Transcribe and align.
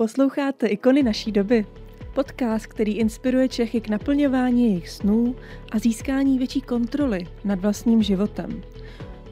Posloucháte 0.00 0.66
Ikony 0.66 1.02
naší 1.02 1.32
doby. 1.32 1.66
Podcast, 2.14 2.66
který 2.66 2.92
inspiruje 2.92 3.48
Čechy 3.48 3.80
k 3.80 3.88
naplňování 3.88 4.64
jejich 4.64 4.90
snů 4.90 5.36
a 5.72 5.78
získání 5.78 6.38
větší 6.38 6.60
kontroly 6.60 7.26
nad 7.44 7.60
vlastním 7.60 8.02
životem. 8.02 8.62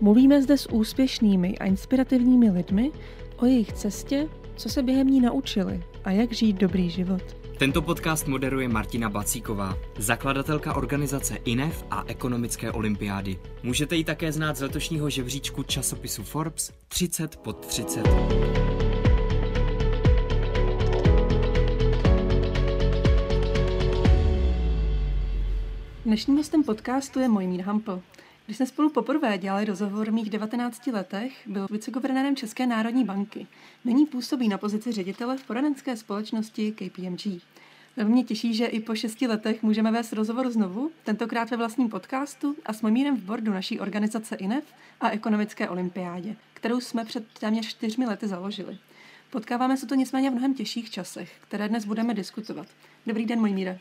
Mluvíme 0.00 0.42
zde 0.42 0.58
s 0.58 0.72
úspěšnými 0.72 1.58
a 1.58 1.64
inspirativními 1.64 2.50
lidmi 2.50 2.90
o 3.36 3.46
jejich 3.46 3.72
cestě, 3.72 4.28
co 4.56 4.68
se 4.68 4.82
během 4.82 5.06
ní 5.06 5.20
naučili 5.20 5.82
a 6.04 6.10
jak 6.10 6.32
žít 6.32 6.56
dobrý 6.56 6.90
život. 6.90 7.22
Tento 7.58 7.82
podcast 7.82 8.26
moderuje 8.26 8.68
Martina 8.68 9.10
Bacíková, 9.10 9.76
zakladatelka 9.98 10.76
organizace 10.76 11.36
INEF 11.44 11.84
a 11.90 12.04
ekonomické 12.06 12.72
olympiády. 12.72 13.38
Můžete 13.62 13.96
ji 13.96 14.04
také 14.04 14.32
znát 14.32 14.56
z 14.56 14.60
letošního 14.60 15.10
žebříčku 15.10 15.62
časopisu 15.62 16.22
Forbes 16.22 16.72
30 16.88 17.36
pod 17.36 17.66
30. 17.66 18.08
Dnešním 26.08 26.36
hostem 26.36 26.62
podcastu 26.62 27.20
je 27.20 27.28
Mojmír 27.28 27.60
Hampl. 27.60 28.02
Když 28.44 28.56
jsme 28.56 28.66
spolu 28.66 28.90
poprvé 28.90 29.38
dělali 29.38 29.64
rozhovor 29.64 30.10
v 30.10 30.12
mých 30.12 30.30
19 30.30 30.86
letech, 30.86 31.32
byl 31.46 31.66
viceguvernérem 31.70 32.36
České 32.36 32.66
národní 32.66 33.04
banky. 33.04 33.46
Nyní 33.84 34.06
působí 34.06 34.48
na 34.48 34.58
pozici 34.58 34.92
ředitele 34.92 35.36
v 35.36 35.42
poradenské 35.44 35.96
společnosti 35.96 36.72
KPMG. 36.72 37.42
Velmi 37.96 38.12
mě 38.12 38.24
těší, 38.24 38.54
že 38.54 38.66
i 38.66 38.80
po 38.80 38.94
šesti 38.94 39.26
letech 39.26 39.62
můžeme 39.62 39.92
vést 39.92 40.12
rozhovor 40.12 40.50
znovu, 40.50 40.90
tentokrát 41.04 41.50
ve 41.50 41.56
vlastním 41.56 41.88
podcastu 41.88 42.56
a 42.66 42.72
s 42.72 42.82
Mojmírem 42.82 43.16
v 43.16 43.22
bordu 43.22 43.52
naší 43.52 43.80
organizace 43.80 44.36
INEF 44.36 44.64
a 45.00 45.10
ekonomické 45.10 45.68
olympiádě, 45.68 46.36
kterou 46.54 46.80
jsme 46.80 47.04
před 47.04 47.24
téměř 47.40 47.66
čtyřmi 47.66 48.06
lety 48.06 48.28
založili. 48.28 48.78
Potkáváme 49.30 49.76
se 49.76 49.86
to 49.86 49.94
nicméně 49.94 50.30
v 50.30 50.32
mnohem 50.32 50.54
těžších 50.54 50.90
časech, 50.90 51.32
které 51.40 51.68
dnes 51.68 51.84
budeme 51.84 52.14
diskutovat. 52.14 52.66
Dobrý 53.06 53.26
den, 53.26 53.40
Mojmíre. 53.40 53.78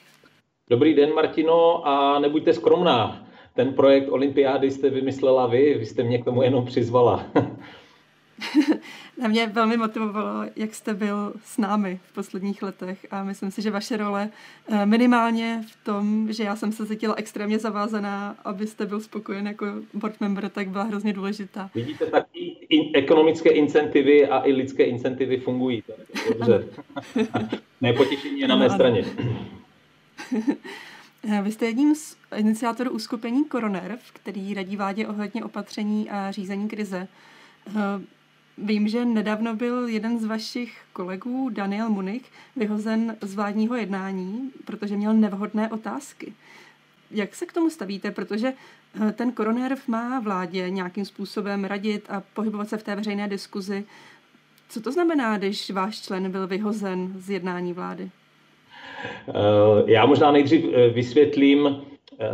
Dobrý 0.69 0.93
den, 0.93 1.13
Martino, 1.13 1.87
a 1.87 2.19
nebuďte 2.19 2.53
skromná. 2.53 3.27
Ten 3.53 3.73
projekt 3.73 4.09
Olympiády 4.09 4.71
jste 4.71 4.89
vymyslela 4.89 5.47
vy, 5.47 5.75
vy 5.79 5.85
jste 5.85 6.03
mě 6.03 6.17
k 6.17 6.25
tomu 6.25 6.41
jenom 6.43 6.65
přizvala. 6.65 7.25
Na 9.21 9.27
mě 9.27 9.47
velmi 9.47 9.77
motivovalo, 9.77 10.45
jak 10.55 10.75
jste 10.75 10.93
byl 10.93 11.33
s 11.43 11.57
námi 11.57 11.99
v 12.03 12.13
posledních 12.13 12.63
letech 12.63 13.07
a 13.11 13.23
myslím 13.23 13.51
si, 13.51 13.61
že 13.61 13.71
vaše 13.71 13.97
role 13.97 14.29
eh, 14.69 14.85
minimálně 14.85 15.61
v 15.67 15.85
tom, 15.85 16.27
že 16.31 16.43
já 16.43 16.55
jsem 16.55 16.71
se 16.71 16.85
cítila 16.85 17.15
extrémně 17.17 17.59
zavázaná, 17.59 18.35
abyste 18.45 18.85
byl 18.85 18.99
spokojen 18.99 19.47
jako 19.47 19.65
board 19.93 20.21
member, 20.21 20.49
tak 20.49 20.69
byla 20.69 20.83
hrozně 20.83 21.13
důležitá. 21.13 21.69
Vidíte, 21.75 22.05
taky 22.05 22.55
in, 22.69 22.91
ekonomické 22.93 23.49
incentivy 23.49 24.27
a 24.27 24.47
i 24.47 24.51
lidské 24.51 24.83
incentivy 24.83 25.37
fungují. 25.37 25.83
Dobře. 26.33 26.67
Nepotěšení 27.81 28.39
je 28.39 28.47
na 28.47 28.55
mé 28.55 28.69
straně. 28.69 29.05
Vy 31.43 31.51
jste 31.51 31.65
jedním 31.65 31.95
z 31.95 32.17
iniciátorů 32.35 32.91
uskupení 32.91 33.45
Koronerv, 33.45 34.11
který 34.13 34.53
radí 34.53 34.77
vládě 34.77 35.07
ohledně 35.07 35.43
opatření 35.43 36.09
a 36.09 36.31
řízení 36.31 36.67
krize. 36.67 37.07
Vím, 38.57 38.87
že 38.87 39.05
nedávno 39.05 39.55
byl 39.55 39.87
jeden 39.87 40.19
z 40.19 40.25
vašich 40.25 40.77
kolegů, 40.93 41.49
Daniel 41.49 41.89
Munich, 41.89 42.31
vyhozen 42.55 43.17
z 43.21 43.35
vládního 43.35 43.75
jednání, 43.75 44.51
protože 44.65 44.97
měl 44.97 45.13
nevhodné 45.13 45.69
otázky. 45.69 46.33
Jak 47.11 47.35
se 47.35 47.45
k 47.45 47.53
tomu 47.53 47.69
stavíte? 47.69 48.11
Protože 48.11 48.53
ten 49.13 49.31
koronerv 49.31 49.87
má 49.87 50.19
vládě 50.19 50.69
nějakým 50.69 51.05
způsobem 51.05 51.63
radit 51.63 52.09
a 52.09 52.23
pohybovat 52.33 52.69
se 52.69 52.77
v 52.77 52.83
té 52.83 52.95
veřejné 52.95 53.27
diskuzi. 53.27 53.85
Co 54.69 54.81
to 54.81 54.91
znamená, 54.91 55.37
když 55.37 55.71
váš 55.71 56.01
člen 56.01 56.31
byl 56.31 56.47
vyhozen 56.47 57.13
z 57.15 57.29
jednání 57.29 57.73
vlády? 57.73 58.11
Eh, 59.05 59.33
já 59.85 60.05
možná 60.05 60.31
nejdřív 60.31 60.65
eh, 60.73 60.89
vysvětlím 60.89 61.67
eh, 61.67 62.27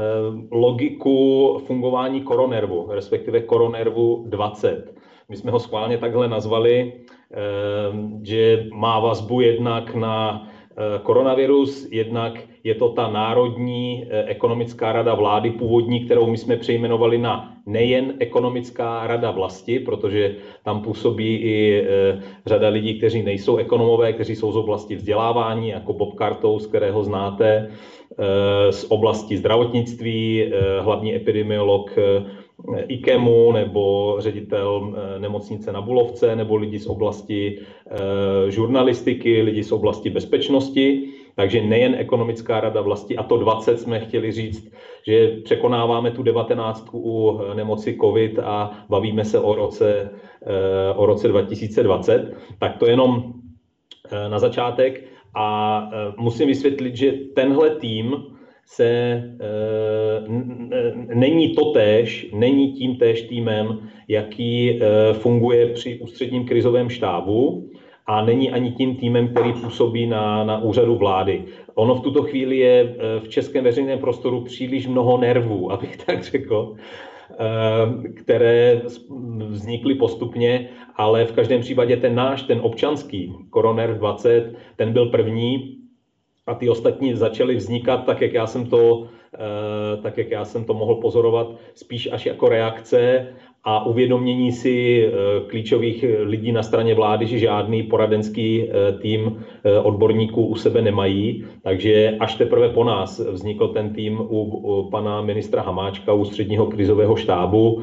logiku 0.51 1.61
fungování 1.67 2.21
koronervu, 2.21 2.87
respektive 2.91 3.41
koronervu 3.41 4.25
20. 4.27 4.93
My 5.29 5.35
jsme 5.37 5.51
ho 5.51 5.59
schválně 5.59 5.97
takhle 5.97 6.27
nazvali, 6.27 6.93
že 8.23 8.65
má 8.73 8.99
vazbu 8.99 9.41
jednak 9.41 9.95
na 9.95 10.47
koronavirus, 11.03 11.87
jednak 11.91 12.39
je 12.63 12.75
to 12.75 12.89
ta 12.89 13.11
Národní 13.11 14.05
ekonomická 14.25 14.91
rada 14.91 15.13
vlády 15.13 15.51
původní, 15.51 16.05
kterou 16.05 16.27
my 16.27 16.37
jsme 16.37 16.57
přejmenovali 16.57 17.17
na 17.17 17.52
nejen 17.65 18.13
ekonomická 18.19 19.07
rada 19.07 19.31
vlasti, 19.31 19.79
protože 19.79 20.35
tam 20.63 20.81
působí 20.81 21.35
i 21.35 21.83
řada 22.45 22.67
lidí, 22.67 22.97
kteří 22.97 23.23
nejsou 23.23 23.57
ekonomové, 23.57 24.13
kteří 24.13 24.35
jsou 24.35 24.51
z 24.51 24.57
oblasti 24.57 24.95
vzdělávání, 24.95 25.69
jako 25.69 25.93
Bob 25.93 26.17
Cartou, 26.17 26.59
z 26.59 26.67
kterého 26.67 27.03
znáte, 27.03 27.69
z 28.69 28.85
oblasti 28.89 29.37
zdravotnictví, 29.37 30.51
hlavní 30.79 31.15
epidemiolog 31.15 31.91
IKEMu 32.87 33.51
nebo 33.51 34.15
ředitel 34.19 34.95
nemocnice 35.17 35.71
na 35.71 35.81
Bulovce 35.81 36.35
nebo 36.35 36.55
lidi 36.55 36.79
z 36.79 36.87
oblasti 36.87 37.59
žurnalistiky, 38.47 39.41
lidi 39.41 39.63
z 39.63 39.71
oblasti 39.71 40.09
bezpečnosti. 40.09 41.09
Takže 41.35 41.61
nejen 41.61 41.95
ekonomická 41.95 42.59
rada 42.59 42.81
vlasti, 42.81 43.17
a 43.17 43.23
to 43.23 43.37
20 43.37 43.79
jsme 43.79 43.99
chtěli 43.99 44.31
říct, 44.31 44.73
že 45.07 45.27
překonáváme 45.43 46.11
tu 46.11 46.23
19 46.23 46.89
u 46.93 47.39
nemoci 47.53 47.97
COVID 48.01 48.39
a 48.39 48.85
bavíme 48.89 49.25
se 49.25 49.39
o 49.39 49.55
roce, 49.55 50.09
o 50.95 51.05
roce 51.05 51.27
2020. 51.27 52.33
Tak 52.59 52.77
to 52.77 52.85
jenom 52.85 53.33
na 54.27 54.39
začátek. 54.39 55.03
A 55.35 55.89
musím 56.17 56.47
vysvětlit, 56.47 56.95
že 56.95 57.11
tenhle 57.11 57.69
tým 57.69 58.15
se 58.65 59.21
není 61.13 61.55
totéž, 61.55 62.29
není 62.33 62.73
tím 62.73 62.95
též 62.95 63.21
týmem, 63.21 63.89
jaký 64.07 64.79
funguje 65.13 65.67
při 65.67 65.99
ústředním 65.99 66.45
krizovém 66.45 66.89
štábu 66.89 67.69
a 68.05 68.25
není 68.25 68.51
ani 68.51 68.71
tím 68.71 68.95
týmem, 68.95 69.27
který 69.27 69.53
působí 69.53 70.07
na, 70.07 70.43
na 70.43 70.61
úřadu 70.61 70.95
vlády. 70.95 71.45
Ono 71.75 71.95
v 71.95 72.01
tuto 72.01 72.23
chvíli 72.23 72.57
je 72.57 72.95
v 73.19 73.27
českém 73.27 73.63
veřejném 73.63 73.99
prostoru 73.99 74.41
příliš 74.41 74.87
mnoho 74.87 75.17
nervů, 75.17 75.71
abych 75.71 75.97
tak 75.97 76.23
řekl, 76.23 76.75
které 78.15 78.81
vznikly 79.49 79.95
postupně, 79.95 80.69
ale 80.95 81.25
v 81.25 81.31
každém 81.31 81.61
případě 81.61 81.97
ten 81.97 82.15
náš, 82.15 82.41
ten 82.41 82.59
občanský 82.61 83.33
Koroner 83.49 83.97
20, 83.97 84.55
ten 84.75 84.93
byl 84.93 85.05
první 85.05 85.77
a 86.47 86.55
ty 86.55 86.69
ostatní 86.69 87.13
začaly 87.13 87.55
vznikat 87.55 88.05
tak, 88.05 88.21
jak 88.21 88.33
já 88.33 88.47
jsem 88.47 88.65
to, 88.65 89.07
tak 90.01 90.17
jak 90.17 90.31
já 90.31 90.45
jsem 90.45 90.65
to 90.65 90.73
mohl 90.73 90.95
pozorovat, 90.95 91.47
spíš 91.73 92.09
až 92.11 92.25
jako 92.25 92.49
reakce 92.49 93.27
a 93.63 93.85
uvědomění 93.85 94.51
si 94.51 95.07
klíčových 95.47 96.05
lidí 96.23 96.51
na 96.51 96.63
straně 96.63 96.95
vlády, 96.95 97.25
že 97.25 97.37
žádný 97.37 97.83
poradenský 97.83 98.69
tým 99.01 99.37
odborníků 99.83 100.45
u 100.45 100.55
sebe 100.55 100.81
nemají. 100.81 101.45
Takže 101.61 102.17
až 102.19 102.35
teprve 102.35 102.69
po 102.69 102.83
nás 102.83 103.19
vznikl 103.19 103.67
ten 103.67 103.89
tým 103.89 104.19
u, 104.19 104.43
u 104.43 104.89
pana 104.89 105.21
ministra 105.21 105.61
Hamáčka, 105.61 106.13
u 106.13 106.25
středního 106.25 106.67
krizového 106.67 107.15
štábu, 107.15 107.81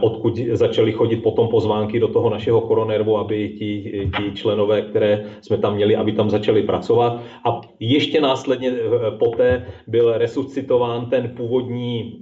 odkud 0.00 0.38
začaly 0.52 0.92
chodit 0.92 1.16
potom 1.16 1.48
pozvánky 1.48 2.00
do 2.00 2.08
toho 2.08 2.30
našeho 2.30 2.60
koronervu, 2.60 3.18
aby 3.18 3.48
ti, 3.48 3.68
ti 4.16 4.32
členové, 4.34 4.82
které 4.82 5.24
jsme 5.40 5.58
tam 5.58 5.74
měli, 5.74 5.96
aby 5.96 6.12
tam 6.12 6.30
začali 6.30 6.62
pracovat. 6.62 7.20
A 7.44 7.60
ještě 7.80 8.20
následně 8.20 8.72
poté 9.18 9.66
byl 9.86 10.18
resuscitován 10.18 11.06
ten 11.10 11.32
původní 11.36 12.20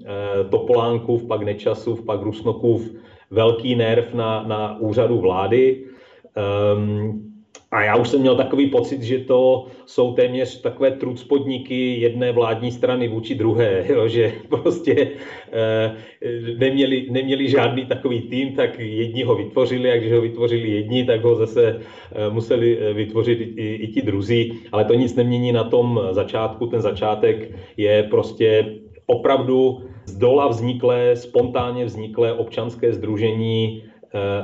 Topolánkův, 0.50 1.26
pak 1.26 1.42
Nečasův, 1.42 2.04
pak 2.04 2.22
Rusnokův 2.22 2.94
velký 3.30 3.74
nerv 3.74 4.14
na, 4.14 4.42
na 4.42 4.80
úřadu 4.80 5.20
vlády. 5.20 5.84
Um, 6.76 7.28
a 7.70 7.82
já 7.82 7.96
už 7.96 8.08
jsem 8.08 8.20
měl 8.20 8.36
takový 8.36 8.66
pocit, 8.66 9.02
že 9.02 9.18
to 9.18 9.66
jsou 9.87 10.12
téměř 10.12 10.60
takové 10.60 10.90
trucpodniky 10.90 12.00
jedné 12.00 12.32
vládní 12.32 12.72
strany 12.72 13.08
vůči 13.08 13.34
druhé, 13.34 13.84
jo, 13.88 14.08
že 14.08 14.32
prostě 14.48 15.10
e, 15.52 15.96
neměli, 16.58 17.06
neměli 17.10 17.48
žádný 17.48 17.87
takový 17.87 18.20
tým, 18.20 18.52
tak 18.52 18.78
jedni 18.78 19.22
ho 19.22 19.34
vytvořili 19.34 19.93
a 19.93 19.96
když 19.96 20.12
ho 20.12 20.20
vytvořili 20.20 20.70
jedni, 20.70 21.04
tak 21.04 21.25
ho 21.25 21.34
zase 21.34 21.81
e, 22.12 22.31
museli 22.31 22.78
vytvořit 22.94 23.40
i, 23.40 23.75
i 23.75 23.88
ti 23.88 24.02
druzí, 24.02 24.52
ale 24.72 24.84
to 24.84 24.94
nic 24.94 25.14
nemění 25.14 25.52
na 25.52 25.64
tom 25.64 26.00
začátku, 26.10 26.66
ten 26.66 26.81
začátek 26.81 27.52
je 27.76 28.02
prostě 28.02 28.75
opravdu 29.06 29.82
z 30.04 30.16
dola 30.16 30.48
vzniklé, 30.48 31.16
spontánně 31.16 31.84
vzniklé 31.84 32.32
občanské 32.32 32.93
združení 32.93 33.82
e, 33.82 33.82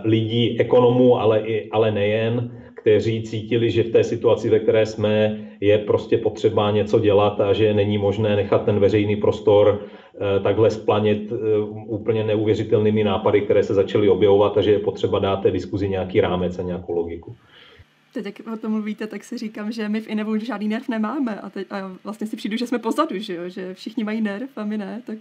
lidí, 0.09 0.61
ekonomů, 0.61 1.21
ale, 1.21 1.41
i, 1.41 1.71
ale 1.71 1.91
nejen, 1.91 2.51
kteří 2.85 3.23
cítili, 3.23 3.71
že 3.71 3.83
v 3.83 3.91
té 3.91 4.05
situaci, 4.05 4.51
ve 4.51 4.59
které 4.59 4.87
jsme, 4.87 5.41
je 5.61 5.79
prostě 5.79 6.19
potřeba 6.19 6.71
něco 6.71 7.01
dělat 7.01 7.41
a 7.41 7.53
že 7.53 7.75
není 7.75 7.99
možné 7.99 8.37
nechat 8.37 8.65
ten 8.65 8.81
veřejný 8.81 9.17
prostor 9.17 9.81
takhle 10.43 10.71
splanět 10.71 11.33
úplně 11.87 12.25
neuvěřitelnými 12.25 13.05
nápady, 13.05 13.41
které 13.41 13.63
se 13.63 13.75
začaly 13.75 14.09
objevovat 14.09 14.59
a 14.59 14.61
že 14.61 14.71
je 14.71 14.79
potřeba 14.79 15.19
dát 15.19 15.37
té 15.37 15.51
diskuzi 15.51 15.89
nějaký 15.89 16.21
rámec 16.21 16.59
a 16.59 16.63
nějakou 16.63 16.93
logiku. 16.93 17.37
Teď, 18.13 18.25
jak 18.25 18.55
o 18.55 18.57
tom 18.57 18.73
mluvíte, 18.73 19.07
tak 19.07 19.25
si 19.25 19.39
říkám, 19.39 19.73
že 19.73 19.89
my 19.89 20.01
v 20.01 20.09
Inevu 20.09 20.39
žádný 20.39 20.69
nerv 20.69 20.89
nemáme 20.89 21.41
a, 21.41 21.51
teď, 21.51 21.67
a 21.71 21.93
vlastně 22.05 22.27
si 22.27 22.37
přijdu, 22.37 22.57
že 22.57 22.67
jsme 22.67 22.79
pozadu, 22.79 23.19
že, 23.19 23.35
jo? 23.35 23.49
že 23.49 23.75
všichni 23.75 24.05
mají 24.05 24.21
nerv 24.21 24.49
a 24.57 24.65
my 24.65 24.79
ne. 24.79 25.03
Tak... 25.07 25.19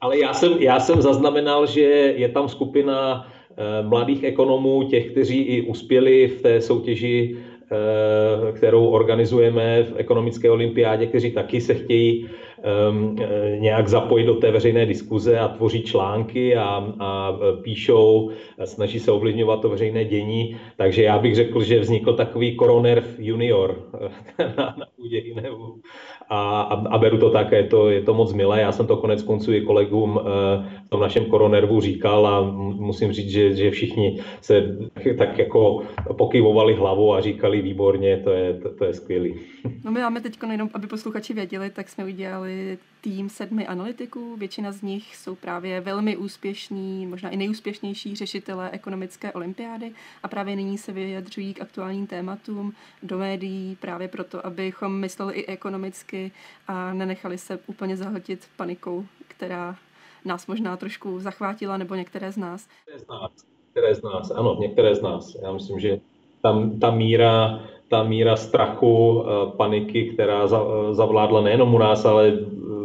Ale 0.00 0.18
já 0.18 0.34
jsem, 0.34 0.52
já 0.52 0.80
jsem 0.80 1.02
zaznamenal, 1.02 1.66
že 1.66 1.80
je 2.16 2.28
tam 2.28 2.48
skupina 2.48 3.26
eh, 3.28 3.39
mladých 3.82 4.24
ekonomů, 4.24 4.82
těch, 4.82 5.10
kteří 5.10 5.40
i 5.40 5.62
uspěli 5.62 6.28
v 6.28 6.42
té 6.42 6.60
soutěži, 6.60 7.36
eh, 7.72 8.52
kterou 8.52 8.86
organizujeme 8.86 9.82
v 9.82 9.94
ekonomické 9.96 10.50
olympiádě, 10.50 11.06
kteří 11.06 11.30
taky 11.30 11.60
se 11.60 11.74
chtějí 11.74 12.26
nějak 13.58 13.88
zapojit 13.88 14.24
do 14.24 14.34
té 14.34 14.50
veřejné 14.50 14.86
diskuze 14.86 15.38
a 15.38 15.48
tvoří 15.48 15.82
články 15.82 16.56
a, 16.56 16.94
a 16.98 17.38
píšou, 17.62 18.30
a 18.58 18.66
snaží 18.66 19.00
se 19.00 19.12
ovlivňovat 19.12 19.60
to 19.60 19.68
veřejné 19.68 20.04
dění. 20.04 20.56
Takže 20.76 21.02
já 21.02 21.18
bych 21.18 21.34
řekl, 21.34 21.62
že 21.62 21.80
vznikl 21.80 22.12
takový 22.12 22.56
koroner 22.56 23.04
junior 23.18 23.76
na, 24.56 24.74
na 24.78 24.86
půdě 24.96 25.18
Inevu. 25.18 25.80
A, 26.28 26.60
a, 26.60 26.88
a 26.88 26.98
beru 26.98 27.18
to 27.18 27.30
tak, 27.30 27.52
je 27.52 27.64
to, 27.64 27.90
je 27.90 28.02
to 28.02 28.14
moc 28.14 28.32
milé. 28.32 28.60
Já 28.60 28.72
jsem 28.72 28.86
to 28.86 28.96
konec 28.96 29.22
konců 29.22 29.52
i 29.52 29.60
kolegům 29.60 30.10
uh, 30.16 30.22
v 30.86 30.88
tom 30.88 31.00
našem 31.00 31.24
koronervu 31.24 31.80
říkal 31.80 32.26
a 32.26 32.40
musím 32.80 33.12
říct, 33.12 33.30
že, 33.30 33.54
že 33.54 33.70
všichni 33.70 34.20
se 34.40 34.76
tak 35.18 35.38
jako 35.38 35.82
pokyvovali 36.18 36.74
hlavou 36.74 37.14
a 37.14 37.20
říkali 37.20 37.62
výborně, 37.62 38.16
to 38.16 38.30
je, 38.30 38.54
to, 38.54 38.74
to 38.74 38.84
je 38.84 38.94
skvělý. 38.94 39.34
No 39.84 39.90
my 39.90 40.00
máme 40.00 40.20
teď, 40.20 40.38
jenom 40.50 40.70
aby 40.74 40.86
posluchači 40.86 41.34
věděli, 41.34 41.70
tak 41.70 41.88
jsme 41.88 42.04
udělali 42.04 42.49
udělali 42.50 42.78
tým 43.00 43.28
sedmi 43.28 43.66
analytiků. 43.66 44.36
Většina 44.36 44.72
z 44.72 44.82
nich 44.82 45.16
jsou 45.16 45.34
právě 45.34 45.80
velmi 45.80 46.16
úspěšní, 46.16 47.06
možná 47.06 47.30
i 47.30 47.36
nejúspěšnější 47.36 48.16
řešitelé 48.16 48.70
ekonomické 48.70 49.32
olympiády 49.32 49.92
a 50.22 50.28
právě 50.28 50.56
nyní 50.56 50.78
se 50.78 50.92
vyjadřují 50.92 51.54
k 51.54 51.62
aktuálním 51.62 52.06
tématům 52.06 52.72
do 53.02 53.18
médií 53.18 53.76
právě 53.80 54.08
proto, 54.08 54.46
abychom 54.46 55.00
mysleli 55.00 55.34
i 55.34 55.46
ekonomicky 55.46 56.32
a 56.68 56.92
nenechali 56.92 57.38
se 57.38 57.58
úplně 57.66 57.96
zahltit 57.96 58.48
panikou, 58.56 59.06
která 59.28 59.76
nás 60.24 60.46
možná 60.46 60.76
trošku 60.76 61.20
zachvátila, 61.20 61.76
nebo 61.76 61.94
některé 61.94 62.32
z 62.32 62.36
nás. 62.36 62.68
Některé 62.86 62.98
z 62.98 63.08
nás, 63.08 63.32
některé 63.66 63.94
z 63.94 64.02
nás 64.02 64.30
ano, 64.30 64.56
některé 64.60 64.94
z 64.94 65.02
nás. 65.02 65.36
Já 65.42 65.52
myslím, 65.52 65.80
že 65.80 66.00
tam 66.42 66.80
ta 66.80 66.90
míra 66.90 67.60
ta 67.90 68.02
míra 68.02 68.36
strachu, 68.36 69.24
eh, 69.24 69.50
paniky, 69.56 70.10
která 70.14 70.44
eh, 70.44 70.94
zavládla 70.94 71.40
nejenom 71.40 71.74
u 71.74 71.78
nás, 71.78 72.04
ale 72.04 72.38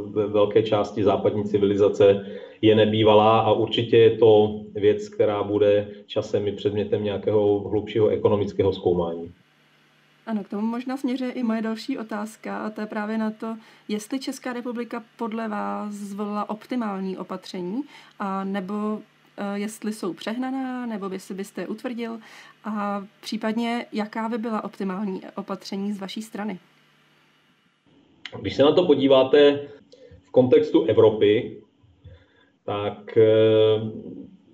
ve 0.09 0.27
velké 0.27 0.63
části 0.63 1.03
západní 1.03 1.43
civilizace, 1.43 2.25
je 2.61 2.75
nebývalá 2.75 3.39
a 3.39 3.51
určitě 3.51 3.97
je 3.97 4.17
to 4.17 4.59
věc, 4.75 5.09
která 5.09 5.43
bude 5.43 5.87
časem 6.07 6.47
i 6.47 6.51
předmětem 6.51 7.03
nějakého 7.03 7.59
hlubšího 7.59 8.07
ekonomického 8.07 8.73
zkoumání. 8.73 9.31
Ano, 10.25 10.43
k 10.43 10.49
tomu 10.49 10.67
možná 10.67 10.97
směřuje 10.97 11.31
i 11.31 11.43
moje 11.43 11.61
další 11.61 11.97
otázka 11.97 12.57
a 12.57 12.69
to 12.69 12.81
je 12.81 12.87
právě 12.87 13.17
na 13.17 13.31
to, 13.31 13.57
jestli 13.87 14.19
Česká 14.19 14.53
republika 14.53 15.03
podle 15.17 15.47
vás 15.47 15.93
zvolila 15.93 16.49
optimální 16.49 17.17
opatření 17.17 17.81
a 18.19 18.43
nebo 18.43 18.99
Eh, 18.99 19.14
jestli 19.53 19.93
jsou 19.93 20.13
přehnaná, 20.13 20.85
nebo 20.85 21.09
jestli 21.09 21.35
byste 21.35 21.61
je 21.61 21.67
utvrdil 21.67 22.19
a 22.63 23.03
případně 23.21 23.85
jaká 23.91 24.29
by 24.29 24.37
byla 24.37 24.63
optimální 24.63 25.21
opatření 25.35 25.93
z 25.93 25.99
vaší 25.99 26.21
strany? 26.21 26.59
Když 28.41 28.55
se 28.55 28.63
na 28.63 28.71
to 28.71 28.85
podíváte 28.85 29.59
v 30.23 30.31
kontextu 30.31 30.83
Evropy, 30.83 31.57
tak 32.65 33.17
eh, 33.17 33.25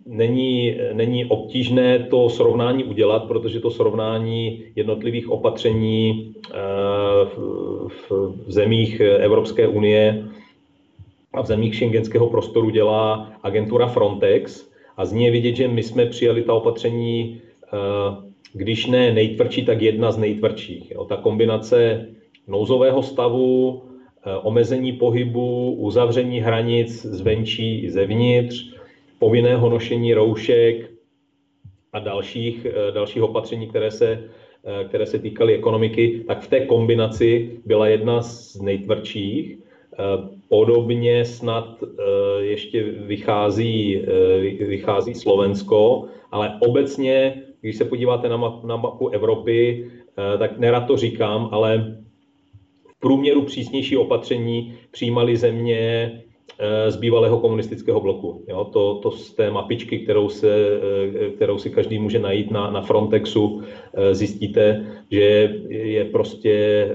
není, 0.06 0.78
není 0.94 1.26
obtížné 1.26 2.00
to 2.00 2.30
srovnání 2.30 2.84
udělat, 2.84 3.24
protože 3.24 3.60
to 3.60 3.72
srovnání 3.72 4.64
jednotlivých 4.76 5.30
opatření 5.30 6.34
eh, 6.36 6.58
v, 7.26 8.10
v 8.48 8.52
zemích 8.52 9.00
Evropské 9.00 9.68
unie 9.68 10.28
a 11.34 11.42
v 11.42 11.46
zemích 11.46 11.76
šengenského 11.76 12.30
prostoru 12.30 12.70
dělá 12.70 13.32
agentura 13.44 13.88
Frontex 13.88 14.71
a 15.02 15.06
z 15.06 15.14
ní 15.14 15.24
je 15.24 15.32
vidět, 15.32 15.56
že 15.56 15.68
my 15.68 15.84
jsme 15.84 16.06
přijali 16.06 16.44
ta 16.44 16.54
opatření, 16.54 17.42
eh, 17.42 17.78
když 18.54 18.86
ne 18.86 19.14
nejtvrdší, 19.14 19.66
tak 19.66 19.82
jedna 19.82 20.12
z 20.12 20.18
nejtvrdších. 20.18 20.94
Ta 21.10 21.18
kombinace 21.18 22.08
nouzového 22.48 23.02
stavu, 23.04 23.82
eh, 23.82 24.38
omezení 24.46 24.94
pohybu, 24.94 25.74
uzavření 25.74 26.40
hranic 26.40 27.06
zvenčí 27.06 27.80
i 27.82 27.90
zevnitř, 27.90 28.78
povinného 29.20 29.70
nošení 29.70 30.14
roušek 30.14 30.92
a 31.94 32.00
dalších, 32.00 32.66
eh, 32.70 32.92
dalších 32.92 33.24
opatření, 33.24 33.68
které 33.68 33.92
se, 33.92 34.30
které 34.90 35.06
se 35.06 35.18
týkaly 35.20 35.58
ekonomiky, 35.58 36.22
tak 36.30 36.46
v 36.46 36.48
té 36.48 36.60
kombinaci 36.70 37.58
byla 37.66 37.88
jedna 37.88 38.22
z 38.22 38.62
nejtvrdších. 38.62 39.58
Podobně 40.50 41.26
snad 41.26 41.84
eh, 41.84 42.44
ještě 42.44 42.84
vychází, 42.84 43.98
eh, 43.98 44.66
vychází 44.66 45.14
Slovensko, 45.16 46.06
ale 46.32 46.58
obecně, 46.60 47.44
když 47.62 47.78
se 47.78 47.86
podíváte 47.86 48.30
na, 48.30 48.38
map, 48.38 48.64
na 48.64 48.76
mapu 48.76 49.10
Evropy, 49.10 49.92
eh, 50.18 50.38
tak 50.38 50.60
nerad 50.60 50.88
to 50.88 50.98
říkám, 50.98 51.50
ale 51.52 51.98
v 52.88 53.00
průměru 53.00 53.42
přísnější 53.42 53.98
opatření 53.98 54.74
přijímaly 54.92 55.38
země 55.38 56.12
z 56.88 56.96
bývalého 56.96 57.40
komunistického 57.40 58.00
bloku. 58.00 58.46
Jo, 58.48 58.70
to, 58.74 58.96
to 58.96 59.12
z 59.12 59.34
té 59.34 59.52
mapičky, 59.52 60.00
kterou, 60.00 60.30
se, 60.30 60.80
kterou 61.36 61.58
si 61.58 61.70
každý 61.70 62.00
může 62.00 62.20
najít 62.20 62.52
na, 62.52 62.72
na 62.72 62.82
Frontexu, 62.82 63.62
zjistíte, 64.12 64.86
že 65.12 65.56
je 65.70 66.06
prostě 66.06 66.88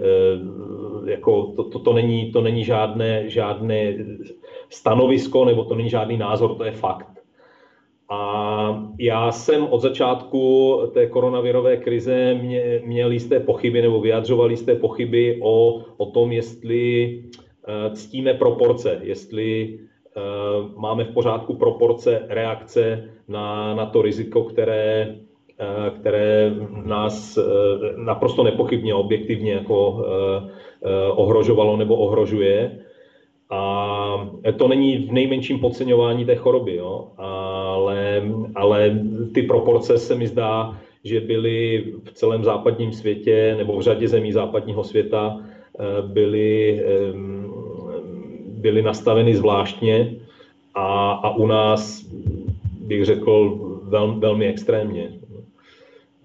jako 1.07 1.53
to, 1.57 1.65
to, 1.65 1.79
to, 1.79 1.93
není, 1.93 2.33
to 2.33 2.41
není 2.41 2.65
žádné, 2.65 3.29
žádné 3.29 3.95
stanovisko 4.71 5.45
nebo 5.45 5.65
to 5.65 5.75
není 5.75 5.91
žádný 5.91 6.17
názor, 6.17 6.55
to 6.55 6.65
je 6.65 6.73
fakt. 6.73 7.17
A 8.09 8.89
já 8.99 9.33
jsem 9.33 9.67
od 9.71 9.81
začátku 9.81 10.81
té 10.95 11.07
koronavirové 11.07 11.77
krize 11.77 12.35
mě, 12.35 12.83
měl 12.85 13.13
jisté 13.13 13.41
pochyby 13.41 13.83
nebo 13.83 14.01
vyjadřoval 14.01 14.51
jisté 14.51 14.75
pochyby 14.75 15.41
o, 15.43 15.83
o 15.97 16.07
tom, 16.07 16.33
jestli 16.33 17.15
uh, 17.69 17.95
ctíme 17.95 18.35
proporce, 18.35 19.01
jestli 19.03 19.79
uh, 19.79 20.81
máme 20.81 21.05
v 21.05 21.15
pořádku 21.15 21.55
proporce 21.55 22.23
reakce 22.29 23.11
na, 23.29 23.75
na 23.75 23.87
to 23.87 24.03
riziko, 24.03 24.45
které, 24.45 25.17
uh, 25.61 25.99
které 25.99 26.55
nás 26.85 27.39
naprosto 27.97 28.45
nepochybně, 28.45 28.95
objektivně 28.95 29.53
jako 29.53 30.05
Eh, 30.07 30.66
ohrožovalo 31.11 31.77
nebo 31.77 31.97
ohrožuje. 31.97 32.79
A 33.51 34.29
to 34.57 34.69
není 34.69 34.97
v 34.97 35.13
nejmenším 35.13 35.59
podceňování 35.59 36.25
té 36.25 36.35
choroby, 36.35 36.77
jo? 36.77 37.09
Ale, 37.17 38.23
ale 38.55 38.99
ty 39.35 39.43
proporce 39.43 39.99
se 39.99 40.15
mi 40.15 40.27
zdá, 40.27 40.79
že 41.05 41.21
byly 41.21 41.85
v 42.05 42.13
celém 42.13 42.45
západním 42.45 42.93
světě 42.93 43.55
nebo 43.59 43.79
v 43.79 43.83
řadě 43.83 44.09
zemí 44.09 44.33
západního 44.33 44.85
světa 44.85 45.39
eh, 45.41 46.03
byly, 46.03 46.83
byly 48.59 48.83
nastaveny 48.83 49.37
zvláštně 49.37 50.15
a, 50.75 51.13
a 51.13 51.37
u 51.37 51.47
nás 51.47 52.07
bych 52.81 53.05
řekl 53.05 53.59
vel, 53.83 54.15
velmi 54.19 54.47
extrémně. 54.47 55.13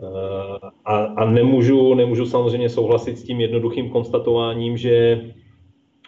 Eh, 0.01 0.59
a, 0.85 0.97
a 0.97 1.25
nemůžu, 1.25 1.93
nemůžu 1.93 2.25
samozřejmě 2.25 2.69
souhlasit 2.69 3.17
s 3.17 3.23
tím 3.23 3.41
jednoduchým 3.41 3.89
konstatováním, 3.89 4.77
že, 4.77 5.25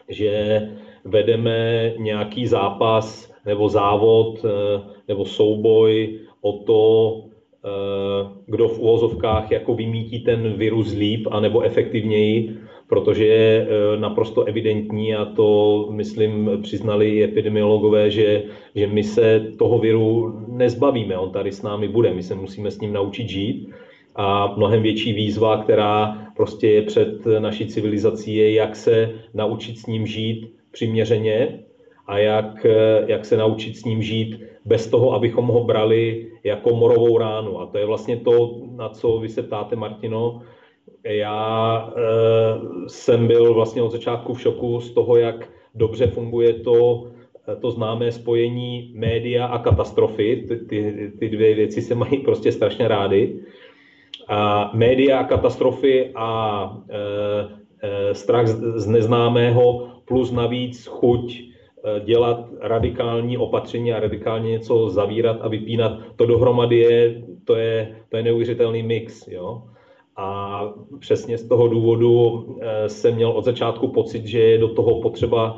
že 0.10 0.62
vedeme 1.06 1.94
nějaký 1.98 2.48
zápas 2.48 3.34
nebo 3.46 3.70
závod 3.70 4.46
eh, 4.46 4.82
nebo 5.08 5.26
souboj 5.26 6.20
o 6.42 6.54
to, 6.54 7.24
eh, 7.66 8.30
kdo 8.46 8.68
v 8.68 8.80
uvozovkách 8.80 9.52
jako 9.52 9.74
vymítí 9.76 10.20
ten 10.20 10.54
virus 10.54 10.94
líp 10.94 11.28
anebo 11.32 11.62
efektivněji, 11.62 12.58
protože 12.88 13.26
je 13.26 13.68
naprosto 14.00 14.44
evidentní 14.44 15.16
a 15.16 15.26
to, 15.26 15.88
myslím, 15.92 16.50
přiznali 16.62 17.24
epidemiologové, 17.24 18.12
že, 18.12 18.44
že 18.76 18.88
my 18.88 19.04
se 19.04 19.52
toho 19.58 19.80
viru 19.80 20.40
nezbavíme, 20.48 21.18
on 21.18 21.32
tady 21.32 21.52
s 21.52 21.62
námi 21.62 21.88
bude, 21.88 22.14
my 22.14 22.24
se 22.24 22.36
musíme 22.36 22.72
s 22.72 22.80
ním 22.80 22.94
naučit 22.94 23.30
žít 23.30 23.74
a 24.16 24.54
mnohem 24.58 24.82
větší 24.82 25.14
výzva, 25.14 25.58
která 25.58 26.18
prostě 26.36 26.70
je 26.70 26.82
před 26.82 27.26
naší 27.40 27.68
civilizací, 27.68 28.36
je, 28.36 28.54
jak 28.54 28.76
se 28.76 29.10
naučit 29.34 29.78
s 29.78 29.86
ním 29.86 30.08
žít 30.08 30.54
přiměřeně 30.72 31.60
a 32.08 32.18
jak, 32.18 32.66
jak 33.08 33.26
se 33.26 33.38
naučit 33.38 33.78
s 33.78 33.86
ním 33.86 34.02
žít 34.02 34.40
bez 34.66 34.88
toho, 34.88 35.14
abychom 35.14 35.48
ho 35.48 35.64
brali 35.64 36.32
jako 36.44 36.76
morovou 36.76 37.18
ránu. 37.18 37.60
A 37.60 37.66
to 37.66 37.78
je 37.78 37.86
vlastně 37.86 38.18
to, 38.18 38.62
na 38.72 38.90
co 38.90 39.18
vy 39.18 39.30
se 39.30 39.44
ptáte, 39.44 39.76
Martino. 39.76 40.42
Já 41.04 41.94
e, 41.96 42.02
jsem 42.90 43.28
byl 43.28 43.54
vlastně 43.54 43.82
od 43.82 43.92
začátku 43.92 44.34
v 44.34 44.42
šoku 44.42 44.80
z 44.80 44.92
toho, 44.92 45.18
jak 45.18 45.50
dobře 45.76 46.08
funguje 46.08 46.54
to, 46.54 47.08
to 47.60 47.72
známé 47.72 48.12
spojení 48.12 48.92
média 48.96 49.46
a 49.46 49.60
katastrofy. 49.60 50.46
Ty, 50.48 50.58
ty, 50.58 51.12
ty 51.20 51.30
dvě 51.30 51.56
věci 51.56 51.82
se 51.82 51.96
mají 51.96 52.18
prostě 52.18 52.52
strašně 52.52 52.88
rády. 52.88 53.40
A 54.28 54.72
média, 54.74 55.24
katastrofy 55.24 56.12
a 56.16 56.30
e, 56.90 58.14
strach 58.14 58.48
z 58.48 58.88
neznámého 58.88 59.88
plus 60.06 60.32
navíc 60.32 60.86
chuť 60.86 61.54
dělat 62.06 62.50
radikální 62.62 63.38
opatření 63.38 63.94
a 63.94 64.00
radikálně 64.00 64.52
něco 64.52 64.90
zavírat 64.90 65.38
a 65.42 65.48
vypínat, 65.48 66.00
to 66.16 66.26
dohromady 66.26 66.78
je, 66.78 67.24
to 67.44 67.56
je, 67.56 67.96
to 68.10 68.18
je 68.18 68.24
neuvěřitelný 68.24 68.84
mix. 68.84 69.28
Jo? 69.28 69.64
A 70.18 70.70
přesně 71.00 71.38
z 71.38 71.48
toho 71.48 71.68
důvodu 71.68 72.46
jsem 72.88 73.16
měl 73.16 73.32
od 73.32 73.46
začátku 73.46 73.88
pocit, 73.88 74.26
že 74.26 74.40
je 74.40 74.58
do 74.58 74.68
toho 74.68 75.02
potřeba 75.02 75.58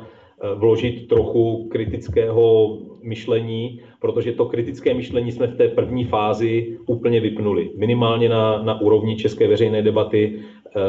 vložit 0.54 1.08
trochu 1.08 1.68
kritického 1.68 2.76
myšlení, 3.02 3.80
protože 4.00 4.32
to 4.32 4.44
kritické 4.44 4.94
myšlení 4.94 5.32
jsme 5.32 5.46
v 5.46 5.56
té 5.56 5.68
první 5.68 6.04
fázi 6.04 6.76
úplně 6.86 7.20
vypnuli. 7.20 7.70
Minimálně 7.76 8.28
na, 8.28 8.62
na 8.62 8.80
úrovni 8.80 9.16
české 9.16 9.48
veřejné 9.48 9.82
debaty 9.82 10.32
eh, 10.36 10.80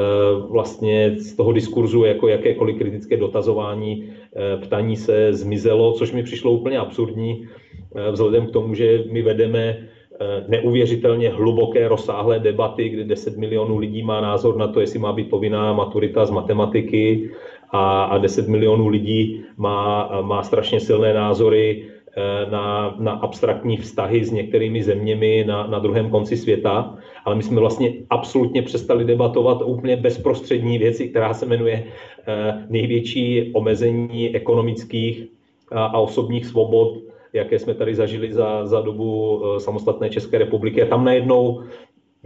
vlastně 0.50 1.12
z 1.18 1.36
toho 1.36 1.52
diskurzu 1.52 2.04
jako 2.04 2.28
jakékoliv 2.28 2.78
kritické 2.78 3.18
dotazování, 3.18 4.04
eh, 4.36 4.58
ptaní 4.58 4.98
se 4.98 5.34
zmizelo, 5.34 5.92
což 5.92 6.12
mi 6.12 6.24
přišlo 6.24 6.52
úplně 6.52 6.78
absurdní, 6.78 7.48
eh, 7.96 8.12
vzhledem 8.12 8.48
k 8.48 8.52
tomu, 8.52 8.74
že 8.74 9.04
my 9.12 9.22
vedeme 9.22 9.88
neuvěřitelně 10.48 11.30
hluboké, 11.30 11.88
rozsáhlé 11.88 12.40
debaty, 12.40 12.90
kde 12.90 13.04
10 13.04 13.38
milionů 13.38 13.78
lidí 13.78 14.04
má 14.04 14.22
názor 14.22 14.58
na 14.58 14.68
to, 14.68 14.80
jestli 14.80 15.00
má 15.00 15.14
být 15.14 15.30
povinná 15.30 15.74
maturita 15.74 16.26
z 16.26 16.32
matematiky 16.32 17.30
a, 17.70 18.04
a 18.04 18.18
10 18.18 18.48
milionů 18.48 18.88
lidí 18.88 19.44
má, 19.58 20.10
má 20.22 20.44
strašně 20.44 20.80
silné 20.80 21.14
názory 21.14 21.86
na, 22.50 22.96
na 23.00 23.12
abstraktní 23.12 23.78
vztahy 23.78 24.26
s 24.26 24.32
některými 24.32 24.84
zeměmi 24.84 25.44
na, 25.48 25.68
na 25.68 25.80
druhém 25.80 26.10
konci 26.10 26.38
světa, 26.38 26.98
ale 27.26 27.36
my 27.36 27.44
jsme 27.44 27.60
vlastně 27.60 27.94
absolutně 28.10 28.62
přestali 28.62 29.06
debatovat 29.06 29.62
úplně 29.66 29.96
bezprostřední 29.96 30.78
věci, 30.78 31.08
která 31.08 31.34
se 31.34 31.46
jmenuje 31.46 31.84
eh, 32.28 32.66
největší 32.70 33.52
omezení 33.54 34.36
ekonomických 34.36 35.28
a, 35.72 35.86
a 35.86 35.98
osobních 36.00 36.46
svobod, 36.46 36.98
jaké 37.34 37.60
jsme 37.60 37.74
tady 37.74 37.96
zažili 37.96 38.34
za, 38.34 38.66
za 38.66 38.82
dobu 38.82 39.42
eh, 39.44 39.60
samostatné 39.60 40.10
České 40.10 40.38
republiky. 40.38 40.84
A 40.84 40.86
tam 40.86 41.06
najednou 41.06 41.64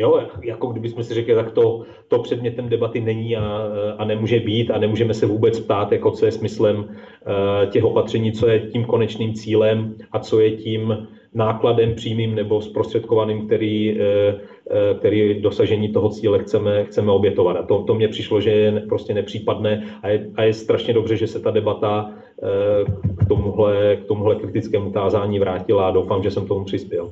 Jo, 0.02 0.22
jako 0.44 0.68
kdybychom 0.68 1.04
si 1.04 1.14
řekli, 1.14 1.36
tak 1.36 1.52
to, 1.52 1.84
to 2.08 2.20
předmětem 2.20 2.70
debaty 2.70 3.02
není 3.02 3.38
a, 3.38 3.64
a 3.98 4.06
nemůže 4.06 4.40
být 4.40 4.72
a 4.72 4.78
nemůžeme 4.78 5.14
se 5.14 5.26
vůbec 5.26 5.60
ptát, 5.60 5.92
jako 5.92 6.12
co 6.12 6.26
je 6.26 6.32
smyslem 6.32 6.78
uh, 6.78 7.70
těch 7.70 7.84
opatření, 7.84 8.32
co 8.32 8.48
je 8.48 8.60
tím 8.60 8.86
konečným 8.86 9.34
cílem 9.34 9.96
a 10.12 10.20
co 10.20 10.40
je 10.40 10.52
tím 10.52 11.08
nákladem 11.34 11.96
přímým 11.96 12.36
nebo 12.36 12.62
zprostředkovaným, 12.62 13.46
který, 13.46 13.94
uh, 13.94 15.00
který 15.00 15.42
dosažení 15.42 15.90
toho 15.90 16.10
cíle 16.10 16.40
chceme, 16.40 16.86
chceme 16.86 17.12
obětovat. 17.12 17.58
A 17.58 17.64
to, 17.64 17.84
to 17.84 17.96
mně 17.96 18.08
přišlo, 18.08 18.42
že 18.42 18.50
je 18.50 18.72
prostě 18.90 19.14
nepřípadné 19.14 19.86
a 20.02 20.10
je, 20.10 20.28
a 20.36 20.44
je 20.44 20.54
strašně 20.54 20.94
dobře, 20.94 21.18
že 21.18 21.28
se 21.28 21.40
ta 21.40 21.52
debata 21.52 22.12
k 23.18 23.28
tomuhle, 23.28 23.96
k 23.96 24.06
tomuhle 24.06 24.36
kritickému 24.36 24.92
tázání 24.92 25.40
vrátila 25.40 25.88
a 25.88 25.92
doufám, 25.92 26.24
že 26.24 26.32
jsem 26.32 26.48
tomu 26.48 26.66
přispěl. 26.66 27.12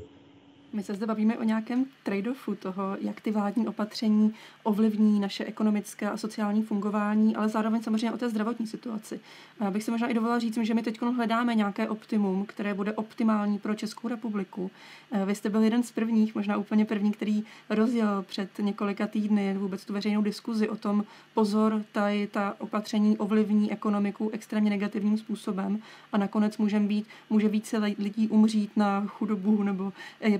My 0.73 0.83
se 0.83 0.93
zde 0.93 1.05
bavíme 1.05 1.37
o 1.37 1.43
nějakém 1.43 1.85
trade-offu 2.03 2.55
toho, 2.55 2.97
jak 3.01 3.21
ty 3.21 3.31
vládní 3.31 3.67
opatření 3.67 4.33
ovlivní 4.63 5.19
naše 5.19 5.45
ekonomické 5.45 6.09
a 6.09 6.17
sociální 6.17 6.63
fungování, 6.63 7.35
ale 7.35 7.49
zároveň 7.49 7.83
samozřejmě 7.83 8.11
o 8.11 8.17
té 8.17 8.29
zdravotní 8.29 8.67
situaci. 8.67 9.19
Já 9.61 9.71
bych 9.71 9.83
si 9.83 9.91
možná 9.91 10.07
i 10.07 10.13
dovolila 10.13 10.39
říct, 10.39 10.57
že 10.61 10.73
my 10.73 10.83
teď 10.83 11.01
hledáme 11.01 11.55
nějaké 11.55 11.89
optimum, 11.89 12.45
které 12.45 12.73
bude 12.73 12.93
optimální 12.93 13.59
pro 13.59 13.75
Českou 13.75 14.07
republiku. 14.07 14.71
Eh, 15.11 15.25
vy 15.25 15.35
jste 15.35 15.49
byl 15.49 15.63
jeden 15.63 15.83
z 15.83 15.91
prvních, 15.91 16.35
možná 16.35 16.57
úplně 16.57 16.85
první, 16.85 17.11
který 17.11 17.43
rozjel 17.69 18.25
před 18.27 18.49
několika 18.59 19.07
týdny 19.07 19.57
vůbec 19.57 19.85
tu 19.85 19.93
veřejnou 19.93 20.21
diskuzi 20.21 20.69
o 20.69 20.75
tom, 20.75 21.03
pozor, 21.33 21.83
tady 21.91 22.27
ta 22.27 22.55
opatření 22.59 23.17
ovlivní 23.17 23.71
ekonomiku 23.71 24.29
extrémně 24.33 24.69
negativním 24.69 25.17
způsobem 25.17 25.79
a 26.11 26.17
nakonec 26.17 26.57
může 26.57 26.79
být, 26.79 27.07
může 27.29 27.47
více 27.47 27.77
lidí 27.77 28.27
umřít 28.27 28.77
na 28.77 29.05
chudobu 29.07 29.63
nebo 29.63 29.93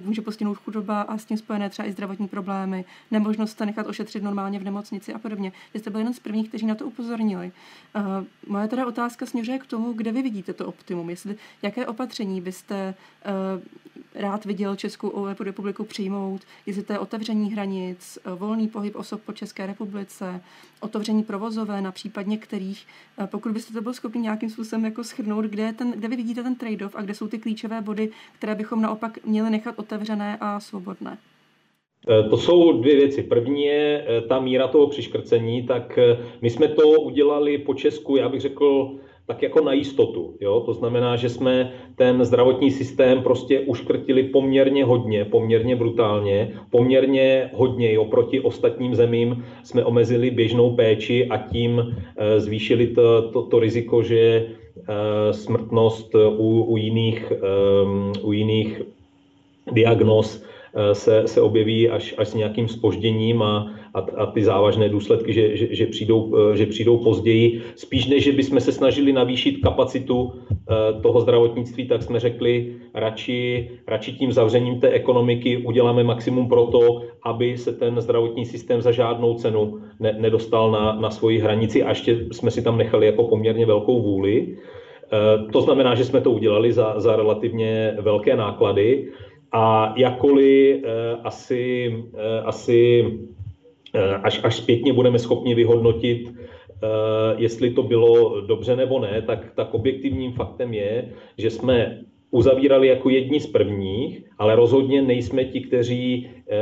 může 0.03 0.18
může 0.19 0.25
postihnout 0.25 0.57
chudoba 0.57 1.01
a 1.01 1.17
s 1.17 1.25
tím 1.25 1.37
spojené 1.37 1.69
třeba 1.69 1.87
i 1.87 1.91
zdravotní 1.91 2.27
problémy, 2.27 2.85
nemožnost 3.11 3.57
se 3.57 3.65
nechat 3.65 3.87
ošetřit 3.87 4.23
normálně 4.23 4.59
v 4.59 4.63
nemocnici 4.63 5.13
a 5.13 5.19
podobně. 5.19 5.51
Vy 5.73 5.79
jste 5.79 5.89
byl 5.89 5.99
jeden 5.99 6.13
z 6.13 6.19
prvních, 6.19 6.49
kteří 6.49 6.65
na 6.65 6.75
to 6.75 6.85
upozornili. 6.85 7.51
Uh, 7.95 8.03
moje 8.47 8.67
teda 8.67 8.87
otázka 8.87 9.25
směřuje 9.25 9.59
k 9.59 9.65
tomu, 9.65 9.93
kde 9.93 10.11
vy 10.11 10.21
vidíte 10.21 10.53
to 10.53 10.67
optimum. 10.67 11.09
Jestli, 11.09 11.35
jaké 11.61 11.87
opatření 11.87 12.41
byste 12.41 12.93
uh, 13.55 13.61
rád 14.15 14.45
viděl 14.45 14.75
Českou 14.75 15.27
republiku 15.43 15.83
přijmout, 15.83 16.41
jestli 16.65 16.83
to 16.83 16.93
je 16.93 16.99
otevření 16.99 17.51
hranic, 17.51 18.19
volný 18.35 18.67
pohyb 18.67 18.95
osob 18.95 19.21
po 19.25 19.33
České 19.33 19.65
republice, 19.65 20.41
otevření 20.79 21.23
provozové 21.23 21.81
na 21.81 21.91
případ 21.91 22.27
některých. 22.27 22.87
Uh, 23.19 23.25
pokud 23.25 23.51
byste 23.51 23.73
to 23.73 23.81
byl 23.81 23.93
schopni 23.93 24.21
nějakým 24.21 24.49
způsobem 24.49 24.85
jako 24.85 25.03
schrnout, 25.03 25.45
kde, 25.45 25.73
ten, 25.73 25.91
kde 25.91 26.07
vy 26.07 26.15
vidíte 26.15 26.43
ten 26.43 26.55
trade-off 26.55 26.95
a 26.95 27.01
kde 27.01 27.13
jsou 27.13 27.27
ty 27.27 27.39
klíčové 27.39 27.81
body, 27.81 28.09
které 28.37 28.55
bychom 28.55 28.81
naopak 28.81 29.25
měli 29.25 29.49
nechat 29.49 29.79
otevřené 29.79 30.37
a 30.41 30.59
svobodné? 30.59 31.17
E, 32.09 32.29
to 32.29 32.37
jsou 32.37 32.81
dvě 32.81 32.95
věci. 32.95 33.23
První 33.23 33.63
je 33.63 34.05
e, 34.07 34.21
ta 34.21 34.39
míra 34.39 34.67
toho 34.67 34.87
přiškrcení, 34.87 35.67
tak 35.67 35.99
my 36.41 36.49
jsme 36.49 36.67
to 36.67 36.89
udělali 36.89 37.57
po 37.57 37.73
Česku, 37.73 38.15
já 38.15 38.29
bych 38.29 38.41
řekl, 38.41 38.99
tak 39.29 39.41
jako 39.41 39.61
na 39.61 39.73
jistotu. 39.73 40.33
Jo? 40.41 40.59
To 40.65 40.73
znamená, 40.73 41.15
že 41.15 41.29
jsme 41.29 41.73
ten 41.95 42.25
zdravotní 42.25 42.71
systém 42.71 43.21
prostě 43.21 43.59
uškrtili 43.59 44.23
poměrně 44.23 44.85
hodně, 44.85 45.25
poměrně 45.25 45.75
brutálně, 45.75 46.57
poměrně 46.69 47.49
hodně 47.53 47.99
oproti 47.99 48.39
ostatním 48.39 48.95
zemím 48.95 49.45
jsme 49.63 49.85
omezili 49.85 50.31
běžnou 50.31 50.75
péči 50.75 51.29
a 51.29 51.37
tím 51.37 51.95
zvýšili 52.37 52.87
to, 52.87 53.29
to, 53.29 53.41
to 53.41 53.59
riziko, 53.59 54.03
že 54.03 54.49
smrtnost 55.31 56.15
u, 56.15 56.63
u, 56.63 56.77
jiných, 56.77 57.33
u 58.21 58.31
jiných 58.33 58.81
diagnóz 59.71 60.41
eh, 60.41 60.95
se, 60.95 61.27
se 61.27 61.41
objeví 61.41 61.89
až, 61.89 62.15
až 62.17 62.27
s 62.27 62.33
nějakým 62.33 62.67
spožděním 62.67 63.41
a, 63.41 63.78
a, 63.93 63.99
a 63.99 64.25
ty 64.25 64.43
závažné 64.43 64.89
důsledky, 64.89 65.33
že, 65.33 65.57
že, 65.57 65.67
že, 65.71 65.85
přijdou, 65.85 66.35
eh, 66.37 66.57
že 66.57 66.65
přijdou 66.65 66.97
později. 66.97 67.61
Spíš 67.75 68.07
než, 68.07 68.23
že 68.23 68.31
bychom 68.31 68.59
se 68.59 68.71
snažili 68.71 69.13
navýšit 69.13 69.57
kapacitu 69.57 70.33
eh, 70.49 71.01
toho 71.01 71.21
zdravotnictví, 71.21 71.87
tak 71.87 72.03
jsme 72.03 72.19
řekli, 72.19 72.75
radši, 72.93 73.69
radši 73.87 74.13
tím 74.13 74.31
zavřením 74.31 74.79
té 74.79 74.89
ekonomiky 74.89 75.57
uděláme 75.57 76.03
maximum 76.03 76.49
pro 76.49 76.65
to, 76.65 77.01
aby 77.23 77.57
se 77.57 77.73
ten 77.73 78.01
zdravotní 78.01 78.45
systém 78.45 78.81
za 78.81 78.91
žádnou 78.91 79.33
cenu 79.33 79.79
ne, 79.99 80.15
nedostal 80.19 80.71
na, 80.71 80.95
na 80.95 81.09
svoji 81.09 81.39
hranici 81.39 81.83
a 81.83 81.89
ještě 81.89 82.25
jsme 82.31 82.51
si 82.51 82.61
tam 82.61 82.77
nechali 82.77 83.05
jako 83.05 83.23
poměrně 83.23 83.65
velkou 83.65 84.01
vůli. 84.01 84.57
To 85.53 85.61
znamená, 85.61 85.95
že 85.95 86.05
jsme 86.05 86.21
to 86.21 86.31
udělali 86.31 86.73
za, 86.73 86.99
za 86.99 87.15
relativně 87.15 87.97
velké 87.99 88.35
náklady. 88.35 89.09
A 89.51 89.93
jakkoliv 89.97 90.83
eh, 90.83 91.17
asi, 91.23 91.95
eh, 92.17 92.41
asi 92.41 93.05
eh, 93.05 93.38
až, 94.23 94.41
až 94.43 94.55
zpětně 94.55 94.93
budeme 94.93 95.19
schopni 95.19 95.55
vyhodnotit, 95.55 96.33
jestli 97.37 97.69
to 97.69 97.83
bylo 97.83 98.41
dobře 98.41 98.75
nebo 98.75 98.99
ne, 98.99 99.21
tak, 99.21 99.51
tak 99.55 99.73
objektivním 99.73 100.31
faktem 100.31 100.73
je, 100.73 101.09
že 101.37 101.49
jsme 101.49 101.99
uzavírali 102.31 102.87
jako 102.87 103.09
jedni 103.09 103.39
z 103.39 103.47
prvních, 103.47 104.23
ale 104.37 104.55
rozhodně 104.55 105.01
nejsme 105.01 105.45
ti, 105.45 105.61
kteří 105.61 106.29
e, 106.49 106.57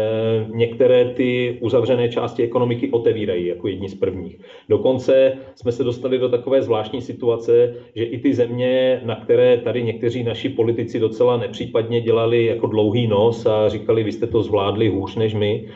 některé 0.47 1.05
ty 1.05 1.57
uzavřené 1.61 2.09
části 2.09 2.43
ekonomiky 2.43 2.91
otevírají 2.91 3.45
jako 3.45 3.67
jedni 3.67 3.89
z 3.89 3.95
prvních. 3.95 4.39
Dokonce 4.69 5.37
jsme 5.55 5.71
se 5.71 5.83
dostali 5.83 6.17
do 6.17 6.29
takové 6.29 6.61
zvláštní 6.61 7.01
situace, 7.01 7.73
že 7.95 8.03
i 8.03 8.17
ty 8.17 8.33
země, 8.33 9.01
na 9.03 9.15
které 9.15 9.57
tady 9.57 9.83
někteří 9.83 10.23
naši 10.23 10.49
politici 10.49 10.99
docela 10.99 11.37
nepřípadně 11.37 12.01
dělali 12.01 12.45
jako 12.45 12.67
dlouhý 12.67 13.07
nos 13.07 13.45
a 13.45 13.69
říkali, 13.69 14.03
vy 14.03 14.11
jste 14.11 14.27
to 14.27 14.43
zvládli 14.43 14.87
hůř 14.87 15.15
než 15.15 15.33
my, 15.33 15.67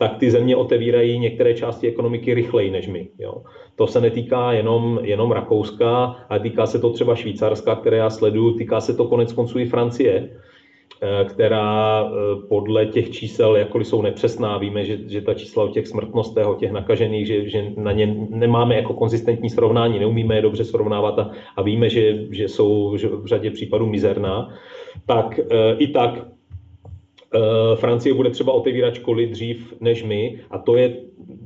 tak 0.00 0.16
ty 0.16 0.30
země 0.30 0.56
otevírají 0.56 1.18
některé 1.18 1.54
části 1.54 1.88
ekonomiky 1.88 2.34
rychleji 2.34 2.70
než 2.70 2.88
my. 2.88 3.08
Jo. 3.18 3.34
To 3.76 3.86
se 3.86 4.00
netýká 4.00 4.52
jenom, 4.52 5.00
jenom 5.02 5.32
Rakouska, 5.32 6.16
ale 6.28 6.40
týká 6.40 6.66
se 6.66 6.78
to 6.78 6.90
třeba 6.90 7.14
Švýcarska, 7.14 7.74
které 7.74 7.96
já 7.96 8.10
sleduju, 8.10 8.52
týká 8.56 8.80
se 8.80 8.94
to 8.94 9.04
konec 9.04 9.32
konců 9.32 9.58
i 9.58 9.66
Francie, 9.66 10.28
eh, 11.02 11.24
která 11.24 12.04
eh, 12.04 12.46
podle 12.48 12.86
těch 12.86 13.10
čísel, 13.10 13.56
jakkoliv 13.56 13.86
jsou 13.86 14.02
nepřesná, 14.02 14.58
víme, 14.58 14.84
že, 14.84 14.98
že 15.06 15.20
ta 15.20 15.34
čísla 15.34 15.64
o 15.64 15.68
těch 15.68 15.86
smrtnostech, 15.86 16.46
o 16.46 16.54
těch 16.54 16.72
nakažených, 16.72 17.26
že, 17.26 17.48
že 17.48 17.64
na 17.76 17.92
ně 17.92 18.06
nemáme 18.30 18.76
jako 18.76 18.94
konzistentní 18.94 19.50
srovnání, 19.50 19.98
neumíme 19.98 20.34
je 20.34 20.42
dobře 20.42 20.64
srovnávat 20.64 21.18
a, 21.18 21.30
a 21.56 21.62
víme, 21.62 21.90
že, 21.90 22.24
že 22.30 22.48
jsou 22.48 22.96
v 22.96 23.26
řadě 23.26 23.50
případů 23.50 23.86
mizerná, 23.86 24.48
tak 25.06 25.38
e, 25.38 25.76
i 25.76 25.88
tak 25.88 26.39
Francie 27.74 28.14
bude 28.14 28.30
třeba 28.30 28.52
otevírat 28.52 28.94
školy 28.94 29.26
dřív 29.26 29.74
než 29.80 30.02
my 30.02 30.40
a 30.50 30.58
to 30.58 30.76
je 30.76 30.96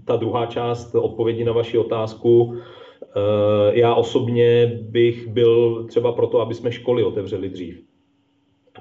ta 0.05 0.17
druhá 0.17 0.47
část 0.47 0.95
odpovědi 0.95 1.45
na 1.45 1.53
vaši 1.53 1.79
otázku. 1.79 2.55
Eh, 2.57 3.79
já 3.79 3.95
osobně 3.95 4.79
bych 4.83 5.29
byl 5.29 5.85
třeba 5.89 6.13
proto, 6.13 6.41
aby 6.41 6.55
jsme 6.55 6.73
školy 6.73 7.05
otevřeli 7.05 7.49
dřív. 7.49 7.83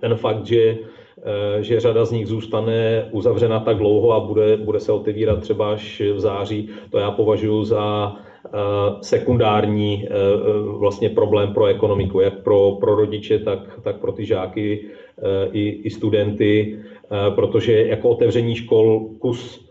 Ten 0.01 0.15
fakt, 0.15 0.45
že 0.45 0.77
že 1.61 1.79
řada 1.79 2.05
z 2.05 2.11
nich 2.11 2.27
zůstane 2.27 3.07
uzavřena 3.11 3.59
tak 3.59 3.77
dlouho 3.77 4.11
a 4.11 4.19
bude, 4.19 4.57
bude 4.57 4.79
se 4.79 4.91
otevírat 4.91 5.41
třeba 5.41 5.71
až 5.71 6.01
v 6.01 6.19
září, 6.19 6.69
to 6.89 6.97
já 6.97 7.11
považuji 7.11 7.63
za 7.63 8.15
sekundární 9.01 10.07
vlastně 10.79 11.09
problém 11.09 11.53
pro 11.53 11.65
ekonomiku, 11.65 12.19
jak 12.19 12.43
pro, 12.43 12.71
pro 12.71 12.95
rodiče, 12.95 13.39
tak, 13.39 13.79
tak 13.83 13.99
pro 13.99 14.11
ty 14.11 14.25
žáky 14.25 14.85
i, 15.51 15.69
i 15.69 15.89
studenty, 15.89 16.79
protože 17.35 17.87
jako 17.87 18.09
otevření 18.09 18.55
škol 18.55 19.09
kus 19.19 19.69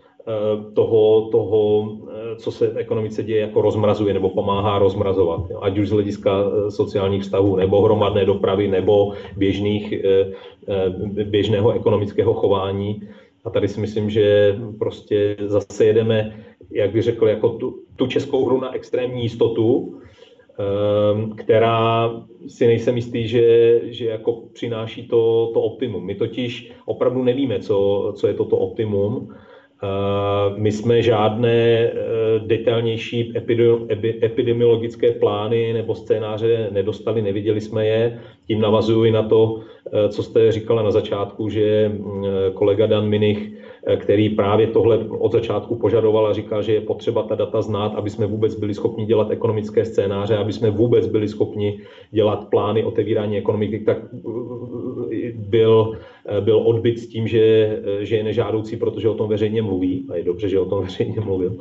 toho, 0.75 1.29
toho 1.31 1.88
co 2.37 2.50
se 2.50 2.67
v 2.67 2.79
ekonomice 2.79 3.23
děje, 3.23 3.41
jako 3.41 3.62
rozmrazuje 3.62 4.14
nebo 4.14 4.31
pomáhá 4.31 4.79
rozmrazovat. 4.79 5.41
Ať 5.61 5.79
už 5.79 5.88
z 5.88 5.93
hlediska 5.93 6.31
eh, 6.45 6.71
sociálních 6.71 7.23
vztahů, 7.23 7.57
nebo 7.57 7.83
hromadné 7.83 8.25
dopravy, 8.25 8.69
nebo 8.69 9.12
běžných, 9.37 9.93
eh, 9.93 10.33
eh, 10.69 11.25
běžného 11.25 11.73
ekonomického 11.73 12.35
chování. 12.35 13.09
A 13.45 13.50
tady 13.50 13.69
si 13.69 13.81
myslím, 13.81 14.11
že 14.11 14.57
prostě 14.79 15.37
zase 15.47 15.85
jedeme, 15.85 16.37
jak 16.75 16.93
bych 16.93 17.02
řekl, 17.02 17.29
jako 17.29 17.49
tu, 17.49 17.83
tu 17.97 18.07
českou 18.07 18.45
hru 18.47 18.61
na 18.61 18.75
extrémní 18.75 19.23
jistotu, 19.23 19.99
která 21.37 22.11
si 22.49 22.67
nejsem 22.67 22.97
jistý, 22.97 23.29
že, 23.29 23.81
že 23.85 24.07
jako 24.07 24.33
přináší 24.52 25.09
to, 25.09 25.50
to 25.55 25.61
optimum. 25.62 26.07
My 26.07 26.14
totiž 26.14 26.73
opravdu 26.87 27.23
nevíme, 27.23 27.61
co, 27.61 28.12
co 28.17 28.26
je 28.26 28.35
toto 28.35 28.57
optimum 28.57 29.35
my 30.56 30.72
jsme 30.72 31.02
žádné 31.02 31.50
eh, 31.50 31.92
detailnější 32.38 33.32
epidemiologické 34.22 35.12
plány 35.12 35.72
nebo 35.72 35.94
scénáře 35.94 36.68
nedostali, 36.70 37.22
neviděli 37.22 37.60
jsme 37.60 37.86
je. 37.86 38.20
Tím 38.46 38.60
navazuji 38.60 39.10
na 39.10 39.22
to, 39.22 39.60
eh, 39.92 40.08
co 40.08 40.22
jste 40.22 40.52
říkala 40.52 40.82
na 40.82 40.90
začátku, 40.90 41.48
že 41.48 41.92
kolega 42.54 42.86
Dan 42.86 43.08
Minich 43.08 43.52
Eh, 43.86 43.96
který 43.96 44.28
právě 44.28 44.66
tohle 44.66 44.98
od 45.08 45.32
začátku 45.32 45.74
požadoval 45.76 46.26
a 46.26 46.32
říkal, 46.32 46.62
že 46.62 46.72
je 46.72 46.80
potřeba 46.80 47.22
ta 47.22 47.34
data 47.34 47.62
znát, 47.62 47.94
aby 47.94 48.10
jsme 48.10 48.26
vůbec 48.26 48.54
byli 48.54 48.74
schopni 48.74 49.06
dělat 49.06 49.30
ekonomické 49.30 49.84
scénáře, 49.84 50.36
aby 50.36 50.52
jsme 50.52 50.70
vůbec 50.70 51.06
byli 51.06 51.28
schopni 51.28 51.78
dělat 52.10 52.50
plány 52.50 52.84
otevírání 52.84 53.38
ekonomiky, 53.38 53.78
tak 53.78 53.98
eh, 55.23 55.33
byl, 55.35 55.99
eh, 56.26 56.41
byl 56.41 56.59
odbyt 56.59 56.99
s 56.99 57.07
tím, 57.07 57.29
že, 57.29 57.79
že 58.00 58.17
je 58.17 58.25
nežádoucí, 58.25 58.76
protože 58.76 59.09
o 59.09 59.14
tom 59.14 59.29
veřejně 59.29 59.62
mluví 59.62 60.07
a 60.11 60.17
je 60.17 60.25
dobře, 60.25 60.49
že 60.49 60.59
o 60.59 60.64
tom 60.64 60.83
veřejně 60.85 61.21
mluvil. 61.21 61.57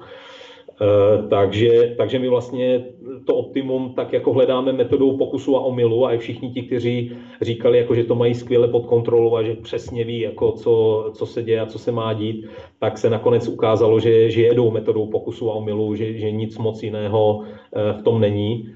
Eh, 0.82 1.28
takže, 1.28 1.96
takže 1.98 2.20
my 2.20 2.30
vlastně 2.30 2.86
to 3.26 3.36
optimum 3.36 3.94
tak 3.96 4.14
jako 4.14 4.34
hledáme 4.34 4.74
metodou 4.74 5.18
pokusu 5.18 5.58
a 5.58 5.60
omylu 5.60 6.06
a 6.06 6.14
i 6.14 6.18
všichni 6.18 6.50
ti, 6.50 6.62
kteří 6.62 7.12
říkali, 7.42 7.78
jako, 7.78 7.96
že 7.96 8.04
to 8.04 8.16
mají 8.16 8.34
skvěle 8.34 8.68
pod 8.68 8.86
kontrolou 8.86 9.36
a 9.36 9.44
že 9.44 9.56
přesně 9.56 10.04
ví, 10.04 10.20
jako, 10.20 10.52
co, 10.52 11.06
co 11.14 11.26
se 11.26 11.44
děje 11.44 11.60
a 11.60 11.66
co 11.66 11.80
se 11.80 11.92
má 11.92 12.14
dít, 12.14 12.46
tak 12.80 12.98
se 12.98 13.10
nakonec 13.10 13.48
ukázalo, 13.48 14.00
že, 14.00 14.32
že 14.32 14.42
jedou 14.42 14.72
metodou 14.72 15.08
pokusu 15.08 15.52
a 15.52 15.56
omylu, 15.56 15.96
že, 15.96 16.14
že 16.14 16.32
nic 16.32 16.58
moc 16.58 16.84
jiného 16.84 17.44
eh, 17.44 17.94
v 17.94 18.02
tom 18.04 18.22
není. 18.22 18.74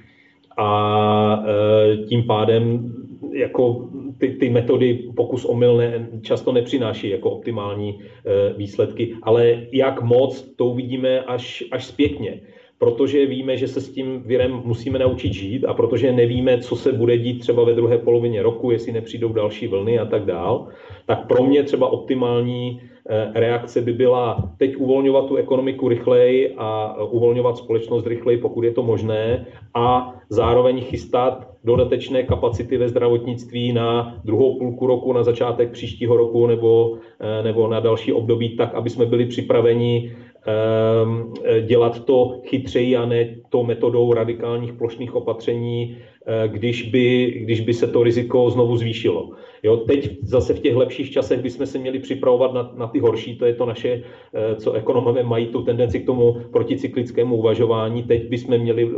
A 0.58 1.44
eh, 1.46 1.98
tím 1.98 2.24
pádem 2.24 2.94
jako 3.34 3.90
ty, 4.18 4.30
ty 4.30 4.50
metody 4.50 4.94
pokus 5.16 5.46
omyl 5.46 5.78
ne, 5.78 6.10
často 6.22 6.52
nepřináší 6.52 7.10
jako 7.10 7.32
optimální 7.32 8.00
e, 8.00 8.54
výsledky, 8.54 9.16
ale 9.24 9.62
jak 9.72 10.02
moc, 10.02 10.42
to 10.56 10.66
uvidíme 10.66 11.22
až, 11.22 11.64
až 11.72 11.86
zpětně. 11.86 12.42
Protože 12.78 13.26
víme, 13.26 13.58
že 13.58 13.68
se 13.68 13.82
s 13.82 13.90
tím 13.90 14.24
virem 14.26 14.62
musíme 14.64 15.00
naučit 15.00 15.34
žít 15.34 15.66
a 15.66 15.74
protože 15.74 16.12
nevíme, 16.12 16.58
co 16.58 16.76
se 16.76 16.92
bude 16.92 17.18
dít 17.18 17.40
třeba 17.40 17.64
ve 17.64 17.74
druhé 17.74 17.98
polovině 17.98 18.44
roku, 18.44 18.72
jestli 18.72 18.92
nepřijdou 18.92 19.34
další 19.34 19.68
vlny 19.68 20.00
a 20.00 20.06
tak 20.06 20.26
dál, 20.26 20.68
tak 21.06 21.28
pro 21.28 21.44
mě 21.44 21.64
třeba 21.64 21.88
optimální 21.88 22.82
e, 23.10 23.40
reakce 23.40 23.82
by 23.82 23.94
byla 23.94 24.52
teď 24.58 24.76
uvolňovat 24.76 25.26
tu 25.28 25.36
ekonomiku 25.36 25.90
rychleji 25.90 26.54
a 26.58 27.04
uvolňovat 27.04 27.58
společnost 27.58 28.08
rychleji, 28.08 28.38
pokud 28.38 28.64
je 28.64 28.72
to 28.72 28.84
možné, 28.84 29.46
a 29.74 30.16
zároveň 30.30 30.82
chystat 30.82 31.55
dodatečné 31.66 32.24
kapacity 32.24 32.78
ve 32.78 32.90
zdravotnictví 32.90 33.74
na 33.74 34.22
druhou 34.26 34.60
půlku 34.60 34.88
roku, 34.88 35.14
na 35.14 35.24
začátek 35.24 35.72
příštího 35.72 36.18
roku 36.18 36.48
nebo, 36.48 36.98
eh, 37.20 37.44
nebo 37.44 37.68
na 37.68 37.80
další 37.80 38.14
období, 38.14 38.56
tak, 38.56 38.74
aby 38.74 38.90
jsme 38.90 39.06
byli 39.06 39.26
připraveni 39.26 40.16
ehm, 40.48 41.34
dělat 41.66 42.06
to 42.06 42.42
chytřeji 42.46 42.96
a 42.96 43.06
ne 43.06 43.36
tou 43.50 43.64
metodou 43.64 44.14
radikálních 44.14 44.74
plošných 44.74 45.16
opatření, 45.16 45.98
eh, 45.98 46.48
když 46.48 46.90
by, 46.94 47.34
když 47.42 47.60
by 47.62 47.74
se 47.74 47.88
to 47.88 48.04
riziko 48.04 48.50
znovu 48.50 48.78
zvýšilo. 48.78 49.30
Jo, 49.66 49.78
teď 49.78 50.18
zase 50.22 50.54
v 50.54 50.60
těch 50.60 50.76
lepších 50.76 51.12
časech 51.12 51.42
bychom 51.42 51.66
se 51.66 51.78
měli 51.78 52.00
připravovat 52.00 52.54
na, 52.54 52.72
na 52.78 52.88
ty 52.88 53.00
horší, 53.00 53.38
to 53.38 53.46
je 53.46 53.54
to 53.54 53.66
naše, 53.66 54.04
eh, 54.34 54.56
co 54.56 54.74
ekonomové 54.74 55.24
mají 55.24 55.48
tu 55.48 55.62
tendenci 55.62 56.00
k 56.00 56.06
tomu 56.06 56.38
proticyklickému 56.52 57.36
uvažování. 57.36 58.04
Teď 58.04 58.30
bychom 58.30 58.58
měli 58.58 58.90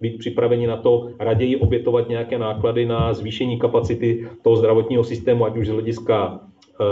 být 0.00 0.18
připraveni 0.18 0.66
na 0.66 0.76
to 0.76 1.08
raději 1.18 1.56
obětovat 1.56 2.08
nějaké 2.08 2.38
náklady 2.38 2.86
na 2.86 3.14
zvýšení 3.14 3.58
kapacity 3.58 4.26
toho 4.42 4.56
zdravotního 4.56 5.04
systému, 5.04 5.44
ať 5.44 5.56
už 5.56 5.66
z 5.66 5.70
hlediska 5.70 6.40
eh, 6.80 6.84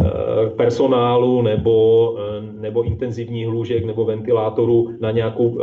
eh, 0.00 0.50
personálu 0.56 1.42
nebo, 1.42 2.16
eh, 2.18 2.42
nebo 2.60 2.82
intenzivních 2.82 3.48
lůžek 3.48 3.84
nebo 3.84 4.04
ventilátorů 4.04 4.90
na 5.00 5.10
nějakou, 5.10 5.58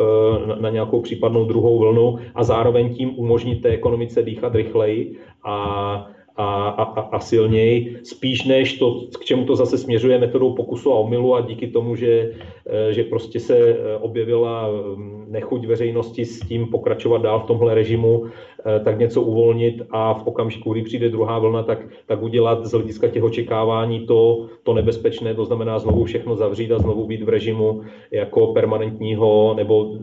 na 0.60 0.70
nějakou 0.70 1.02
případnou 1.02 1.46
druhou 1.46 1.80
vlnu 1.80 2.17
a 2.36 2.44
zároveň 2.44 2.94
tím 2.94 3.20
umožnit 3.20 3.62
té 3.62 3.70
ekonomice 3.70 4.24
dýchat 4.24 4.56
rychleji 4.56 5.15
a 5.44 6.08
a, 6.38 6.70
a, 6.70 6.84
a 7.02 7.20
silněji, 7.20 7.98
spíš 8.04 8.44
než 8.46 8.78
to, 8.80 9.02
k 9.20 9.26
čemu 9.26 9.46
to 9.46 9.56
zase 9.56 9.78
směřuje 9.78 10.20
metodou 10.20 10.54
pokusu 10.54 10.94
a 10.94 10.96
omylu 10.96 11.36
a 11.36 11.41
díky 11.41 11.67
tomu, 11.67 11.96
že, 11.96 12.32
eh, 12.65 12.94
že 12.94 13.04
prostě 13.04 13.39
se 13.39 13.58
eh, 13.58 13.98
objevila 13.98 14.70
mm, 14.96 15.26
nechuť 15.30 15.65
veřejnosti 15.65 16.26
s 16.26 16.39
tím 16.39 16.67
pokračovat 16.67 17.22
dál 17.22 17.39
v 17.39 17.46
tomhle 17.46 17.76
režimu, 17.76 18.26
eh, 18.26 18.80
tak 18.80 19.00
něco 19.00 19.22
uvolnit 19.22 19.82
a 19.89 20.13
v 20.13 20.28
okamžiku, 20.28 20.74
kdy 20.74 20.82
přijde 20.82 21.10
druhá 21.10 21.39
vlna, 21.39 21.63
tak, 21.63 21.80
tak 22.06 22.22
udělat 22.22 22.65
z 22.65 22.72
hlediska 22.72 23.08
těch 23.08 23.24
očekávání 23.24 24.08
to, 24.08 24.48
to 24.63 24.74
nebezpečné, 24.74 25.36
to 25.36 25.46
znamená 25.46 25.80
znovu 25.80 26.06
všechno 26.06 26.36
zavřít 26.36 26.72
a 26.72 26.80
znovu 26.80 27.08
být 27.08 27.24
v 27.24 27.30
režimu 27.30 27.82
jako 28.12 28.48
permanentního 28.48 29.54
nebo 29.58 29.96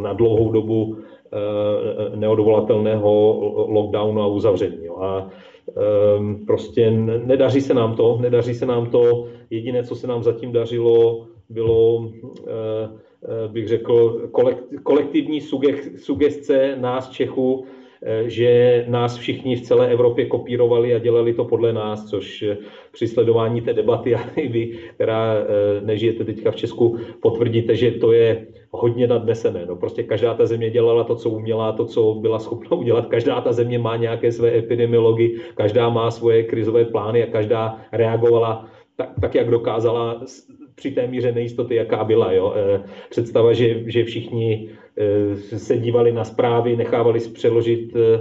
na 0.00 0.12
dlouhou 0.12 0.52
dobu 0.52 0.96
neodvolatelného 2.14 3.10
lockdownu 3.68 4.22
a 4.22 4.26
uzavření. 4.26 4.88
A 5.00 5.30
Ehm, 5.76 6.46
prostě 6.46 6.90
nedaří 7.24 7.60
se 7.60 7.74
nám 7.74 7.96
to, 7.96 8.18
nedaří 8.20 8.54
se 8.54 8.66
nám 8.66 8.90
to. 8.90 9.28
Jediné, 9.50 9.84
co 9.84 9.94
se 9.94 10.06
nám 10.06 10.22
zatím 10.22 10.52
dařilo, 10.52 11.26
bylo, 11.48 12.10
eh, 12.48 12.52
eh, 13.24 13.48
bych 13.48 13.68
řekl, 13.68 14.28
kolektivní 14.82 15.40
sugestce 15.96 16.76
nás 16.80 17.10
Čechů, 17.10 17.64
eh, 18.02 18.30
že 18.30 18.84
nás 18.88 19.16
všichni 19.16 19.56
v 19.56 19.62
celé 19.62 19.88
Evropě 19.88 20.26
kopírovali 20.26 20.94
a 20.94 20.98
dělali 20.98 21.34
to 21.34 21.44
podle 21.44 21.72
nás, 21.72 22.06
což 22.06 22.44
při 22.92 23.08
sledování 23.08 23.60
té 23.60 23.72
debaty, 23.72 24.14
a 24.14 24.20
vy, 24.36 24.78
která 24.94 25.34
nežijete 25.84 26.24
teďka 26.24 26.50
v 26.50 26.56
Česku, 26.56 26.98
potvrdíte, 27.22 27.76
že 27.76 27.90
to 27.90 28.12
je 28.12 28.46
hodně 28.70 29.06
nadnesené. 29.06 29.66
No 29.66 29.76
prostě 29.76 30.02
každá 30.02 30.34
ta 30.34 30.46
země 30.46 30.70
dělala 30.70 31.04
to, 31.04 31.14
co 31.14 31.30
uměla, 31.30 31.72
to, 31.72 31.84
co 31.84 32.14
byla 32.14 32.38
schopna 32.38 32.76
udělat. 32.76 33.06
Každá 33.06 33.40
ta 33.40 33.52
země 33.52 33.78
má 33.78 33.96
nějaké 33.96 34.32
své 34.32 34.58
epidemiology, 34.58 35.40
každá 35.54 35.88
má 35.88 36.10
svoje 36.10 36.42
krizové 36.42 36.84
plány 36.84 37.22
a 37.22 37.32
každá 37.32 37.80
reagovala 37.92 38.68
tak, 38.96 39.10
tak 39.20 39.34
jak 39.34 39.50
dokázala 39.50 40.20
při 40.74 40.90
té 40.90 41.06
míře 41.06 41.32
nejistoty, 41.32 41.74
jaká 41.74 42.04
byla. 42.04 42.32
Jo. 42.32 42.54
Eh, 42.56 42.82
představa, 43.10 43.52
že, 43.52 43.90
že 43.90 44.04
všichni 44.04 44.70
eh, 44.96 45.36
se 45.36 45.78
dívali 45.78 46.12
na 46.12 46.24
zprávy, 46.24 46.76
nechávali 46.76 47.20
si 47.20 47.30
přeložit 47.30 47.92
eh, 47.96 48.20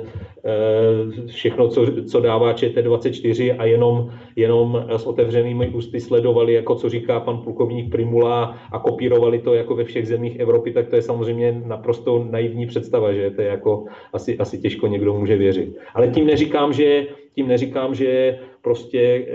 všechno, 1.28 1.68
co, 1.68 1.86
co 2.04 2.20
dává 2.20 2.54
ČT24 2.54 3.56
a 3.60 3.66
jenom, 3.66 4.12
jenom 4.36 4.86
s 4.90 5.06
otevřenými 5.06 5.70
ústy 5.70 6.00
sledovali, 6.00 6.54
jako 6.54 6.76
co 6.76 6.90
říká 6.90 7.20
pan 7.20 7.38
plukovník 7.38 7.92
Primula 7.92 8.58
a 8.72 8.80
kopírovali 8.80 9.40
to 9.40 9.54
jako 9.54 9.76
ve 9.76 9.84
všech 9.84 10.08
zemích 10.08 10.40
Evropy, 10.40 10.72
tak 10.72 10.88
to 10.88 10.96
je 10.96 11.02
samozřejmě 11.02 11.62
naprosto 11.66 12.28
naivní 12.32 12.66
představa, 12.66 13.14
že 13.14 13.32
to 13.32 13.42
je 13.42 13.48
jako 13.48 13.86
asi, 14.14 14.38
asi 14.38 14.58
těžko 14.58 14.88
někdo 14.88 15.14
může 15.14 15.38
věřit. 15.38 15.78
Ale 15.94 16.08
tím 16.08 16.26
neříkám, 16.26 16.74
že, 16.74 17.08
tím 17.36 17.48
neříkám, 17.48 17.96
že 17.96 18.40
prostě 18.62 19.26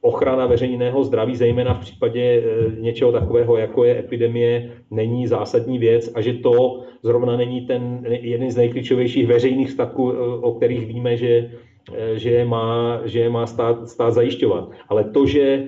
ochrana 0.00 0.46
veřejného 0.46 1.04
zdraví, 1.04 1.36
zejména 1.36 1.74
v 1.74 1.80
případě 1.80 2.22
eh, 2.22 2.80
něčeho 2.80 3.12
takového, 3.12 3.56
jako 3.56 3.84
je 3.84 3.98
epidemie, 3.98 4.70
není 4.90 5.26
zásadní 5.26 5.78
věc 5.78 6.12
a 6.14 6.20
že 6.20 6.32
to 6.32 6.82
zrovna 7.02 7.36
není 7.36 7.60
ten 7.60 8.00
jeden 8.08 8.50
z 8.50 8.56
nejklíčovějších 8.56 9.26
veřejných 9.26 9.70
statků, 9.70 10.12
eh, 10.12 10.16
o 10.40 10.52
kterých 10.52 10.86
víme, 10.86 11.16
že, 11.16 11.50
eh, 11.92 12.18
že 12.18 12.44
má, 12.44 13.00
že 13.04 13.28
má 13.28 13.46
stát, 13.46 13.88
stát 13.88 14.10
zajišťovat. 14.10 14.70
Ale 14.88 15.04
to, 15.04 15.26
že 15.26 15.64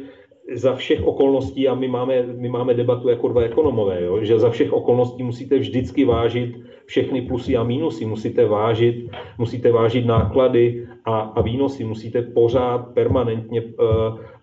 za 0.53 0.75
všech 0.75 1.07
okolností, 1.07 1.69
a 1.69 1.75
my 1.75 1.89
máme, 1.89 2.23
my 2.23 2.49
máme 2.49 2.75
debatu 2.75 3.09
jako 3.09 3.29
dva 3.29 3.43
ekonomové, 3.43 4.03
jo, 4.03 4.25
že 4.25 4.39
za 4.39 4.51
všech 4.51 4.73
okolností 4.73 5.23
musíte 5.23 5.59
vždycky 5.59 6.05
vážit 6.05 6.57
všechny 6.87 7.23
plusy 7.23 7.57
a 7.57 7.63
mínusy, 7.63 8.07
musíte 8.07 8.47
vážit, 8.47 9.11
musíte 9.39 9.73
vážit 9.73 10.07
náklady 10.07 10.87
a, 11.05 11.21
a 11.21 11.43
výnosy, 11.43 11.85
musíte 11.85 12.23
pořád 12.23 12.79
permanentně 12.95 13.63
uh, 13.63 13.69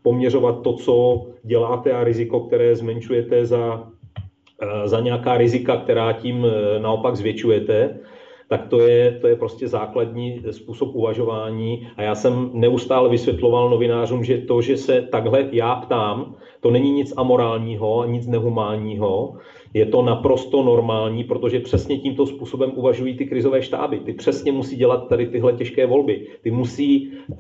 poměřovat 0.02 0.62
to, 0.62 0.74
co 0.74 1.26
děláte 1.44 1.92
a 1.92 2.04
riziko, 2.04 2.40
které 2.40 2.76
zmenšujete 2.76 3.46
za, 3.46 3.76
uh, 3.76 4.86
za 4.86 5.00
nějaká 5.00 5.38
rizika, 5.38 5.78
která 5.78 6.14
tím 6.14 6.44
uh, 6.44 6.52
naopak 6.80 7.16
zvětšujete 7.16 8.00
tak 8.50 8.68
to 8.68 8.80
je, 8.80 9.12
to 9.22 9.28
je 9.28 9.36
prostě 9.36 9.68
základní 9.68 10.42
způsob 10.52 10.96
uvažování. 10.96 11.88
A 11.98 12.02
já 12.02 12.16
jsem 12.16 12.50
neustále 12.54 13.10
vysvětloval 13.10 13.70
novinářům, 13.70 14.24
že 14.24 14.38
to, 14.38 14.62
že 14.62 14.78
se 14.78 15.02
takhle 15.02 15.50
já 15.52 15.76
ptám, 15.76 16.36
to 16.60 16.72
není 16.72 16.92
nic 16.92 17.14
amorálního, 17.18 18.06
nic 18.06 18.28
nehumánního, 18.28 19.38
je 19.74 19.86
to 19.86 20.02
naprosto 20.02 20.64
normální, 20.64 21.24
protože 21.24 21.60
přesně 21.60 21.98
tímto 21.98 22.26
způsobem 22.26 22.72
uvažují 22.76 23.18
ty 23.18 23.26
krizové 23.26 23.62
štáby. 23.62 24.00
Ty 24.00 24.14
přesně 24.14 24.52
musí 24.52 24.76
dělat 24.76 25.08
tady 25.08 25.28
tyhle 25.28 25.54
těžké 25.54 25.86
volby. 25.86 26.28
Ty 26.42 26.52
musí 26.52 27.12
uh, 27.30 27.38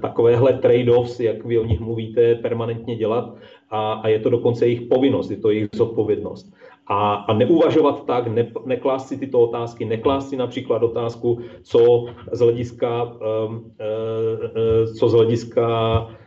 takovéhle 0.00 0.52
trade-offs, 0.52 1.24
jak 1.24 1.44
vy 1.44 1.58
o 1.58 1.64
nich 1.64 1.80
mluvíte, 1.80 2.34
permanentně 2.34 2.96
dělat 2.96 3.34
a, 3.70 3.92
a 3.92 4.08
je 4.08 4.18
to 4.18 4.30
dokonce 4.30 4.66
jejich 4.66 4.82
povinnost, 4.82 5.30
je 5.30 5.36
to 5.36 5.50
jejich 5.50 5.68
zodpovědnost 5.74 6.52
a, 6.86 7.14
a 7.14 7.34
neuvažovat 7.34 8.06
tak, 8.06 8.26
ne, 8.26 8.52
neklást 8.64 9.08
si 9.08 9.16
tyto 9.18 9.40
otázky, 9.40 9.84
neklást 9.84 10.28
si 10.28 10.36
například 10.36 10.82
otázku, 10.82 11.38
co 11.62 12.04
z 12.32 12.40
hlediska, 12.40 13.02
um, 13.02 13.12
uh, 13.12 13.58
uh, 13.58 14.94
co 14.98 15.08
z 15.08 15.12
hlediska 15.12 15.66
Eh, 15.98 16.25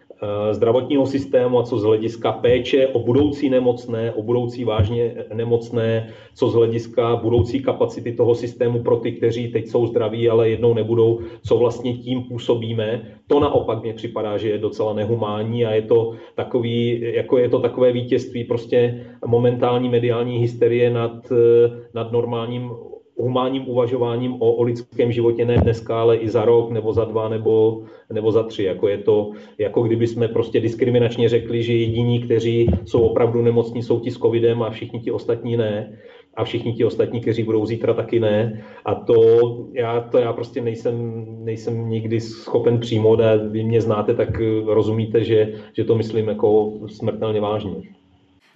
zdravotního 0.51 1.05
systému 1.05 1.59
a 1.59 1.63
co 1.63 1.79
z 1.79 1.83
hlediska 1.83 2.31
péče 2.31 2.87
o 2.87 2.99
budoucí 2.99 3.49
nemocné, 3.49 4.11
o 4.11 4.23
budoucí 4.23 4.63
vážně 4.63 5.15
nemocné, 5.33 6.13
co 6.35 6.49
z 6.49 6.53
hlediska 6.53 7.15
budoucí 7.15 7.59
kapacity 7.59 8.11
toho 8.11 8.35
systému 8.35 8.83
pro 8.83 8.97
ty, 8.97 9.11
kteří 9.11 9.47
teď 9.47 9.67
jsou 9.67 9.87
zdraví, 9.87 10.29
ale 10.29 10.49
jednou 10.49 10.73
nebudou, 10.73 11.19
co 11.47 11.57
vlastně 11.57 11.93
tím 11.97 12.23
působíme. 12.23 13.01
To 13.27 13.39
naopak 13.39 13.83
mně 13.83 13.93
připadá, 13.93 14.37
že 14.37 14.49
je 14.49 14.57
docela 14.57 14.93
nehumánní 14.93 15.65
a 15.65 15.71
je 15.71 15.81
to, 15.81 16.11
takový, 16.35 17.01
jako 17.15 17.37
je 17.37 17.49
to 17.49 17.59
takové 17.59 17.91
vítězství 17.91 18.43
prostě 18.43 19.05
momentální 19.25 19.89
mediální 19.89 20.37
hysterie 20.37 20.89
nad, 20.89 21.31
eh, 21.31 21.71
nad 21.93 22.11
normálním 22.11 22.71
humánním 23.19 23.69
uvažováním 23.69 24.33
o, 24.33 24.53
o 24.53 24.63
lidském 24.63 25.11
životě 25.11 25.45
ne 25.45 25.57
dneska, 25.57 26.01
ale 26.01 26.17
i 26.17 26.29
za 26.29 26.45
rok, 26.45 26.71
nebo 26.71 26.93
za 26.93 27.05
dva, 27.05 27.29
nebo, 27.29 27.83
nebo 28.13 28.31
za 28.31 28.43
tři. 28.43 28.63
Jako 28.63 28.87
je 28.87 28.97
to, 28.97 29.31
jako 29.57 29.81
kdyby 29.81 30.07
jsme 30.07 30.27
prostě 30.27 30.59
diskriminačně 30.59 31.29
řekli, 31.29 31.63
že 31.63 31.73
jediní, 31.73 32.19
kteří 32.19 32.69
jsou 32.85 33.01
opravdu 33.01 33.41
nemocní, 33.41 33.83
jsou 33.83 33.99
ti 33.99 34.11
s 34.11 34.17
covidem 34.17 34.63
a 34.63 34.69
všichni 34.69 34.99
ti 34.99 35.11
ostatní 35.11 35.57
ne. 35.57 35.97
A 36.33 36.43
všichni 36.43 36.73
ti 36.73 36.85
ostatní, 36.85 37.21
kteří 37.21 37.43
budou 37.43 37.65
zítra, 37.65 37.93
taky 37.93 38.19
ne. 38.19 38.63
A 38.85 38.95
to 38.95 39.15
já, 39.73 40.01
to 40.01 40.17
já 40.17 40.33
prostě 40.33 40.61
nejsem, 40.61 41.25
nejsem 41.43 41.89
nikdy 41.89 42.19
schopen 42.19 42.79
přijmout 42.79 43.19
a 43.19 43.35
vy 43.35 43.63
mě 43.63 43.81
znáte, 43.81 44.13
tak 44.13 44.41
rozumíte, 44.65 45.23
že, 45.23 45.53
že 45.73 45.83
to 45.83 45.95
myslím 45.95 46.27
jako 46.27 46.73
smrtelně 46.87 47.41
vážně. 47.41 47.98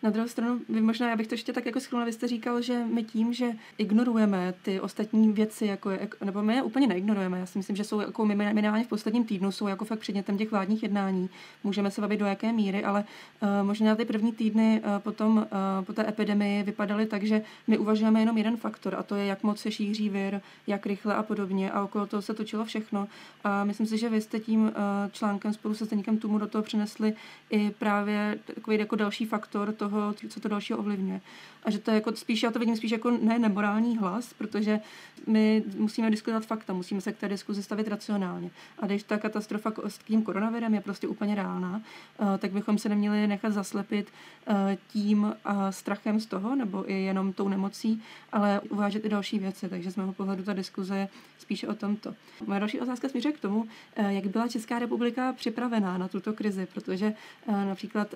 Na 0.04 0.10
druhou 0.10 0.28
stranu, 0.28 0.60
vy 0.70 0.82
možná, 0.82 1.10
já 1.10 1.16
bych 1.16 1.28
to 1.28 1.34
ještě 1.34 1.54
tak 1.54 1.66
jako 1.66 1.80
schrnula, 1.80 2.06
vy 2.06 2.13
jste 2.13 2.28
říkal, 2.28 2.62
že 2.62 2.84
my 2.86 3.04
tím, 3.04 3.34
že 3.34 3.52
ignorujeme 3.78 4.54
ty 4.62 4.80
ostatní 4.80 5.34
věci, 5.34 5.66
jako 5.66 5.89
je, 5.89 6.08
nebo 6.26 6.42
my 6.42 6.56
je 6.56 6.63
úplně 6.63 6.88
neignorujeme, 6.88 7.39
já 7.39 7.46
si 7.46 7.58
myslím, 7.58 7.76
že 7.76 7.84
jsou 7.84 8.00
jako 8.00 8.26
minimálně 8.26 8.84
v 8.84 8.88
posledním 8.88 9.24
týdnu, 9.24 9.52
jsou 9.52 9.68
jako 9.68 9.86
fakt 9.86 10.00
předmětem 10.00 10.38
těch 10.38 10.52
vládních 10.52 10.84
jednání. 10.84 11.30
Můžeme 11.63 11.92
se 11.92 12.02
bavit 12.02 12.18
do 12.18 12.26
jaké 12.26 12.54
míry, 12.54 12.84
ale 12.84 13.04
uh, 13.42 13.50
možná 13.68 13.96
ty 13.96 14.06
první 14.06 14.32
týdny 14.32 14.82
uh, 14.86 15.00
potom, 15.00 15.38
uh, 15.38 15.86
po 15.86 15.94
té 15.94 16.10
epidemii 16.10 16.63
vypadaly 16.63 17.06
tak, 17.06 17.24
že 17.24 17.42
my 17.68 17.78
uvažujeme 17.78 18.20
jenom 18.20 18.38
jeden 18.38 18.58
faktor, 18.58 18.96
a 18.96 19.04
to 19.04 19.16
je, 19.16 19.26
jak 19.26 19.44
moc 19.44 19.60
se 19.60 19.72
šíří 19.72 20.10
vir, 20.10 20.42
jak 20.68 20.86
rychle 20.86 21.16
a 21.16 21.24
podobně, 21.24 21.72
a 21.72 21.84
okolo 21.84 22.06
toho 22.06 22.22
se 22.22 22.34
točilo 22.34 22.66
všechno. 22.66 23.08
A 23.44 23.63
myslím 23.63 23.88
si, 23.88 23.98
že 23.98 24.10
vy 24.10 24.22
jste 24.22 24.39
tím 24.39 24.62
uh, 24.63 24.72
článkem 25.12 25.54
spolu 25.54 25.76
se 25.76 25.86
Zdeníkem 25.86 26.18
Tumu 26.18 26.38
do 26.38 26.48
toho 26.48 26.63
přinesli 26.63 27.13
i 27.50 27.72
právě 27.80 28.39
takový 28.56 28.80
jako 28.80 28.96
další 28.96 29.26
faktor 29.26 29.72
toho, 29.72 29.92
toho, 29.93 30.29
co 30.29 30.39
to 30.39 30.49
dalšího 30.49 30.79
ovlivňuje. 30.79 31.21
A 31.63 31.71
že 31.71 31.79
to 31.79 31.91
je 31.91 31.95
jako 31.95 32.15
spíš, 32.15 32.43
já 32.43 32.51
to 32.51 32.60
vidím 32.60 32.77
spíš 32.77 32.91
jako 32.91 33.12
ne 33.12 33.39
nemorální 33.39 33.97
hlas, 33.97 34.34
protože 34.34 34.79
my 35.27 35.63
musíme 35.77 36.12
diskutovat 36.12 36.45
fakta, 36.45 36.73
musíme 36.73 37.01
se 37.01 37.13
k 37.13 37.17
té 37.17 37.29
diskuzi 37.29 37.63
stavit 37.63 37.88
racionálně. 37.88 38.51
A 38.79 38.86
když 38.86 39.03
ta 39.03 39.17
katastrofa 39.17 39.73
s 39.88 39.97
tím 39.97 40.21
koronavirem 40.21 40.73
je 40.73 40.82
prostě 40.82 41.08
úplně 41.08 41.36
reálná, 41.36 41.82
eh, 42.19 42.38
tak 42.38 42.51
bychom 42.51 42.77
se 42.77 42.89
neměli 42.89 43.27
nechat 43.27 43.53
zaslepit 43.53 44.08
eh, 44.47 44.77
tím 44.88 45.36
strachem 45.69 46.19
z 46.19 46.25
toho, 46.25 46.56
nebo 46.56 46.91
i 46.91 46.93
jenom 46.93 47.34
tou 47.34 47.47
nemocí, 47.47 48.01
ale 48.32 48.60
uvážet 48.60 49.06
i 49.06 49.10
další 49.10 49.39
věci. 49.39 49.69
Takže 49.69 49.91
z 49.91 49.95
mého 49.95 50.13
pohledu 50.13 50.43
ta 50.43 50.53
diskuze 50.53 50.97
je 50.97 51.10
spíše 51.39 51.67
o 51.67 51.75
tomto. 51.75 52.13
Moje 52.47 52.60
další 52.60 52.79
otázka 52.79 53.10
směřuje 53.10 53.34
k 53.34 53.39
tomu, 53.39 53.67
eh, 53.95 54.13
jak 54.13 54.27
byla 54.27 54.47
Česká 54.47 54.79
republika 54.79 55.34
připravená 55.34 55.97
na 55.97 56.08
tuto 56.08 56.34
krizi, 56.34 56.67
protože 56.73 57.13
například 57.47 58.15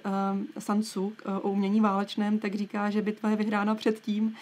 Sansu 0.60 1.14
o 1.42 1.50
umění 1.50 1.67
válečném 1.82 2.40
tak 2.40 2.56
říká, 2.56 2.90
že 2.90 3.02
bitva 3.02 3.30
je 3.30 3.36
vyhrána 3.36 3.76
předtím, 3.76 4.36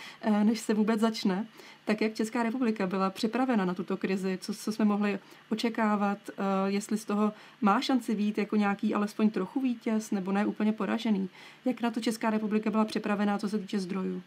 než 0.43 0.59
se 0.59 0.73
vůbec 0.73 0.99
začne 0.99 1.45
tak 1.85 2.01
jak 2.01 2.13
Česká 2.13 2.43
republika 2.43 2.87
byla 2.87 3.09
připravena 3.09 3.65
na 3.65 3.73
tuto 3.73 3.97
krizi, 3.97 4.37
co, 4.41 4.53
co 4.53 4.71
jsme 4.71 4.85
mohli 4.85 5.19
očekávat, 5.51 6.17
uh, 6.29 6.45
jestli 6.67 6.97
z 6.97 7.05
toho 7.05 7.31
má 7.61 7.81
šanci 7.81 8.15
být 8.15 8.37
jako 8.37 8.55
nějaký 8.55 8.93
alespoň 8.93 9.29
trochu 9.29 9.61
vítěz, 9.61 10.11
nebo 10.11 10.31
ne 10.31 10.45
úplně 10.45 10.71
poražený. 10.71 11.29
Jak 11.65 11.81
na 11.81 11.91
to 11.91 11.99
Česká 11.99 12.29
republika 12.29 12.71
byla 12.71 12.85
připravená, 12.85 13.37
co 13.37 13.49
se 13.49 13.59
týče 13.59 13.79
zdrojů? 13.79 14.21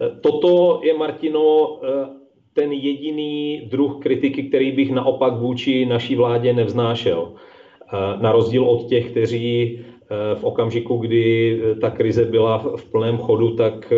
Eh, 0.00 0.20
toto 0.20 0.80
je, 0.84 0.98
Martino, 0.98 1.78
eh, 1.82 2.08
ten 2.52 2.72
jediný 2.72 3.68
druh 3.70 4.02
kritiky, 4.02 4.42
který 4.42 4.72
bych 4.72 4.92
naopak 4.92 5.34
vůči 5.34 5.86
naší 5.86 6.16
vládě 6.16 6.52
nevznášel. 6.52 7.32
Na 8.20 8.32
rozdíl 8.32 8.64
od 8.64 8.88
těch, 8.88 9.10
kteří 9.10 9.80
v 10.34 10.44
okamžiku, 10.44 10.96
kdy 10.96 11.60
ta 11.80 11.90
krize 11.90 12.24
byla 12.24 12.58
v 12.58 12.84
plném 12.90 13.18
chodu, 13.18 13.56
tak 13.56 13.92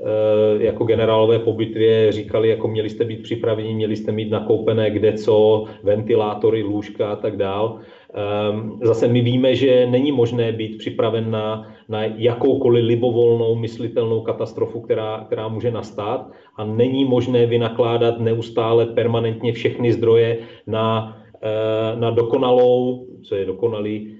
Eh, 0.00 0.64
jako 0.64 0.84
generálové 0.84 1.38
po 1.38 1.52
bitvě 1.52 2.12
říkali, 2.12 2.48
jako 2.48 2.68
měli 2.68 2.90
jste 2.90 3.04
být 3.04 3.22
připraveni, 3.22 3.74
měli 3.74 3.96
jste 3.96 4.12
mít 4.12 4.30
nakoupené 4.30 4.90
kde 4.90 5.12
co, 5.12 5.64
ventilátory, 5.82 6.62
lůžka 6.62 7.12
a 7.12 7.16
tak 7.16 7.36
dál. 7.36 7.78
Ehm, 8.14 8.78
zase 8.82 9.08
my 9.08 9.20
víme, 9.20 9.54
že 9.54 9.86
není 9.86 10.12
možné 10.12 10.52
být 10.52 10.78
připraven 10.78 11.30
na, 11.30 11.74
na 11.88 12.04
jakoukoliv 12.04 12.84
libovolnou 12.84 13.54
myslitelnou 13.54 14.20
katastrofu, 14.20 14.80
která, 14.80 15.24
která 15.26 15.48
může 15.48 15.70
nastat 15.70 16.30
a 16.56 16.64
není 16.64 17.04
možné 17.04 17.46
vynakládat 17.46 18.20
neustále 18.20 18.86
permanentně 18.86 19.52
všechny 19.52 19.92
zdroje 19.92 20.38
na, 20.66 21.16
eh, 21.42 21.96
na 21.96 22.10
dokonalou, 22.10 23.06
co 23.22 23.34
je 23.34 23.44
dokonalý 23.44 24.14
eh, 24.14 24.17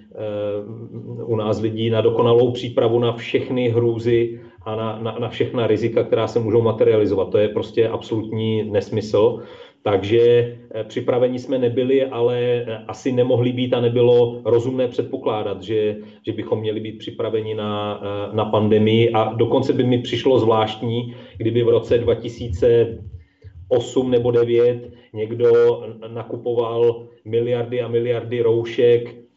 u 1.24 1.36
nás 1.36 1.60
lidí, 1.60 1.90
na 1.90 2.00
dokonalou 2.00 2.52
přípravu 2.52 2.98
na 2.98 3.12
všechny 3.12 3.68
hrůzy 3.68 4.40
a 4.62 4.76
na, 4.76 4.98
na, 5.02 5.16
na 5.18 5.28
všechna 5.28 5.66
rizika, 5.66 6.02
která 6.02 6.28
se 6.28 6.40
můžou 6.40 6.62
materializovat. 6.62 7.30
To 7.30 7.38
je 7.38 7.48
prostě 7.48 7.88
absolutní 7.88 8.70
nesmysl. 8.70 9.42
Takže 9.82 10.56
eh, 10.74 10.84
připraveni 10.84 11.38
jsme 11.38 11.58
nebyli, 11.58 12.04
ale 12.04 12.38
eh, 12.40 12.84
asi 12.86 13.12
nemohli 13.12 13.52
být 13.52 13.74
a 13.74 13.80
nebylo 13.80 14.40
rozumné 14.44 14.88
předpokládat, 14.88 15.62
že, 15.62 15.96
že 16.26 16.32
bychom 16.32 16.60
měli 16.60 16.80
být 16.80 16.98
připraveni 16.98 17.54
na, 17.54 18.00
eh, 18.02 18.06
na 18.36 18.44
pandemii. 18.44 19.10
A 19.10 19.32
dokonce 19.32 19.72
by 19.72 19.84
mi 19.84 19.98
přišlo 19.98 20.38
zvláštní, 20.38 21.14
kdyby 21.36 21.62
v 21.62 21.68
roce 21.68 21.98
2008 21.98 24.10
nebo 24.10 24.30
2009 24.30 24.90
někdo 25.12 25.82
nakupoval 26.08 27.06
miliardy 27.24 27.82
a 27.82 27.88
miliardy 27.88 28.42
roušek 28.42 29.27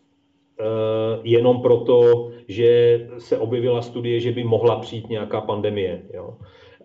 jenom 1.23 1.61
proto, 1.61 2.29
že 2.47 3.01
se 3.17 3.37
objevila 3.37 3.81
studie, 3.81 4.19
že 4.19 4.31
by 4.31 4.43
mohla 4.43 4.79
přijít 4.79 5.09
nějaká 5.09 5.41
pandemie. 5.41 6.01
Jo. 6.13 6.33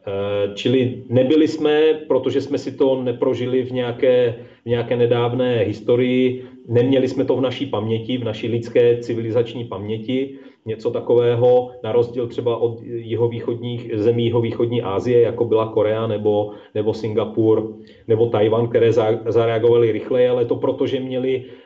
Eh, 0.06 0.54
čili 0.54 1.02
nebyli 1.08 1.48
jsme, 1.48 1.94
protože 2.08 2.40
jsme 2.40 2.58
si 2.58 2.72
to 2.72 3.02
neprožili 3.02 3.62
v 3.62 3.72
nějaké, 3.72 4.34
v 4.64 4.68
nějaké 4.68 4.96
nedávné 4.96 5.58
historii, 5.58 6.44
neměli 6.68 7.08
jsme 7.08 7.24
to 7.24 7.36
v 7.36 7.40
naší 7.40 7.66
paměti, 7.66 8.18
v 8.18 8.24
naší 8.24 8.48
lidské 8.48 8.98
civilizační 9.02 9.64
paměti, 9.64 10.38
něco 10.66 10.90
takového, 10.90 11.70
na 11.84 11.92
rozdíl 11.92 12.26
třeba 12.26 12.56
od 12.56 12.82
jihovýchodních 12.82 13.90
zemí 13.94 14.24
jihovýchodní 14.24 14.82
Asie, 14.82 15.20
jako 15.20 15.44
byla 15.44 15.66
Korea 15.66 16.06
nebo, 16.06 16.50
nebo 16.74 16.94
Singapur 16.94 17.74
nebo 18.08 18.26
Tajvan, 18.26 18.68
které 18.68 18.92
zareagovaly 19.26 19.92
rychleji, 19.92 20.28
ale 20.28 20.44
to 20.44 20.56
proto, 20.56 20.86
že 20.86 21.00
měli 21.00 21.44
Eh, 21.44 21.65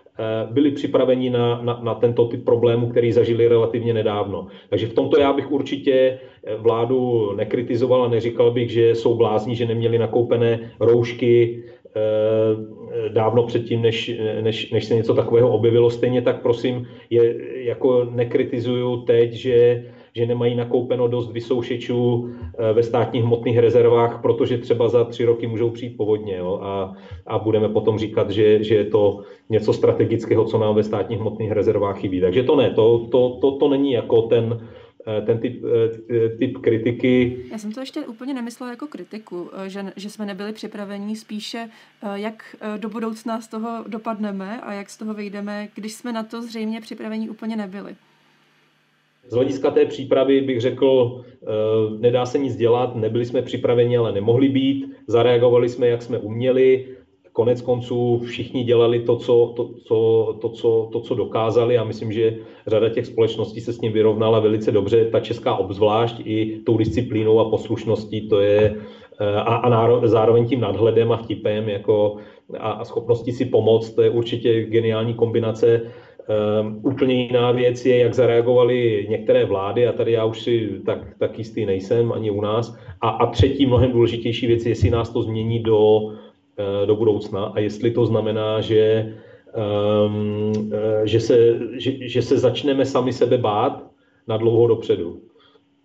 byli 0.51 0.71
připraveni 0.71 1.31
na, 1.31 1.61
na, 1.63 1.81
na 1.83 1.95
tento 1.95 2.25
typ 2.25 2.45
problému, 2.45 2.89
který 2.89 3.13
zažili 3.13 3.49
relativně 3.49 3.95
nedávno. 3.95 4.47
Takže 4.69 4.87
v 4.87 4.95
tomto 4.95 5.21
já 5.21 5.33
bych 5.33 5.51
určitě 5.51 5.93
eh, 5.95 6.57
vládu 6.57 7.33
nekritizoval 7.37 8.05
a 8.05 8.09
neříkal 8.09 8.51
bych, 8.51 8.71
že 8.71 8.95
jsou 8.95 9.15
blázni, 9.15 9.57
že 9.57 9.67
neměli 9.67 9.99
nakoupené 9.99 10.71
roušky, 10.81 11.65
dávno 13.09 13.43
předtím, 13.43 13.83
než, 13.83 14.13
než, 14.41 14.71
než 14.71 14.85
se 14.85 14.95
něco 14.95 15.15
takového 15.15 15.51
objevilo. 15.51 15.91
Stejně 15.91 16.23
tak 16.23 16.43
prosím, 16.43 16.87
je, 17.11 17.35
jako 17.65 18.05
nekritizuju 18.05 18.97
teď, 18.97 19.33
že 19.33 19.85
že 20.17 20.27
nemají 20.27 20.55
nakoupeno 20.55 21.09
dost 21.09 21.33
vysoušečů 21.33 22.31
eh, 22.59 22.73
ve 22.73 22.83
státních 22.83 23.25
hmotných 23.25 23.59
rezervách, 23.59 24.23
protože 24.23 24.59
třeba 24.59 24.89
za 24.89 25.05
tři 25.05 25.25
roky 25.25 25.47
můžou 25.47 25.71
přijít 25.71 25.97
povodně 25.97 26.37
jo, 26.37 26.61
a, 26.63 26.95
a 27.27 27.39
budeme 27.39 27.69
potom 27.69 27.99
říkat, 27.99 28.31
že, 28.31 28.65
že 28.65 28.75
je 28.75 28.85
to 28.85 29.23
něco 29.49 29.73
strategického, 29.73 30.45
co 30.45 30.59
nám 30.59 30.75
ve 30.75 30.83
státních 30.83 31.21
hmotných 31.21 31.53
rezervách 31.53 31.99
chybí. 31.99 32.21
Takže 32.21 32.43
to 32.43 32.57
ne, 32.57 32.71
to, 32.71 32.99
to, 32.99 33.39
to, 33.41 33.51
to 33.51 33.69
není 33.69 33.93
jako 33.93 34.23
ten, 34.23 34.69
eh, 35.07 35.23
ten 35.23 35.39
typ, 35.39 35.63
eh, 36.11 36.29
typ 36.29 36.59
kritiky. 36.59 37.37
Já 37.53 37.59
jsem 37.59 37.73
to 37.73 37.81
ještě 37.81 38.01
úplně 38.01 38.35
nemyslela 38.35 38.71
jako 38.71 38.87
kritiku, 38.87 39.51
že, 39.67 39.93
že 39.97 40.11
jsme 40.11 40.27
nebyli 40.27 40.53
připraveni 40.53 41.17
spíše, 41.17 41.69
jak 42.15 42.57
do 42.77 42.89
budoucna 42.89 43.41
z 43.41 43.49
toho 43.49 43.85
dopadneme 43.87 44.61
a 44.61 44.73
jak 44.73 44.91
z 44.91 44.97
toho 44.97 45.15
vyjdeme, 45.15 45.69
když 45.75 45.93
jsme 45.93 46.13
na 46.13 46.23
to 46.23 46.43
zřejmě 46.43 46.81
připraveni 46.81 47.31
úplně 47.31 47.57
nebyli. 47.57 47.97
Z 49.29 49.35
hlediska 49.35 49.71
té 49.71 49.87
přípravy 49.87 50.41
bych 50.41 50.61
řekl, 50.61 51.23
eh, 51.43 51.47
nedá 51.99 52.27
se 52.27 52.39
nic 52.39 52.57
dělat, 52.57 52.97
nebyli 52.97 53.25
jsme 53.25 53.43
připraveni, 53.43 53.97
ale 53.97 54.13
nemohli 54.13 54.49
být, 54.49 54.87
zareagovali 55.07 55.69
jsme, 55.69 55.89
jak 55.89 56.03
jsme 56.03 56.19
uměli, 56.19 56.87
konec 57.33 57.63
konců 57.63 58.21
všichni 58.25 58.65
dělali 58.65 59.01
to, 59.01 59.17
co, 59.17 59.53
to, 59.57 59.71
co, 59.87 60.39
to, 60.41 60.49
co, 60.49 60.89
to, 60.93 61.01
co 61.01 61.15
dokázali 61.15 61.79
a 61.79 61.85
myslím, 61.85 62.13
že 62.13 62.37
řada 62.67 62.89
těch 62.89 63.07
společností 63.07 63.61
se 63.61 63.73
s 63.73 63.81
ním 63.81 63.93
vyrovnala 63.93 64.41
velice 64.41 64.73
dobře. 64.73 65.05
Ta 65.05 65.21
česká 65.21 65.55
obzvlášť 65.55 66.21
i 66.25 66.61
tou 66.67 66.77
disciplínou 66.77 67.41
a 67.41 67.51
poslušností, 67.51 68.29
to 68.29 68.41
je 68.41 68.77
eh, 69.21 69.35
a, 69.37 69.55
a 69.55 69.69
náro, 69.69 70.01
zároveň 70.05 70.47
tím 70.47 70.61
nadhledem 70.61 71.13
a 71.13 71.17
vtipem 71.17 71.69
jako, 71.69 72.17
a, 72.59 72.71
a 72.71 72.85
schopností 72.85 73.33
si 73.33 73.45
pomoct, 73.45 73.91
to 73.91 74.03
je 74.03 74.11
určitě 74.11 74.63
geniální 74.63 75.15
kombinace 75.15 75.83
Um, 76.29 76.81
úplně 76.83 77.15
jiná 77.15 77.53
věc 77.53 77.87
je, 77.87 77.99
jak 77.99 78.15
zareagovaly 78.15 79.07
některé 79.11 79.45
vlády, 79.45 79.87
a 79.87 79.93
tady 79.93 80.13
já 80.13 80.25
už 80.25 80.41
si 80.41 80.71
tak, 80.87 80.99
tak 81.19 81.39
jistý 81.39 81.67
nejsem 81.67 82.13
ani 82.13 82.31
u 82.31 82.41
nás. 82.41 82.79
A, 83.01 83.09
a 83.09 83.27
třetí, 83.27 83.67
mnohem 83.67 83.93
důležitější 83.93 84.47
věc 84.47 84.67
je, 84.67 84.71
jestli 84.71 84.91
nás 84.91 85.11
to 85.11 85.23
změní 85.23 85.59
do, 85.59 85.97
uh, 85.99 86.87
do 86.87 86.97
budoucna 86.97 87.45
a 87.45 87.59
jestli 87.59 87.91
to 87.91 88.07
znamená, 88.07 88.61
že, 88.61 89.15
um, 90.07 90.53
že, 91.05 91.21
se, 91.21 91.59
že, 91.73 92.09
že 92.09 92.23
se 92.23 92.39
začneme 92.39 92.87
sami 92.87 93.13
sebe 93.13 93.39
bát 93.39 93.87
na 94.29 94.37
dlouho 94.37 94.67
dopředu. 94.67 95.21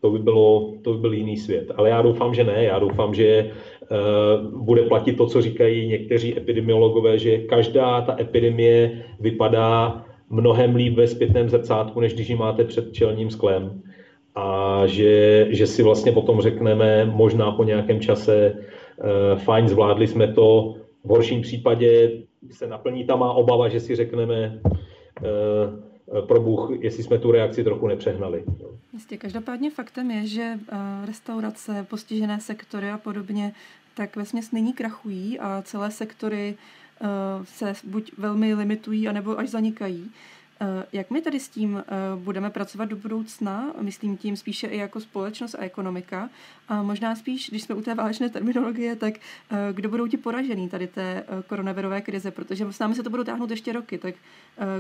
To 0.02 0.12
by, 0.12 0.20
bylo, 0.20 0.74
to 0.82 0.94
by 0.94 1.00
byl 1.00 1.14
jiný 1.14 1.38
svět. 1.38 1.72
Ale 1.76 1.90
já 1.90 2.02
doufám, 2.02 2.34
že 2.34 2.44
ne. 2.44 2.64
Já 2.64 2.80
doufám, 2.80 3.14
že 3.14 3.52
uh, 3.82 4.62
bude 4.62 4.82
platit 4.82 5.18
to, 5.18 5.26
co 5.26 5.42
říkají 5.42 5.88
někteří 5.88 6.38
epidemiologové, 6.38 7.18
že 7.18 7.38
každá 7.38 8.02
ta 8.02 8.16
epidemie 8.20 9.06
vypadá 9.20 10.06
mnohem 10.30 10.76
líp 10.76 10.98
ve 10.98 11.08
zpětném 11.08 11.50
zrcátku, 11.50 12.00
než 12.00 12.14
když 12.14 12.30
ji 12.30 12.36
máte 12.36 12.64
před 12.64 12.94
čelním 12.94 13.30
sklem. 13.30 13.82
A 14.36 14.82
že, 14.86 15.48
že 15.50 15.68
si 15.68 15.84
vlastně 15.84 16.12
potom 16.12 16.42
řekneme, 16.42 17.06
možná 17.06 17.52
po 17.52 17.64
nějakém 17.64 18.02
čase, 18.02 18.54
uh, 18.54 19.40
fajn, 19.40 19.68
zvládli 19.68 20.08
jsme 20.08 20.34
to, 20.34 20.76
v 21.04 21.10
horším 21.10 21.42
případě 21.42 22.12
se 22.52 22.68
naplní 22.68 23.04
ta 23.04 23.16
má 23.16 23.34
obava, 23.34 23.70
že 23.70 23.80
si 23.80 23.96
řekneme, 23.96 24.60
uh, 24.62 26.26
pro 26.28 26.42
Bůh, 26.42 26.72
jestli 26.80 27.04
jsme 27.04 27.18
tu 27.18 27.32
reakci 27.32 27.64
trochu 27.64 27.88
nepřehnali. 27.88 28.44
Jistě, 28.94 29.18
každopádně 29.18 29.72
faktem 29.72 30.12
je, 30.12 30.28
že 30.28 30.54
restaurace, 31.06 31.86
postižené 31.90 32.40
sektory 32.40 32.90
a 32.90 32.98
podobně, 32.98 33.52
tak 33.98 34.16
ve 34.16 34.26
směs 34.26 34.52
nyní 34.52 34.74
krachují 34.74 35.40
a 35.40 35.62
celé 35.62 35.92
sektory 35.92 36.56
Eh, 36.56 36.85
se 37.44 37.74
buď 37.84 38.12
velmi 38.18 38.54
limitují, 38.54 39.08
anebo 39.08 39.40
až 39.40 39.50
zanikají. 39.50 40.12
Eh, 40.62 40.86
jak 40.94 41.10
my 41.10 41.22
tady 41.22 41.40
s 41.40 41.50
tím 41.50 41.78
eh, 41.78 41.84
budeme 42.16 42.50
pracovat 42.50 42.86
do 42.86 42.96
budoucna? 42.96 43.74
Myslím 43.82 44.18
tím 44.18 44.38
spíše 44.38 44.68
i 44.68 44.78
jako 44.78 45.00
společnost 45.00 45.56
a 45.56 45.64
ekonomika. 45.64 46.30
A 46.68 46.84
možná 46.84 47.16
spíš, 47.16 47.50
když 47.50 47.64
jsme 47.64 47.76
u 47.76 47.82
té 47.82 47.96
válečné 47.96 48.30
terminologie, 48.30 48.96
tak 48.96 49.14
kdo 49.72 49.90
budou 49.90 50.08
ti 50.08 50.18
poražený 50.18 50.70
tady 50.70 50.88
té 50.88 51.26
koronavirové 51.48 52.02
krize? 52.02 52.32
Protože 52.32 52.66
s 52.72 52.80
námi 52.80 52.96
se 52.96 53.04
to 53.04 53.10
budou 53.10 53.24
táhnout 53.24 53.52
ještě 53.52 53.74
roky. 53.74 53.98
Tak 53.98 54.16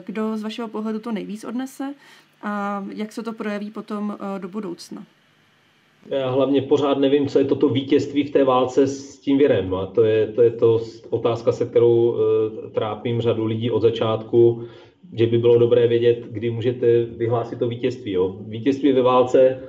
kdo 0.05 0.37
z 0.37 0.43
vašeho 0.43 0.67
pohledu 0.67 0.99
to 0.99 1.11
nejvíc 1.11 1.43
odnese 1.43 1.93
a 2.41 2.85
jak 2.89 3.11
se 3.11 3.23
to 3.23 3.33
projeví 3.33 3.71
potom 3.71 4.17
do 4.37 4.47
budoucna? 4.47 5.05
Já 6.09 6.29
hlavně 6.29 6.61
pořád 6.61 6.97
nevím, 6.97 7.27
co 7.27 7.39
je 7.39 7.45
toto 7.45 7.69
vítězství 7.69 8.23
v 8.23 8.31
té 8.31 8.43
válce 8.43 8.87
s 8.87 9.19
tím 9.19 9.37
věrem. 9.37 9.73
A 9.75 9.85
to 9.85 10.03
je, 10.03 10.27
to 10.27 10.41
je 10.41 10.51
to 10.51 10.79
otázka, 11.09 11.51
se 11.51 11.65
kterou 11.65 12.11
uh, 12.11 12.17
trápím 12.71 13.21
řadu 13.21 13.45
lidí 13.45 13.71
od 13.71 13.81
začátku, 13.81 14.63
že 15.13 15.27
by 15.27 15.37
bylo 15.37 15.59
dobré 15.59 15.87
vědět, 15.87 16.27
kdy 16.29 16.49
můžete 16.49 17.05
vyhlásit 17.05 17.59
to 17.59 17.67
vítězství. 17.67 18.11
Jo. 18.11 18.35
Vítězství 18.47 18.91
ve 18.91 19.01
válce, 19.01 19.59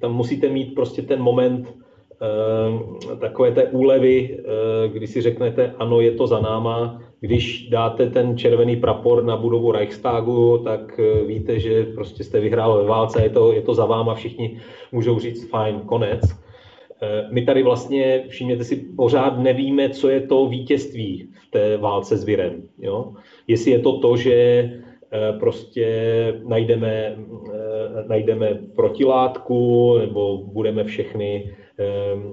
tam 0.00 0.14
musíte 0.14 0.48
mít 0.48 0.74
prostě 0.74 1.02
ten 1.02 1.22
moment 1.22 1.68
uh, 1.68 3.18
takové 3.18 3.52
té 3.52 3.64
úlevy, 3.64 4.38
uh, 4.38 4.92
kdy 4.92 5.06
si 5.06 5.20
řeknete, 5.20 5.74
ano, 5.78 6.00
je 6.00 6.12
to 6.12 6.26
za 6.26 6.40
náma, 6.40 7.02
když 7.20 7.68
dáte 7.68 8.10
ten 8.10 8.38
červený 8.38 8.76
prapor 8.76 9.24
na 9.24 9.36
budovu 9.36 9.72
Reichstagu, 9.72 10.58
tak 10.58 11.00
eh, 11.00 11.24
víte, 11.24 11.60
že 11.60 11.84
prostě 11.84 12.24
jste 12.24 12.40
vyhrál 12.40 12.78
ve 12.78 12.84
válce, 12.84 13.22
je 13.22 13.30
to, 13.30 13.52
je 13.52 13.62
to 13.62 13.74
za 13.74 13.86
váma, 13.86 14.14
všichni 14.14 14.60
můžou 14.92 15.18
říct 15.18 15.50
fajn, 15.50 15.80
konec. 15.80 16.20
Eh, 17.02 17.28
my 17.30 17.42
tady 17.42 17.62
vlastně, 17.62 18.24
všimněte 18.28 18.64
si, 18.64 18.76
pořád 18.76 19.38
nevíme, 19.38 19.88
co 19.88 20.08
je 20.08 20.20
to 20.20 20.46
vítězství 20.46 21.28
v 21.46 21.50
té 21.50 21.76
válce 21.76 22.16
s 22.16 22.24
virem. 22.24 22.62
Jo? 22.78 23.12
Jestli 23.48 23.70
je 23.70 23.78
to 23.78 23.98
to, 23.98 24.16
že 24.16 24.34
eh, 24.34 25.32
prostě 25.38 25.86
najdeme, 26.46 27.16
najdeme 28.08 28.58
protilátku, 28.76 29.98
nebo 29.98 30.38
budeme 30.38 30.84
všechny 30.84 31.54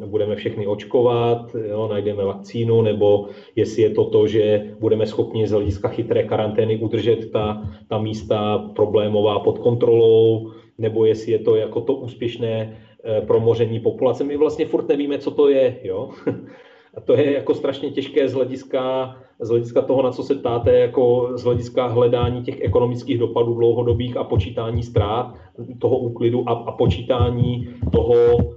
budeme 0.06 0.36
všechny 0.36 0.68
očkovat, 0.68 1.56
jo, 1.70 1.88
najdeme 1.88 2.24
vakcínu, 2.24 2.82
nebo 2.82 3.28
jestli 3.56 3.82
je 3.82 3.90
to 3.90 4.06
to, 4.06 4.28
že 4.28 4.74
budeme 4.80 5.06
schopni 5.06 5.48
z 5.48 5.52
hlediska 5.52 5.88
chytré 5.88 6.24
karantény 6.24 6.78
udržet 6.78 7.32
ta, 7.32 7.62
ta 7.90 7.98
místa 7.98 8.58
problémová 8.76 9.40
pod 9.40 9.60
kontrolou, 9.60 10.52
nebo 10.78 11.06
jestli 11.06 11.32
je 11.32 11.40
to 11.40 11.56
jako 11.56 11.82
to 11.82 11.94
úspěšné 11.94 12.78
eh, 13.04 13.22
promoření 13.22 13.80
populace. 13.80 14.24
My 14.24 14.38
vlastně 14.38 14.66
furt 14.66 14.88
nevíme, 14.88 15.18
co 15.18 15.32
to 15.32 15.50
je. 15.50 15.80
Jo? 15.84 16.10
A 16.98 17.02
to 17.02 17.14
je 17.14 17.34
jako 17.34 17.54
strašně 17.54 17.92
těžké 17.92 18.28
z 18.28 18.34
hlediska, 18.34 19.16
z 19.40 19.50
hlediska 19.50 19.82
toho, 19.82 20.02
na 20.02 20.12
co 20.12 20.24
se 20.24 20.36
ptáte, 20.36 20.80
jako 20.80 21.32
z 21.36 21.44
hlediska 21.44 21.88
hledání 21.88 22.42
těch 22.42 22.62
ekonomických 22.62 23.18
dopadů 23.18 23.54
dlouhodobých 23.54 24.18
a 24.18 24.24
počítání 24.24 24.84
ztrát, 24.84 25.36
toho 25.80 25.98
úklidu 25.98 26.50
a, 26.50 26.52
a 26.52 26.72
počítání 26.72 27.68
toho, 27.92 28.14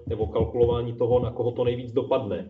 nebo 0.06 0.26
kalkulování 0.26 0.92
toho, 0.92 1.20
na 1.20 1.30
koho 1.30 1.50
to 1.50 1.64
nejvíc 1.64 1.92
dopadne. 1.92 2.36
E, 2.38 2.48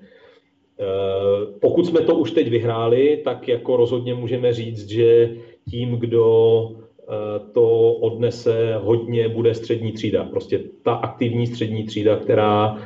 pokud 1.60 1.86
jsme 1.86 2.00
to 2.00 2.14
už 2.14 2.30
teď 2.30 2.50
vyhráli, 2.50 3.20
tak 3.24 3.48
jako 3.48 3.76
rozhodně 3.76 4.14
můžeme 4.14 4.52
říct, 4.52 4.88
že 4.88 5.36
tím, 5.70 5.96
kdo 5.96 6.68
e, 6.70 7.52
to 7.52 7.92
odnese 7.92 8.78
hodně, 8.82 9.28
bude 9.28 9.54
střední 9.54 9.92
třída. 9.92 10.24
Prostě 10.24 10.60
ta 10.82 10.92
aktivní 10.92 11.46
střední 11.46 11.84
třída, 11.84 12.16
která 12.16 12.78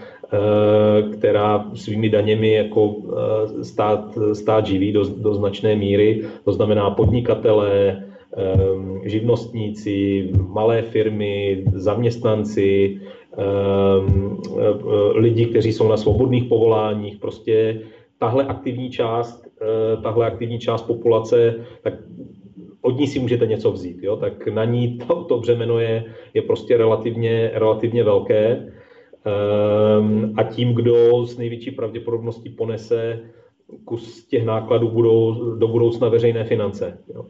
která 1.12 1.70
svými 1.74 2.08
daněmi 2.08 2.52
jako 2.52 2.94
eh, 2.94 3.64
stát, 3.64 4.18
stát 4.32 4.66
živí 4.66 4.92
do, 4.92 5.04
do 5.04 5.34
značné 5.34 5.76
míry, 5.76 6.22
to 6.44 6.52
znamená 6.52 6.90
podnikatelé, 6.90 8.04
eh, 8.36 9.08
živnostníci, 9.08 10.28
malé 10.48 10.82
firmy, 10.82 11.64
zaměstnanci, 11.72 12.98
lidi, 15.14 15.46
kteří 15.46 15.72
jsou 15.72 15.88
na 15.88 15.96
svobodných 15.96 16.44
povoláních, 16.44 17.18
prostě 17.18 17.80
tahle 18.18 18.44
aktivní 18.44 18.90
část, 18.90 19.48
tahle 20.02 20.26
aktivní 20.26 20.58
část 20.58 20.82
populace, 20.82 21.54
tak 21.82 21.94
od 22.82 22.98
ní 22.98 23.06
si 23.06 23.18
můžete 23.18 23.46
něco 23.46 23.72
vzít, 23.72 24.02
jo? 24.02 24.16
tak 24.16 24.46
na 24.46 24.64
ní 24.64 24.98
to, 24.98 25.24
to 25.24 25.38
břemeno 25.38 25.78
je, 25.78 26.04
je 26.34 26.42
prostě 26.42 26.76
relativně, 26.76 27.50
relativně 27.54 28.04
velké. 28.04 28.72
Ehm, 29.24 30.34
a 30.36 30.42
tím, 30.42 30.74
kdo 30.74 31.26
s 31.26 31.38
největší 31.38 31.70
pravděpodobností 31.70 32.50
ponese 32.50 33.20
kus 33.84 34.26
těch 34.26 34.44
nákladů, 34.44 34.88
budou 34.88 35.54
do 35.54 35.68
budoucna 35.68 36.08
veřejné 36.08 36.44
finance. 36.44 36.98
Jo. 37.14 37.26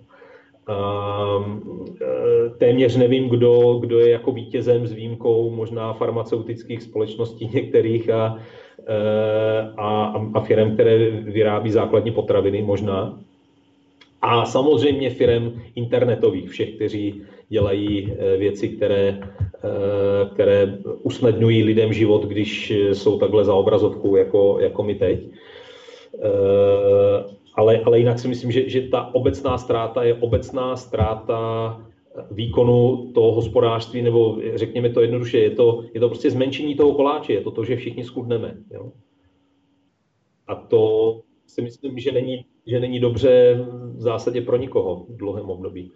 Ehm, 0.69 1.63
e, 2.01 2.51
téměř 2.51 2.97
nevím, 2.97 3.29
kdo, 3.29 3.79
kdo 3.81 3.99
je 3.99 4.11
jako 4.11 4.33
vítězem 4.33 4.87
s 4.87 4.93
výjimkou 4.93 5.51
možná 5.51 5.93
farmaceutických 5.93 6.83
společností 6.83 7.51
některých 7.55 8.11
a, 8.11 8.39
e, 8.87 9.73
a, 9.77 10.15
a 10.35 10.41
firm, 10.41 10.75
které 10.75 11.11
vyrábí 11.11 11.71
základní 11.71 12.11
potraviny 12.11 12.63
možná. 12.63 13.21
A 14.23 14.45
samozřejmě 14.45 15.11
firm 15.11 15.61
internetových, 15.75 16.51
všech, 16.51 16.75
kteří 16.75 17.23
dělají 17.49 18.13
e, 18.13 18.37
věci, 18.37 18.69
které 18.69 19.21
Eh, 19.65 20.29
které 20.35 20.79
usnadňují 21.03 21.63
lidem 21.63 21.93
život, 21.93 22.25
když 22.25 22.71
jsou 22.71 23.19
takhle 23.19 23.45
za 23.45 23.55
obrazovkou, 23.55 24.17
jako, 24.17 24.59
jako 24.61 24.83
my 24.83 24.95
teď. 24.95 25.31
ale, 27.55 27.81
ale 27.81 27.99
jinak 27.99 28.19
si 28.19 28.29
myslím, 28.29 28.53
že, 28.53 28.69
že 28.69 28.89
ta 28.89 29.15
obecná 29.15 29.59
ztráta 29.59 30.05
je 30.05 30.15
obecná 30.15 30.77
ztráta 30.77 31.81
výkonu 32.31 33.11
toho 33.15 33.33
hospodářství, 33.33 34.03
nebo 34.03 34.39
řekněme 34.55 34.91
to 34.91 35.01
jednoduše, 35.01 35.39
je 35.39 35.51
to, 35.51 35.85
je 35.95 36.01
to 36.01 36.09
prostě 36.09 36.31
zmenšení 36.31 36.75
toho 36.75 36.95
koláče, 36.95 37.33
je 37.33 37.41
to 37.41 37.51
to, 37.51 37.65
že 37.65 37.77
všichni 37.77 38.05
skudneme. 38.05 38.57
Jo? 38.71 38.93
A 40.47 40.55
to 40.55 41.21
si 41.47 41.63
myslím, 41.63 41.99
že 41.99 42.13
není, 42.13 42.45
že 42.67 42.81
není 42.81 43.01
dobře 43.01 43.65
v 43.97 44.01
zásadě 44.01 44.41
pro 44.41 44.57
nikoho 44.57 45.07
v 45.09 45.17
dlouhém 45.17 45.51
období. 45.51 45.93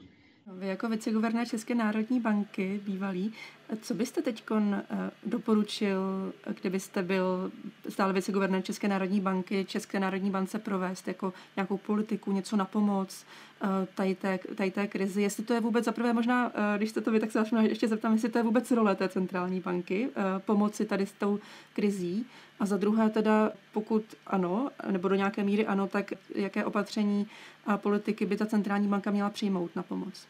Vy 0.59 0.67
jako 0.67 0.89
viceguvernér 0.89 1.49
České 1.49 1.75
národní 1.75 2.21
banky, 2.21 2.81
bývalý, 2.85 3.33
co 3.81 3.95
byste 3.95 4.23
teď 4.23 4.45
eh, 4.51 4.85
doporučil, 5.27 6.33
kdybyste 6.61 7.03
byl 7.03 7.53
stále 7.89 8.13
viceguvernér 8.13 8.63
České 8.63 8.89
národní 8.89 9.21
banky, 9.21 9.65
České 9.65 10.01
národní 10.01 10.31
bance 10.31 10.59
provést 10.59 11.09
jako 11.09 11.33
nějakou 11.57 11.77
politiku, 11.77 12.33
něco 12.33 12.57
na 12.57 12.65
pomoc 12.65 13.27
eh, 13.63 13.67
tady 13.95 14.15
té, 14.15 14.39
tady 14.55 14.71
té 14.71 14.87
krizi? 14.87 15.23
Jestli 15.23 15.45
to 15.45 15.55
je 15.55 15.61
vůbec 15.61 15.85
zaprvé 15.85 16.13
možná, 16.13 16.53
eh, 16.55 16.79
když 16.79 16.91
jste 16.91 17.01
to 17.01 17.11
vy, 17.11 17.21
tak 17.21 17.33
se 17.33 17.39
vás 17.39 17.49
ještě 17.63 17.89
zeptám, 17.89 18.13
jestli 18.13 18.29
to 18.29 18.39
je 18.39 18.45
vůbec 18.45 18.71
role 18.71 18.97
té 18.97 19.09
centrální 19.09 19.61
banky, 19.61 20.09
pomoci 20.39 20.85
tady 20.85 21.07
s 21.07 21.13
tou 21.13 21.39
krizí. 21.73 22.27
A 22.61 22.67
za 22.67 22.77
druhé 22.77 23.11
teda, 23.11 23.53
pokud 23.73 24.05
ano, 24.27 24.71
nebo 24.91 25.09
do 25.09 25.15
nějaké 25.15 25.45
míry 25.45 25.67
ano, 25.67 25.87
tak 25.87 26.13
jaké 26.35 26.65
opatření 26.65 27.27
a 27.67 27.79
politiky 27.79 28.27
by 28.27 28.37
ta 28.37 28.47
centrální 28.47 28.89
banka 28.89 29.11
měla 29.11 29.31
přijmout 29.31 29.77
na 29.77 29.83
pomoc? 29.83 30.27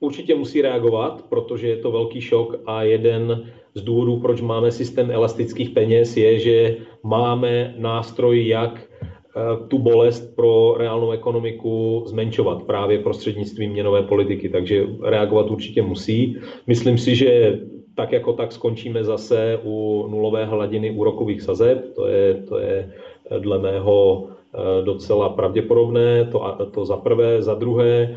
Určitě 0.00 0.34
musí 0.34 0.62
reagovat, 0.62 1.24
protože 1.28 1.68
je 1.68 1.76
to 1.76 1.92
velký 1.92 2.20
šok 2.20 2.56
a 2.66 2.82
jeden 2.82 3.52
z 3.74 3.82
důvodů, 3.82 4.16
proč 4.16 4.40
máme 4.40 4.72
systém 4.72 5.10
elastických 5.10 5.70
peněz, 5.70 6.16
je, 6.16 6.38
že 6.38 6.76
máme 7.02 7.74
nástroj, 7.78 8.46
jak 8.48 8.80
eh, 8.80 9.66
tu 9.68 9.78
bolest 9.78 10.36
pro 10.36 10.74
reálnou 10.78 11.10
ekonomiku 11.10 12.02
zmenšovat 12.06 12.62
právě 12.62 12.98
prostřednictvím 12.98 13.72
měnové 13.72 14.02
politiky, 14.02 14.48
takže 14.48 14.86
reagovat 15.02 15.50
určitě 15.50 15.82
musí. 15.82 16.36
Myslím 16.66 16.98
si, 16.98 17.14
že 17.14 17.60
tak 17.94 18.12
jako 18.12 18.32
tak 18.32 18.52
skončíme 18.52 19.04
zase 19.04 19.60
u 19.64 20.06
nulové 20.10 20.44
hladiny 20.44 20.90
úrokových 20.90 21.42
sazeb, 21.42 21.94
to 21.94 22.06
je, 22.06 22.34
to 22.34 22.58
je 22.58 22.92
eh, 23.30 23.40
dle 23.40 23.58
mého 23.58 24.28
eh, 24.28 24.82
docela 24.84 25.28
pravděpodobné, 25.28 26.24
to, 26.24 26.40
to 26.72 26.84
za 26.84 26.96
prvé. 26.96 27.42
Za 27.42 27.54
druhé, 27.54 28.16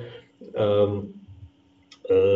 um, 0.88 1.14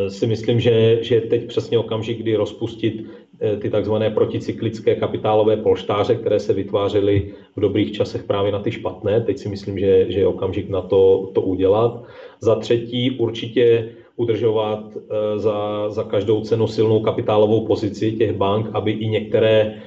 si 0.08 0.28
myslím, 0.28 0.60
že, 0.60 1.04
že 1.04 1.22
teď 1.22 1.48
přesně 1.48 1.78
okamžik, 1.78 2.18
kdy 2.18 2.36
rozpustit 2.36 3.06
eh, 3.40 3.58
ty 3.58 3.70
takzvané 3.70 4.10
proticyklické 4.10 4.96
kapitálové 4.96 5.58
polštáře, 5.58 6.16
které 6.16 6.40
se 6.40 6.54
vytvářely 6.54 7.34
v 7.56 7.60
dobrých 7.60 7.92
časech 7.92 8.24
právě 8.24 8.52
na 8.52 8.60
ty 8.60 8.72
špatné. 8.72 9.22
Teď 9.22 9.38
si 9.38 9.50
myslím, 9.50 9.80
že, 9.80 10.12
že 10.12 10.20
je 10.20 10.28
okamžik 10.28 10.70
na 10.70 10.82
to, 10.82 11.32
to 11.34 11.42
udělat. 11.42 12.04
Za 12.40 12.56
třetí 12.56 13.12
určitě 13.12 13.90
udržovat 14.16 14.98
eh, 14.98 15.40
za, 15.40 15.90
za 15.90 16.04
každou 16.04 16.42
cenu 16.42 16.68
silnou 16.68 17.00
kapitálovou 17.00 17.66
pozici 17.66 18.12
těch 18.12 18.34
bank, 18.34 18.70
aby 18.74 18.92
i 18.92 19.08
některé 19.08 19.82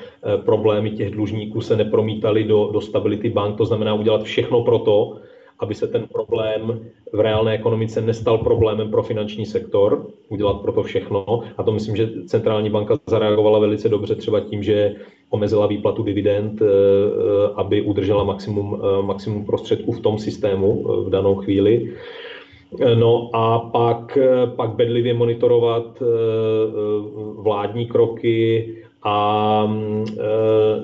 problémy 0.44 0.90
těch 0.90 1.10
dlužníků 1.10 1.60
se 1.60 1.76
nepromítaly 1.76 2.44
do, 2.44 2.70
do 2.72 2.80
stability 2.80 3.28
bank. 3.28 3.56
To 3.56 3.64
znamená 3.64 3.94
udělat 3.94 4.22
všechno 4.22 4.62
pro 4.62 4.78
to, 4.78 5.20
aby 5.60 5.74
se 5.74 5.86
ten 5.86 6.06
problém 6.12 6.80
v 7.12 7.20
reálné 7.20 7.52
ekonomice 7.52 8.00
nestal 8.00 8.38
problémem 8.38 8.90
pro 8.90 9.02
finanční 9.02 9.46
sektor, 9.46 10.06
udělat 10.28 10.60
pro 10.60 10.72
to 10.72 10.82
všechno. 10.82 11.40
A 11.56 11.62
to 11.62 11.72
myslím, 11.72 11.96
že 11.96 12.08
centrální 12.26 12.70
banka 12.70 12.98
zareagovala 13.06 13.58
velice 13.58 13.88
dobře 13.88 14.14
třeba 14.14 14.40
tím, 14.40 14.62
že 14.62 14.94
omezila 15.30 15.66
výplatu 15.66 16.02
dividend, 16.02 16.62
eh, 16.62 16.66
eh, 16.66 17.52
aby 17.54 17.82
udržela 17.82 18.24
maximum, 18.24 18.82
eh, 18.82 19.02
maximum 19.02 19.46
prostředků 19.46 19.92
v 19.92 20.00
tom 20.00 20.18
systému 20.18 20.84
v 21.06 21.10
danou 21.10 21.34
chvíli. 21.34 21.94
No 22.94 23.30
a 23.32 23.58
pak, 23.58 24.18
pak 24.56 24.70
bedlivě 24.70 25.14
monitorovat 25.14 26.02
vládní 27.36 27.86
kroky 27.86 28.68
a 29.02 29.16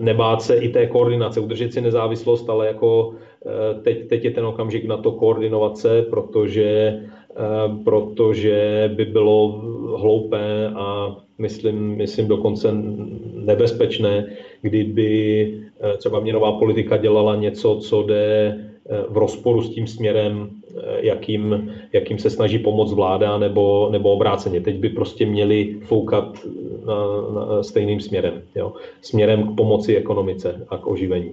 nebát 0.01 0.43
se 0.43 0.57
i 0.57 0.69
té 0.69 0.87
koordinace, 0.87 1.41
udržet 1.41 1.73
si 1.73 1.81
nezávislost, 1.81 2.51
ale 2.51 2.67
jako 2.67 3.15
teď, 3.83 4.09
teď 4.09 4.25
je 4.25 4.31
ten 4.31 4.47
okamžik 4.47 4.85
na 4.85 4.97
to 4.97 5.13
koordinovat 5.13 5.79
se, 5.79 6.03
protože, 6.03 7.01
eh, 7.31 7.85
protože 7.85 8.91
by 8.95 9.05
bylo 9.05 9.49
hloupé 9.97 10.69
a 10.69 11.17
myslím, 11.39 11.97
myslím 11.97 12.29
dokonce 12.29 12.69
nebezpečné, 13.35 14.27
kdyby 14.63 15.11
eh, 15.81 15.97
třeba 15.97 16.21
měnová 16.21 16.53
politika 16.53 16.97
dělala 16.97 17.37
něco, 17.37 17.77
co 17.77 18.03
jde 18.03 18.57
v 19.09 19.17
rozporu 19.17 19.63
s 19.63 19.71
tím 19.71 19.87
směrem, 19.87 20.51
jakým, 21.01 21.75
jakým 21.93 22.19
se 22.19 22.31
snaží 22.31 22.59
pomoct 22.59 22.93
vláda, 22.93 23.39
nebo, 23.39 23.89
nebo 23.93 24.13
obráceně. 24.13 24.61
Teď 24.61 24.77
by 24.77 24.89
prostě 24.89 25.27
měli 25.27 25.81
foukat 25.85 26.39
na, 26.85 26.95
na 27.35 27.63
stejným 27.63 28.01
směrem. 28.01 28.43
Jo? 28.55 28.73
Směrem 29.03 29.53
k 29.53 29.57
pomoci 29.57 29.97
ekonomice 29.97 30.67
a 30.69 30.79
k 30.79 30.87
oživení. 30.87 31.33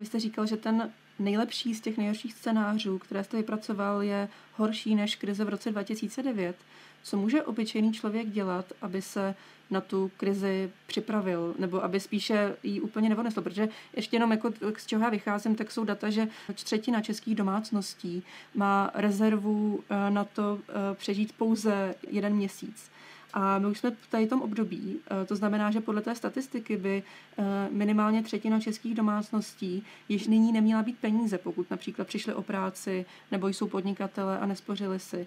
Vy 0.00 0.06
jste 0.06 0.20
říkal, 0.20 0.46
že 0.46 0.56
ten 0.56 0.90
nejlepší 1.18 1.74
z 1.74 1.80
těch 1.80 1.98
nejhorších 1.98 2.32
scénářů, 2.32 2.98
které 2.98 3.24
jste 3.24 3.36
vypracoval, 3.36 4.02
je 4.02 4.28
horší 4.54 4.94
než 4.94 5.16
krize 5.16 5.44
v 5.44 5.48
roce 5.48 5.70
2009. 5.70 6.56
Co 7.02 7.16
může 7.16 7.42
obyčejný 7.42 7.92
člověk 7.92 8.28
dělat, 8.28 8.72
aby 8.82 9.02
se 9.02 9.34
na 9.70 9.80
tu 9.80 10.10
krizi 10.16 10.70
připravil, 10.86 11.54
nebo 11.58 11.84
aby 11.84 12.00
spíše 12.00 12.56
ji 12.62 12.80
úplně 12.80 13.08
nevonesl, 13.08 13.42
protože 13.42 13.68
ještě 13.96 14.16
jenom 14.16 14.30
jako 14.30 14.52
z 14.76 14.86
čeho 14.86 15.02
já 15.02 15.10
vycházím, 15.10 15.54
tak 15.54 15.70
jsou 15.70 15.84
data, 15.84 16.10
že 16.10 16.28
třetina 16.54 17.00
českých 17.00 17.34
domácností 17.34 18.22
má 18.54 18.90
rezervu 18.94 19.84
eh, 19.90 20.10
na 20.10 20.24
to 20.24 20.58
eh, 20.68 20.94
přežít 20.94 21.32
pouze 21.32 21.94
jeden 22.10 22.34
měsíc. 22.34 22.90
A 23.32 23.58
my 23.58 23.66
už 23.66 23.78
jsme 23.78 23.90
v 23.90 24.10
tady 24.10 24.26
tom 24.26 24.42
období, 24.42 24.98
eh, 25.22 25.26
to 25.26 25.36
znamená, 25.36 25.70
že 25.70 25.80
podle 25.80 26.02
té 26.02 26.14
statistiky 26.14 26.76
by 26.76 27.02
eh, 27.38 27.68
minimálně 27.70 28.22
třetina 28.22 28.60
českých 28.60 28.94
domácností 28.94 29.84
již 30.08 30.26
nyní 30.26 30.52
neměla 30.52 30.82
být 30.82 30.98
peníze, 30.98 31.38
pokud 31.38 31.70
například 31.70 32.06
přišli 32.08 32.34
o 32.34 32.42
práci 32.42 33.04
nebo 33.30 33.48
jsou 33.48 33.68
podnikatele 33.68 34.38
a 34.38 34.46
nespořili 34.46 34.98
si. 34.98 35.26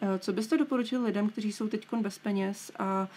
Eh, 0.00 0.18
co 0.18 0.32
byste 0.32 0.58
doporučil 0.58 1.04
lidem, 1.04 1.28
kteří 1.28 1.52
jsou 1.52 1.68
teď 1.68 1.86
bez 2.00 2.18
peněz 2.18 2.72
a 2.78 3.08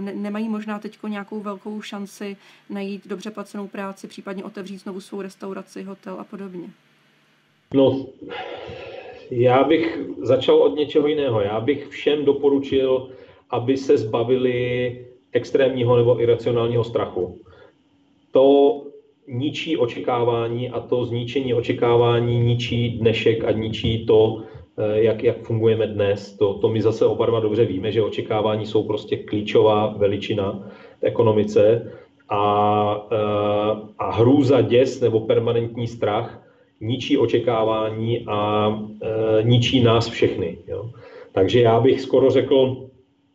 ne- 0.00 0.14
nemají 0.14 0.48
možná 0.48 0.78
teď 0.78 0.98
nějakou 1.08 1.40
velkou 1.40 1.82
šanci 1.82 2.36
najít 2.70 3.06
dobře 3.06 3.30
placenou 3.30 3.68
práci, 3.68 4.08
případně 4.08 4.44
otevřít 4.44 4.78
znovu 4.78 5.00
svou 5.00 5.22
restauraci, 5.22 5.82
hotel 5.82 6.16
a 6.20 6.24
podobně? 6.24 6.70
No, 7.74 8.06
já 9.30 9.64
bych 9.64 9.98
začal 10.22 10.56
od 10.56 10.76
něčeho 10.76 11.06
jiného. 11.06 11.40
Já 11.40 11.60
bych 11.60 11.88
všem 11.88 12.24
doporučil 12.24 13.10
aby 13.50 13.76
se 13.76 13.98
zbavili 13.98 15.06
extrémního 15.32 15.96
nebo 15.96 16.22
iracionálního 16.22 16.84
strachu. 16.84 17.40
To 18.30 18.82
ničí 19.28 19.76
očekávání 19.76 20.70
a 20.70 20.80
to 20.80 21.04
zničení 21.04 21.54
očekávání 21.54 22.40
ničí 22.40 22.88
dnešek 22.98 23.44
a 23.44 23.50
ničí 23.50 24.06
to, 24.06 24.42
eh, 24.78 25.02
jak, 25.02 25.24
jak 25.24 25.38
fungujeme 25.42 25.86
dnes. 25.86 26.36
To, 26.36 26.54
to 26.54 26.68
my 26.68 26.82
zase 26.82 27.06
oba 27.06 27.26
dva 27.26 27.40
dobře 27.40 27.64
víme, 27.64 27.92
že 27.92 28.02
očekávání 28.02 28.66
jsou 28.66 28.82
prostě 28.82 29.16
klíčová 29.16 29.94
veličina 29.98 30.70
v 31.00 31.04
ekonomice 31.04 31.92
a, 32.28 33.08
eh, 33.12 33.74
a 33.98 34.10
hrůza, 34.10 34.60
děs 34.60 35.00
nebo 35.00 35.20
permanentní 35.20 35.86
strach 35.86 36.48
ničí 36.80 37.18
očekávání 37.18 38.24
a 38.26 38.68
e, 39.02 39.42
ničí 39.42 39.80
nás 39.80 40.08
všechny. 40.08 40.58
Jo. 40.66 40.90
Takže 41.32 41.60
já 41.60 41.80
bych 41.80 42.00
skoro 42.00 42.30
řekl, 42.30 42.87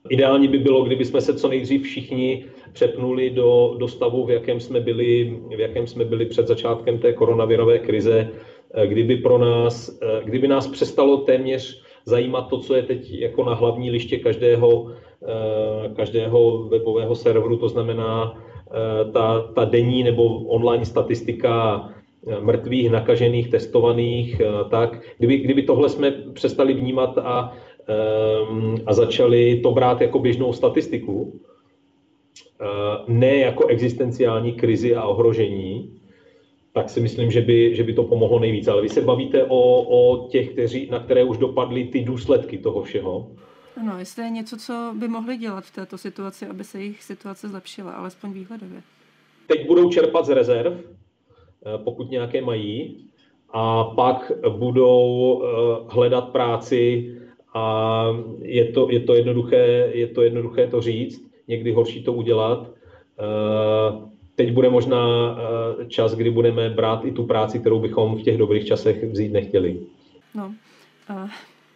Ideální 0.10 0.48
by 0.48 0.58
bylo, 0.58 0.84
kdyby 0.84 1.06
jsme 1.06 1.22
se 1.22 1.34
co 1.34 1.48
nejdřív 1.48 1.84
všichni 1.84 2.46
přepnuli 2.74 3.30
do, 3.30 3.76
do 3.78 3.88
stavu, 3.88 4.26
v 4.26 4.32
jakém, 4.32 4.60
jsme 4.60 4.80
byli, 4.80 5.40
v 5.56 5.60
jakém 5.60 5.88
jsme 5.88 6.06
byli 6.06 6.26
před 6.26 6.48
začátkem 6.48 7.00
té 7.00 7.14
koronavirové 7.14 7.80
krize, 7.80 8.30
eh, 8.74 8.88
kdyby 8.88 9.16
pro 9.16 9.38
nás, 9.38 10.00
eh, 10.02 10.24
kdyby 10.24 10.48
nás 10.48 10.68
přestalo 10.68 11.18
téměř 11.18 11.82
zajímat 12.06 12.42
to, 12.50 12.58
co 12.58 12.76
je 12.76 12.84
teď 12.84 13.12
jako 13.12 13.44
na 13.44 13.54
hlavní 13.54 13.92
liště 13.92 14.18
každého, 14.18 14.92
eh, 15.24 15.90
každého 15.96 16.64
webového 16.64 17.16
serveru, 17.16 17.58
to 17.58 17.70
znamená 17.70 18.40
ta, 19.14 19.42
ta 19.56 19.66
denní 19.66 20.04
nebo 20.04 20.24
online 20.44 20.86
statistika 20.86 21.86
mrtvých, 22.40 22.90
nakažených, 22.90 23.50
testovaných, 23.50 24.42
tak 24.70 25.00
kdyby, 25.18 25.38
kdyby 25.38 25.62
tohle 25.62 25.90
jsme 25.90 26.12
přestali 26.34 26.74
vnímat 26.74 27.18
a 27.18 27.54
a 28.86 28.94
začali 28.94 29.60
to 29.60 29.72
brát 29.72 30.02
jako 30.02 30.20
běžnou 30.20 30.54
statistiku, 30.54 31.40
eh, 32.62 32.66
ne 33.08 33.38
jako 33.38 33.68
existenciální 33.68 34.54
krizi 34.54 34.96
a 34.96 35.04
ohrožení, 35.04 36.00
tak 36.74 36.90
si 36.90 37.02
myslím, 37.02 37.32
že 37.32 37.42
by, 37.42 37.76
že 37.76 37.84
by 37.84 37.94
to 37.94 38.04
pomohlo 38.04 38.40
nejvíc. 38.40 38.68
Ale 38.68 38.82
vy 38.82 38.90
se 38.90 39.02
bavíte 39.02 39.44
o, 39.44 39.82
o 39.82 40.28
těch, 40.28 40.50
kteří, 40.50 40.88
na 40.92 41.00
které 41.00 41.24
už 41.24 41.38
dopadly 41.38 41.84
ty 41.84 42.04
důsledky 42.04 42.58
toho 42.58 42.84
všeho. 42.84 43.32
Ano, 43.82 44.00
jestli 44.00 44.24
je 44.24 44.30
něco, 44.30 44.58
co 44.58 44.94
by 44.98 45.08
mohli 45.08 45.38
dělat 45.38 45.66
v 45.66 45.76
této 45.76 45.98
situaci, 45.98 46.46
aby 46.46 46.64
se 46.64 46.80
jejich 46.80 47.04
situace 47.04 47.48
zlepšila, 47.48 47.92
alespoň 47.92 48.34
výhledově. 48.34 48.82
Teď 49.48 49.68
budou 49.68 49.90
čerpat 49.90 50.26
z 50.26 50.30
rezerv, 50.30 50.74
pokud 51.84 52.12
nějaké 52.12 52.42
mají, 52.42 53.06
a 53.50 53.84
pak 53.84 54.32
budou 54.50 55.44
hledat 55.88 56.30
práci 56.30 57.14
a 57.54 58.06
je 58.42 58.66
to, 58.66 58.88
je 58.92 59.00
to, 59.00 59.14
jednoduché, 59.14 59.92
je 59.94 60.08
to 60.08 60.22
jednoduché 60.22 60.68
to 60.68 60.82
říct, 60.82 61.32
někdy 61.48 61.72
horší 61.72 62.04
to 62.04 62.14
udělat. 62.14 62.72
Teď 64.36 64.52
bude 64.52 64.70
možná 64.70 65.38
čas, 65.88 66.16
kdy 66.16 66.30
budeme 66.30 66.70
brát 66.70 67.06
i 67.06 67.12
tu 67.12 67.24
práci, 67.24 67.60
kterou 67.60 67.80
bychom 67.80 68.16
v 68.16 68.22
těch 68.22 68.38
dobrých 68.38 68.66
časech 68.66 69.04
vzít 69.04 69.32
nechtěli. 69.32 69.80
No, 70.36 70.54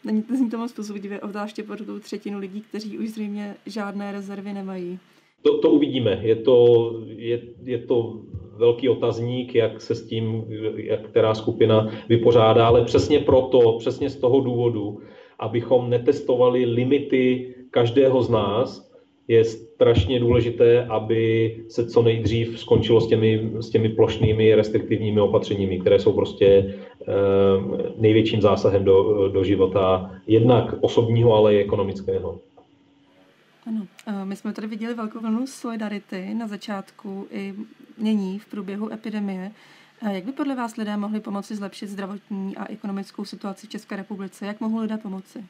není 0.04 0.24
to, 0.24 0.36
zní 0.36 0.50
to 0.50 0.58
moc 0.58 0.74
pozbudivě, 0.74 1.20
obzvláště 1.20 1.64
pro 1.64 1.78
tu 1.78 2.00
třetinu 2.00 2.40
lidí, 2.40 2.62
kteří 2.62 2.98
už 2.98 3.10
zřejmě 3.10 3.56
žádné 3.66 4.12
rezervy 4.12 4.54
nemají. 4.54 5.00
To, 5.42 5.58
to 5.58 5.70
uvidíme. 5.70 6.20
Je 6.22 6.36
to, 6.36 6.94
je, 7.06 7.42
je 7.64 7.78
to 7.78 8.20
velký 8.58 8.90
otazník, 8.90 9.56
jak 9.56 9.82
se 9.82 9.96
s 9.96 10.08
tím, 10.08 10.46
jak 10.76 11.02
která 11.02 11.34
skupina 11.36 11.92
vypořádá, 12.10 12.68
ale 12.68 12.86
přesně 12.86 13.20
proto, 13.20 13.78
přesně 13.80 14.10
z 14.10 14.16
toho 14.16 14.40
důvodu, 14.40 15.00
abychom 15.40 15.90
netestovali 15.90 16.66
limity 16.66 17.54
každého 17.72 18.24
z 18.24 18.30
nás, 18.30 18.88
je 19.28 19.46
strašně 19.46 20.20
důležité, 20.20 20.86
aby 20.86 21.56
se 21.70 21.88
co 21.88 22.02
nejdřív 22.02 22.60
skončilo 22.60 23.02
s 23.02 23.08
těmi, 23.08 23.52
s 23.60 23.70
těmi 23.70 23.90
plošnými 23.90 24.56
restriktivními 24.56 25.22
opatřeními, 25.22 25.80
které 25.80 26.00
jsou 26.00 26.14
prostě 26.14 26.48
eh, 26.48 27.14
největším 27.98 28.42
zásahem 28.42 28.84
do, 28.84 29.28
do 29.28 29.44
života, 29.44 30.12
jednak 30.28 30.76
osobního, 30.80 31.34
ale 31.34 31.56
i 31.56 31.60
ekonomického. 31.60 32.40
Ano, 33.68 33.88
my 34.24 34.36
jsme 34.36 34.54
tady 34.54 34.68
viděli 34.68 34.94
velkou 34.94 35.20
vlnu 35.20 35.48
solidarity 35.48 36.34
na 36.34 36.48
začátku 36.48 37.28
i 37.32 37.54
nyní 37.98 38.40
v 38.40 38.46
průběhu 38.46 38.94
epidemie. 38.94 39.52
Jak 40.02 40.26
by 40.26 40.32
podle 40.32 40.56
vás 40.56 40.76
lidé 40.76 40.98
mohli 40.98 41.20
pomoci 41.20 41.56
zlepšit 41.56 41.88
zdravotní 41.88 42.58
a 42.58 42.72
ekonomickou 42.72 43.26
situaci 43.26 43.68
v 43.68 43.70
České 43.70 43.96
republice? 43.96 44.46
Jak 44.46 44.60
mohou 44.60 44.80
lidé 44.80 44.98
pomoci? 44.98 45.44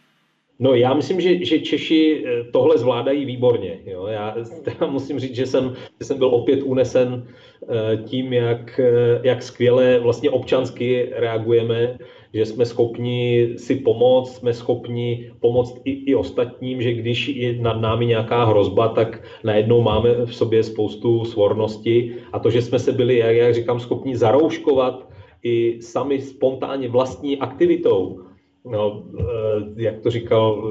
No 0.59 0.73
já 0.73 0.93
myslím, 0.93 1.21
že, 1.21 1.45
že 1.45 1.59
Češi 1.59 2.23
eh, 2.25 2.43
tohle 2.43 2.77
zvládají 2.77 3.25
výborně. 3.25 3.79
Jo. 3.85 4.07
Já 4.07 4.35
teda 4.63 4.87
musím 4.87 5.19
říct, 5.19 5.35
že 5.35 5.45
jsem, 5.45 5.75
že 5.99 6.07
jsem 6.07 6.17
byl 6.17 6.27
opět 6.27 6.61
unesen 6.63 7.27
eh, 7.69 7.97
tím, 7.97 8.33
jak, 8.33 8.79
eh, 8.79 9.19
jak 9.23 9.43
skvěle 9.43 9.99
vlastně 9.99 10.29
občansky 10.29 11.09
reagujeme, 11.15 11.97
že 12.33 12.45
jsme 12.45 12.65
schopni 12.65 13.49
si 13.57 13.75
pomoct, 13.75 14.35
jsme 14.35 14.53
schopni 14.53 15.31
pomoct 15.39 15.81
i, 15.85 15.91
i 15.91 16.15
ostatním, 16.15 16.81
že 16.81 16.93
když 16.93 17.27
je 17.27 17.53
nad 17.61 17.81
námi 17.81 18.05
nějaká 18.05 18.45
hrozba, 18.45 18.87
tak 18.87 19.23
najednou 19.43 19.81
máme 19.81 20.25
v 20.25 20.35
sobě 20.35 20.63
spoustu 20.63 21.25
svornosti. 21.25 22.11
A 22.33 22.39
to, 22.39 22.49
že 22.49 22.61
jsme 22.61 22.79
se 22.79 22.91
byli, 22.91 23.17
jak, 23.17 23.35
jak 23.35 23.53
říkám, 23.53 23.79
schopni 23.79 24.15
zarouškovat 24.15 25.07
i 25.43 25.77
sami 25.81 26.21
spontánně 26.21 26.89
vlastní 26.89 27.37
aktivitou, 27.37 28.26
no, 28.71 29.03
eh, 29.19 29.23
jak 29.75 29.99
to 29.99 30.09
říkal 30.09 30.63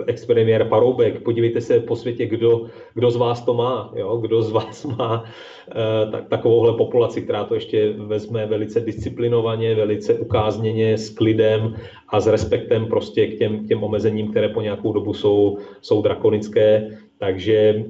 eh, 0.00 0.04
ex-premiér 0.06 0.68
Paroubek, 0.68 1.22
podívejte 1.22 1.60
se 1.60 1.80
po 1.80 1.96
světě, 1.96 2.26
kdo, 2.26 2.66
kdo 2.94 3.10
z 3.10 3.16
vás 3.16 3.44
to 3.44 3.54
má, 3.54 3.92
jo? 3.96 4.16
kdo 4.16 4.42
z 4.42 4.50
vás 4.50 4.84
má 4.98 5.24
eh, 5.70 6.10
tak, 6.10 6.28
takovouhle 6.28 6.72
populaci, 6.76 7.22
která 7.22 7.44
to 7.44 7.54
ještě 7.54 7.92
vezme 7.92 8.46
velice 8.46 8.80
disciplinovaně, 8.80 9.74
velice 9.74 10.14
ukázněně, 10.14 10.98
s 10.98 11.10
klidem 11.10 11.76
a 12.08 12.20
s 12.20 12.26
respektem 12.26 12.86
prostě 12.86 13.26
k 13.26 13.38
těm, 13.38 13.64
k 13.64 13.68
těm 13.68 13.82
omezením, 13.82 14.30
které 14.30 14.48
po 14.48 14.60
nějakou 14.60 14.92
dobu 14.92 15.14
jsou, 15.14 15.58
jsou 15.80 16.02
drakonické. 16.02 16.90
Takže 17.20 17.84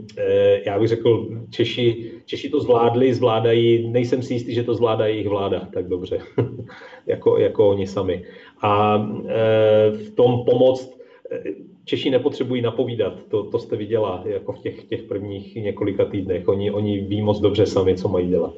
já 0.66 0.78
bych 0.78 0.89
řekl, 0.89 1.28
Češi, 1.51 2.11
Češi 2.24 2.51
to 2.51 2.61
zvládli, 2.61 3.14
zvládají, 3.14 3.89
nejsem 3.89 4.22
si 4.22 4.35
jistý, 4.35 4.55
že 4.55 4.62
to 4.64 4.74
zvládá 4.74 5.07
jejich 5.07 5.28
vláda 5.28 5.68
tak 5.72 5.89
dobře, 5.89 6.18
jako, 7.07 7.39
jako 7.39 7.68
oni 7.68 7.87
sami 7.87 8.24
a 8.62 9.05
e, 9.28 9.91
v 9.91 10.11
tom 10.14 10.45
pomoct. 10.45 10.99
E, 11.31 11.43
Češi 11.85 12.11
nepotřebují 12.11 12.62
napovídat, 12.62 13.22
to, 13.28 13.43
to 13.43 13.59
jste 13.59 13.76
viděla 13.76 14.22
jako 14.26 14.53
v 14.53 14.59
těch, 14.59 14.85
těch 14.85 15.03
prvních 15.03 15.57
několika 15.57 16.05
týdnech. 16.05 16.49
Oni, 16.49 16.70
oni 16.70 17.01
ví 17.01 17.22
moc 17.22 17.41
dobře 17.41 17.66
sami, 17.66 17.97
co 17.97 18.09
mají 18.09 18.28
dělat. 18.28 18.55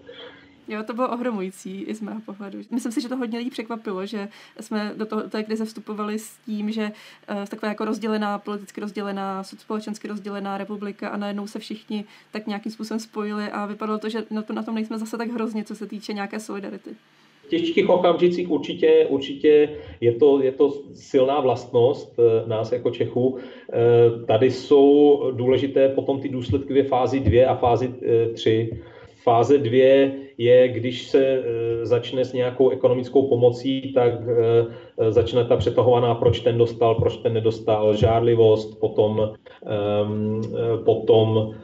Jo, 0.68 0.82
to 0.82 0.94
bylo 0.94 1.08
ohromující 1.08 1.82
i 1.82 1.94
z 1.94 2.00
mého 2.00 2.20
pohledu. 2.20 2.58
Myslím 2.70 2.92
si, 2.92 3.00
že 3.00 3.08
to 3.08 3.16
hodně 3.16 3.38
lidí 3.38 3.50
překvapilo, 3.50 4.06
že 4.06 4.28
jsme 4.60 4.92
do 4.96 5.06
toho, 5.06 5.22
té 5.22 5.42
krize 5.42 5.64
vstupovali 5.64 6.18
s 6.18 6.36
tím, 6.46 6.72
že 6.72 6.92
uh, 7.30 7.44
taková 7.44 7.68
jako 7.68 7.84
rozdělená, 7.84 8.38
politicky 8.38 8.80
rozdělená, 8.80 9.42
společensky 9.42 10.08
rozdělená 10.08 10.58
republika 10.58 11.08
a 11.08 11.16
najednou 11.16 11.46
se 11.46 11.58
všichni 11.58 12.04
tak 12.30 12.46
nějakým 12.46 12.72
způsobem 12.72 13.00
spojili 13.00 13.44
a 13.50 13.66
vypadalo 13.66 13.98
to, 13.98 14.08
že 14.08 14.24
na, 14.30 14.42
to, 14.42 14.52
na 14.52 14.62
tom 14.62 14.74
nejsme 14.74 14.98
zase 14.98 15.18
tak 15.18 15.30
hrozně, 15.30 15.64
co 15.64 15.76
se 15.76 15.86
týče 15.86 16.12
nějaké 16.12 16.40
solidarity 16.40 16.90
těžkých 17.58 17.88
okamžicích 17.88 18.50
určitě, 18.50 19.06
určitě 19.08 19.70
je, 20.00 20.12
to, 20.12 20.42
je 20.42 20.52
to 20.52 20.72
silná 20.94 21.40
vlastnost 21.40 22.18
eh, 22.18 22.48
nás 22.48 22.72
jako 22.72 22.90
Čechů. 22.90 23.36
Eh, 23.36 24.26
tady 24.26 24.50
jsou 24.50 25.22
důležité 25.36 25.88
potom 25.88 26.20
ty 26.20 26.28
důsledky 26.28 26.74
ve 26.74 26.82
fázi 26.82 27.20
2 27.20 27.50
a 27.50 27.54
fázi 27.54 27.94
3. 28.34 28.70
Eh, 28.72 28.76
Fáze 29.22 29.58
2 29.58 30.12
je, 30.38 30.68
když 30.68 31.02
se 31.02 31.42
začne 31.82 32.24
s 32.24 32.32
nějakou 32.32 32.70
ekonomickou 32.70 33.28
pomocí, 33.28 33.92
tak 33.92 34.14
začne 35.08 35.44
ta 35.44 35.56
přetahovaná, 35.56 36.14
proč 36.14 36.40
ten 36.40 36.58
dostal, 36.58 36.94
proč 36.94 37.16
ten 37.16 37.32
nedostal, 37.32 37.96
žádlivost, 37.96 38.80
potom, 38.80 39.32
ehm, 39.66 40.40
potom 40.84 41.54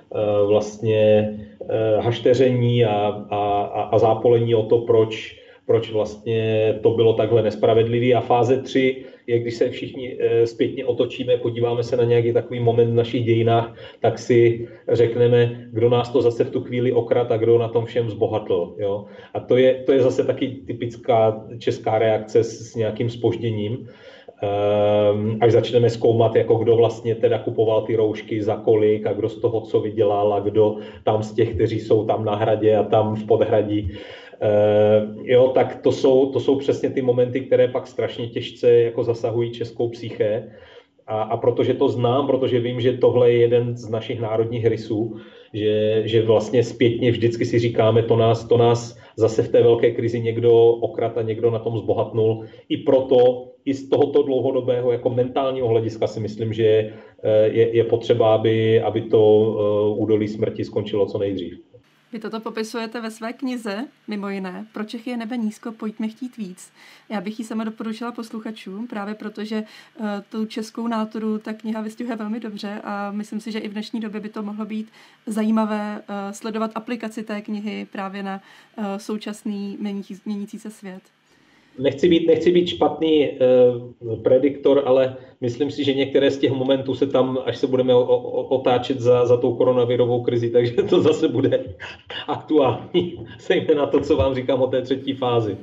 vlastně 0.46 1.34
hašteření 2.00 2.84
a, 2.84 3.24
a, 3.30 3.62
a 3.92 3.98
zápolení 3.98 4.54
o 4.54 4.62
to, 4.62 4.78
proč 4.78 5.38
proč 5.68 5.92
vlastně 5.92 6.74
to 6.82 6.90
bylo 6.90 7.12
takhle 7.12 7.42
nespravedlivé. 7.42 8.14
A 8.14 8.20
fáze 8.20 8.62
3 8.62 9.04
je, 9.28 9.38
když 9.38 9.54
se 9.54 9.70
všichni 9.70 10.16
eh, 10.20 10.46
zpětně 10.46 10.84
otočíme, 10.84 11.36
podíváme 11.36 11.82
se 11.82 11.96
na 11.96 12.04
nějaký 12.04 12.32
takový 12.32 12.60
moment 12.60 12.90
v 12.90 12.94
našich 12.94 13.24
dějinách, 13.24 13.74
tak 14.00 14.18
si 14.18 14.68
řekneme, 14.88 15.68
kdo 15.72 15.88
nás 15.90 16.10
to 16.10 16.22
zase 16.22 16.44
v 16.44 16.50
tu 16.50 16.60
chvíli 16.60 16.92
okrat 16.92 17.32
a 17.32 17.36
kdo 17.36 17.58
na 17.58 17.68
tom 17.68 17.84
všem 17.84 18.10
zbohatl. 18.10 18.74
Jo? 18.78 19.04
A 19.34 19.40
to 19.40 19.56
je, 19.56 19.74
to 19.86 19.92
je 19.92 20.02
zase 20.02 20.24
taky 20.24 20.48
typická 20.66 21.46
česká 21.58 21.98
reakce 21.98 22.44
s, 22.44 22.72
s 22.72 22.74
nějakým 22.74 23.10
spožděním. 23.10 23.88
Um, 25.12 25.38
až 25.40 25.52
začneme 25.52 25.90
zkoumat, 25.90 26.36
jako 26.36 26.54
kdo 26.54 26.76
vlastně 26.76 27.14
teda 27.14 27.38
kupoval 27.38 27.82
ty 27.82 27.96
roušky, 27.96 28.42
za 28.42 28.56
kolik 28.56 29.06
a 29.06 29.12
kdo 29.12 29.28
z 29.28 29.40
toho 29.40 29.60
co 29.60 29.80
vydělal 29.80 30.34
a 30.34 30.40
kdo 30.40 30.76
tam 31.04 31.22
z 31.22 31.32
těch, 31.32 31.54
kteří 31.54 31.80
jsou 31.80 32.06
tam 32.06 32.24
na 32.24 32.34
hradě 32.34 32.76
a 32.76 32.82
tam 32.82 33.14
v 33.14 33.26
podhradí 33.26 33.90
jo, 35.22 35.48
tak 35.54 35.80
to 35.82 35.92
jsou, 35.92 36.32
to 36.32 36.40
jsou 36.40 36.56
přesně 36.56 36.90
ty 36.90 37.02
momenty, 37.02 37.40
které 37.40 37.68
pak 37.68 37.86
strašně 37.86 38.28
těžce 38.28 38.70
jako 38.70 39.04
zasahují 39.04 39.50
českou 39.50 39.88
psyché. 39.88 40.50
A, 41.06 41.22
a 41.22 41.36
protože 41.36 41.74
to 41.74 41.88
znám, 41.88 42.26
protože 42.26 42.60
vím, 42.60 42.80
že 42.80 42.92
tohle 42.92 43.32
je 43.32 43.38
jeden 43.38 43.76
z 43.76 43.88
našich 43.88 44.20
národních 44.20 44.66
rysů, 44.66 45.16
že, 45.52 46.02
že 46.04 46.22
vlastně 46.22 46.62
zpětně 46.62 47.10
vždycky 47.10 47.44
si 47.44 47.58
říkáme, 47.58 48.02
to 48.02 48.16
nás, 48.16 48.44
to 48.44 48.56
nás 48.56 48.98
zase 49.16 49.42
v 49.42 49.48
té 49.48 49.62
velké 49.62 49.90
krizi 49.90 50.20
někdo 50.20 50.52
okrat 50.70 51.18
a 51.18 51.22
někdo 51.22 51.50
na 51.50 51.58
tom 51.58 51.78
zbohatnul. 51.78 52.44
I 52.68 52.76
proto, 52.76 53.48
i 53.64 53.74
z 53.74 53.88
tohoto 53.88 54.22
dlouhodobého 54.22 54.92
jako 54.92 55.10
mentálního 55.10 55.68
hlediska 55.68 56.06
si 56.06 56.20
myslím, 56.20 56.52
že 56.52 56.66
eh, 57.22 57.48
je, 57.48 57.76
je 57.76 57.84
potřeba, 57.84 58.34
aby, 58.34 58.80
aby 58.80 59.00
to 59.00 59.20
uh, 59.40 60.02
údolí 60.02 60.28
smrti 60.28 60.64
skončilo 60.64 61.06
co 61.06 61.18
nejdřív. 61.18 61.67
Vy 62.12 62.18
toto 62.18 62.40
popisujete 62.40 63.00
ve 63.00 63.10
své 63.10 63.32
knize, 63.32 63.86
mimo 64.08 64.28
jiné, 64.28 64.66
Pro 64.72 64.84
Čechy 64.84 65.10
je 65.10 65.16
nebe 65.16 65.36
nízko, 65.36 65.72
pojďme 65.72 66.08
chtít 66.08 66.36
víc. 66.36 66.72
Já 67.08 67.20
bych 67.20 67.38
ji 67.38 67.44
sama 67.44 67.64
doporučila 67.64 68.12
posluchačům, 68.12 68.86
právě 68.86 69.14
protože 69.14 69.64
uh, 69.94 70.06
tu 70.28 70.46
českou 70.46 70.86
náturu 70.86 71.38
ta 71.38 71.52
kniha 71.52 71.80
vystihuje 71.80 72.16
velmi 72.16 72.40
dobře 72.40 72.80
a 72.84 73.10
myslím 73.10 73.40
si, 73.40 73.52
že 73.52 73.58
i 73.58 73.68
v 73.68 73.72
dnešní 73.72 74.00
době 74.00 74.20
by 74.20 74.28
to 74.28 74.42
mohlo 74.42 74.64
být 74.64 74.88
zajímavé 75.26 76.02
uh, 76.08 76.32
sledovat 76.32 76.70
aplikaci 76.74 77.22
té 77.22 77.42
knihy 77.42 77.86
právě 77.92 78.22
na 78.22 78.40
uh, 78.76 78.84
současný 78.96 79.76
měnící, 79.80 80.20
měnící 80.24 80.58
se 80.58 80.70
svět 80.70 81.02
nechci 81.78 82.08
být, 82.08 82.26
nechci 82.26 82.52
být 82.52 82.66
špatný 82.66 83.28
uh, 83.30 84.22
prediktor, 84.22 84.82
ale 84.86 85.16
myslím 85.40 85.70
si, 85.70 85.84
že 85.84 85.94
některé 85.94 86.30
z 86.30 86.38
těch 86.38 86.52
momentů 86.52 86.94
se 86.94 87.06
tam, 87.06 87.38
až 87.44 87.58
se 87.58 87.66
budeme 87.66 87.94
o, 87.94 88.00
o, 88.00 88.42
otáčet 88.42 89.00
za, 89.00 89.26
za 89.26 89.36
tou 89.36 89.54
koronavirovou 89.54 90.22
krizi, 90.22 90.50
takže 90.50 90.72
to 90.72 91.02
zase 91.02 91.28
bude 91.28 91.64
aktuální, 92.26 93.26
na 93.76 93.86
to, 93.86 94.00
co 94.00 94.16
vám 94.16 94.34
říkám 94.34 94.62
o 94.62 94.66
té 94.66 94.82
třetí 94.82 95.14
fázi. 95.14 95.56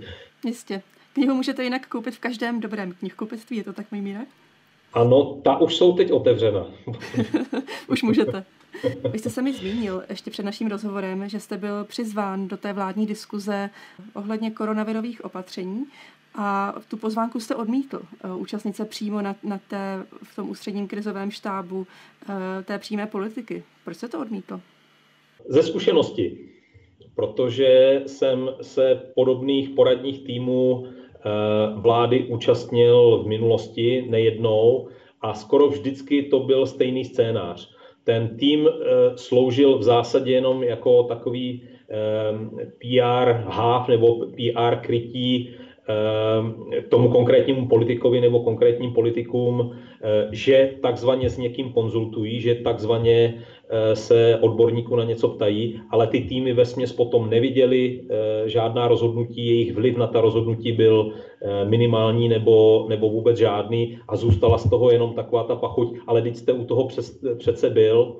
Jistě. 0.45 0.81
Knihu 1.13 1.35
můžete 1.35 1.63
jinak 1.63 1.87
koupit 1.87 2.15
v 2.15 2.19
každém 2.19 2.59
dobrém 2.59 2.93
knihkupectví, 2.99 3.57
je 3.57 3.63
to 3.63 3.73
tak, 3.73 3.85
můj 3.91 4.01
míre? 4.01 4.19
Ano, 4.93 5.37
ta 5.43 5.57
už 5.57 5.75
jsou 5.75 5.93
teď 5.93 6.11
otevřena. 6.11 6.67
už 7.87 8.03
můžete. 8.03 8.45
Vy 9.11 9.19
jste 9.19 9.29
se 9.29 9.41
mi 9.41 9.53
zmínil 9.53 10.03
ještě 10.09 10.31
před 10.31 10.43
naším 10.43 10.67
rozhovorem, 10.67 11.29
že 11.29 11.39
jste 11.39 11.57
byl 11.57 11.83
přizván 11.83 12.47
do 12.47 12.57
té 12.57 12.73
vládní 12.73 13.05
diskuze 13.05 13.69
ohledně 14.13 14.51
koronavirových 14.51 15.25
opatření 15.25 15.85
a 16.35 16.75
tu 16.87 16.97
pozvánku 16.97 17.39
jste 17.39 17.55
odmítl. 17.55 18.01
Eh, 18.23 18.33
účastnit 18.33 18.75
se 18.75 18.85
přímo 18.85 19.21
na, 19.21 19.35
na 19.43 19.59
té, 19.67 20.05
v 20.23 20.35
tom 20.35 20.49
ústředním 20.49 20.87
krizovém 20.87 21.31
štábu 21.31 21.87
eh, 22.29 22.63
té 22.63 22.79
přímé 22.79 23.07
politiky. 23.07 23.63
Proč 23.83 23.97
jste 23.97 24.07
to 24.07 24.19
odmítl? 24.19 24.61
Ze 25.47 25.63
zkušenosti. 25.63 26.37
protože 27.15 28.01
jsem 28.05 28.49
se 28.61 29.01
podobných 29.15 29.69
poradních 29.69 30.25
týmů 30.25 30.87
vlády 31.75 32.23
účastnil 32.23 33.23
v 33.23 33.27
minulosti 33.27 34.05
nejednou 34.09 34.87
a 35.21 35.33
skoro 35.33 35.69
vždycky 35.69 36.23
to 36.23 36.39
byl 36.39 36.65
stejný 36.65 37.05
scénář. 37.05 37.74
Ten 38.05 38.37
tým 38.37 38.69
sloužil 39.15 39.77
v 39.77 39.83
zásadě 39.83 40.31
jenom 40.31 40.63
jako 40.63 41.03
takový 41.03 41.63
PR 42.79 43.31
háv 43.31 43.87
nebo 43.87 44.25
PR 44.25 44.75
krytí 44.75 45.49
tomu 46.89 47.09
konkrétnímu 47.09 47.67
politikovi 47.67 48.21
nebo 48.21 48.39
konkrétním 48.39 48.93
politikům, 48.93 49.75
že 50.31 50.73
takzvaně 50.81 51.29
s 51.29 51.37
někým 51.37 51.69
konzultují, 51.69 52.41
že 52.41 52.55
takzvaně 52.55 53.41
Eh, 53.69 53.95
se 53.95 54.39
odborníků 54.41 54.95
na 54.95 55.03
něco 55.03 55.27
ptají, 55.27 55.81
ale 55.89 56.07
ty 56.07 56.21
týmy 56.21 56.53
ve 56.53 56.65
směs 56.65 56.93
potom 56.93 57.29
neviděli 57.29 58.01
eh, 58.09 58.49
žádná 58.49 58.87
rozhodnutí, 58.87 59.47
jejich 59.47 59.73
vliv 59.73 59.97
na 59.97 60.07
ta 60.07 60.21
rozhodnutí 60.21 60.71
byl 60.71 61.11
eh, 61.41 61.65
minimální 61.65 62.29
nebo, 62.29 62.85
nebo 62.89 63.09
vůbec 63.09 63.37
žádný 63.37 63.97
a 64.07 64.15
zůstala 64.15 64.57
z 64.57 64.69
toho 64.69 64.91
jenom 64.91 65.13
taková 65.13 65.43
ta 65.43 65.55
pachuť, 65.55 65.97
ale 66.07 66.21
když 66.21 66.37
jste 66.37 66.53
u 66.53 66.63
toho 66.63 66.87
přes, 66.87 67.19
přece 67.37 67.69
byl, 67.69 68.15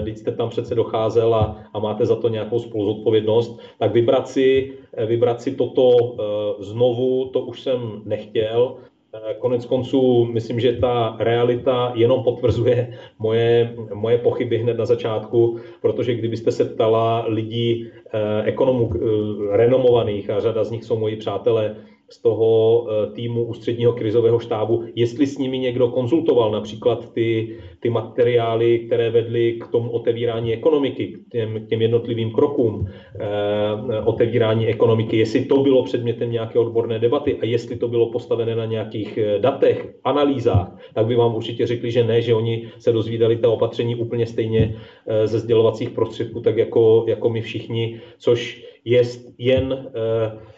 když 0.00 0.18
jste 0.18 0.32
tam 0.32 0.48
přece 0.48 0.74
docházel 0.74 1.34
a, 1.34 1.64
a 1.74 1.78
máte 1.78 2.06
za 2.06 2.16
to 2.16 2.28
nějakou 2.28 2.58
spoluzodpovědnost, 2.58 3.60
tak 3.78 3.92
vybrat 3.92 4.28
si, 4.28 4.72
vybrat 5.06 5.42
si 5.42 5.54
toto 5.54 6.16
znovu, 6.58 7.24
to 7.24 7.40
už 7.40 7.60
jsem 7.60 8.02
nechtěl, 8.04 8.76
Eh, 9.14 9.34
konec 9.34 9.64
konců, 9.64 10.24
myslím, 10.24 10.60
že 10.60 10.72
ta 10.72 11.16
realita 11.18 11.92
jenom 11.94 12.22
potvrzuje 12.22 12.98
moje, 13.18 13.74
moje 13.94 14.18
pochyby 14.18 14.58
hned 14.58 14.78
na 14.78 14.84
začátku, 14.84 15.60
protože 15.82 16.14
kdybyste 16.14 16.52
se 16.52 16.64
ptala 16.64 17.24
lidí, 17.28 17.90
eh, 18.12 18.42
ekonomů 18.44 18.90
eh, 18.94 19.56
renomovaných, 19.56 20.30
a 20.30 20.40
řada 20.40 20.64
z 20.64 20.70
nich 20.70 20.84
jsou 20.84 20.98
moji 20.98 21.16
přátelé, 21.16 21.76
z 22.12 22.18
toho 22.18 22.86
eh, 22.86 23.10
týmu 23.10 23.44
ústředního 23.44 23.92
krizového 23.92 24.38
štábu, 24.38 24.84
jestli 24.94 25.26
s 25.26 25.38
nimi 25.38 25.58
někdo 25.58 25.88
konzultoval 25.88 26.50
například 26.50 27.12
ty, 27.12 27.56
ty 27.80 27.90
materiály, 27.90 28.78
které 28.78 29.10
vedly 29.10 29.52
k 29.52 29.66
tomu 29.66 29.90
otevírání 29.90 30.52
ekonomiky, 30.52 31.06
k 31.08 31.32
těm, 31.32 31.66
k 31.66 31.68
těm 31.68 31.82
jednotlivým 31.82 32.30
krokům 32.30 32.86
eh, 32.86 34.00
otevírání 34.04 34.66
ekonomiky, 34.66 35.16
jestli 35.16 35.44
to 35.44 35.62
bylo 35.62 35.82
předmětem 35.82 36.32
nějaké 36.32 36.58
odborné 36.58 36.98
debaty 36.98 37.38
a 37.40 37.44
jestli 37.44 37.76
to 37.76 37.88
bylo 37.88 38.10
postavené 38.10 38.56
na 38.56 38.64
nějakých 38.64 39.18
eh, 39.18 39.38
datech, 39.38 39.94
analýzách, 40.04 40.76
tak 40.94 41.06
by 41.06 41.14
vám 41.14 41.34
určitě 41.34 41.66
řekli, 41.66 41.90
že 41.90 42.04
ne, 42.04 42.20
že 42.20 42.34
oni 42.34 42.68
se 42.78 42.92
dozvídali 42.92 43.36
ta 43.36 43.48
opatření 43.48 43.96
úplně 43.96 44.26
stejně 44.26 44.76
eh, 45.06 45.26
ze 45.26 45.38
sdělovacích 45.38 45.90
prostředků, 45.90 46.40
tak 46.40 46.56
jako, 46.56 47.04
jako 47.08 47.30
my 47.30 47.40
všichni, 47.40 48.00
což 48.18 48.64
je 48.84 49.02
jen 49.38 49.86
eh, 49.94 50.51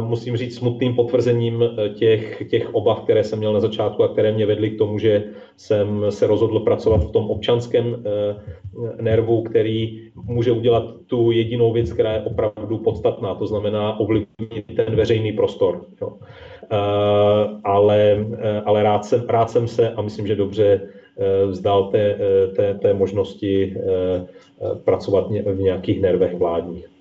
musím 0.00 0.36
říct, 0.36 0.56
smutným 0.56 0.94
potvrzením 0.94 1.62
eh, 1.62 1.88
těch, 1.88 2.42
těch 2.50 2.74
obav, 2.74 3.00
které 3.00 3.24
jsem 3.24 3.38
měl 3.38 3.52
na 3.52 3.60
začátku 3.60 4.02
a 4.02 4.08
které 4.08 4.32
mě 4.32 4.46
vedly 4.46 4.70
k 4.70 4.78
tomu, 4.78 4.98
že 4.98 5.24
jsem 5.56 6.04
se 6.08 6.26
rozhodl 6.26 6.60
pracovat 6.60 7.04
v 7.04 7.10
tom 7.10 7.30
občanském 7.30 7.96
eh, 7.96 9.02
nervu, 9.02 9.42
který 9.42 10.10
může 10.14 10.52
udělat 10.52 10.84
tu 11.06 11.30
jedinou 11.30 11.72
věc, 11.72 11.92
která 11.92 12.12
je 12.12 12.20
opravdu 12.20 12.78
podstatná, 12.78 13.34
to 13.34 13.46
znamená 13.46 14.00
ovlivnit 14.00 14.66
ten 14.76 14.96
veřejný 14.96 15.32
prostor. 15.32 15.84
Jo. 16.00 16.12
Ale, 17.64 18.26
ale 18.64 18.82
rád, 18.82 19.04
jsem, 19.04 19.24
rád 19.28 19.50
jsem 19.50 19.68
se 19.68 19.90
a 19.90 20.02
myslím, 20.02 20.26
že 20.26 20.36
dobře 20.36 20.80
vzdal 21.46 21.84
té, 21.84 22.18
té, 22.56 22.74
té 22.74 22.94
možnosti 22.94 23.76
pracovat 24.84 25.30
v 25.30 25.60
nějakých 25.60 26.00
nervech 26.00 26.34
vládních. 26.34 26.93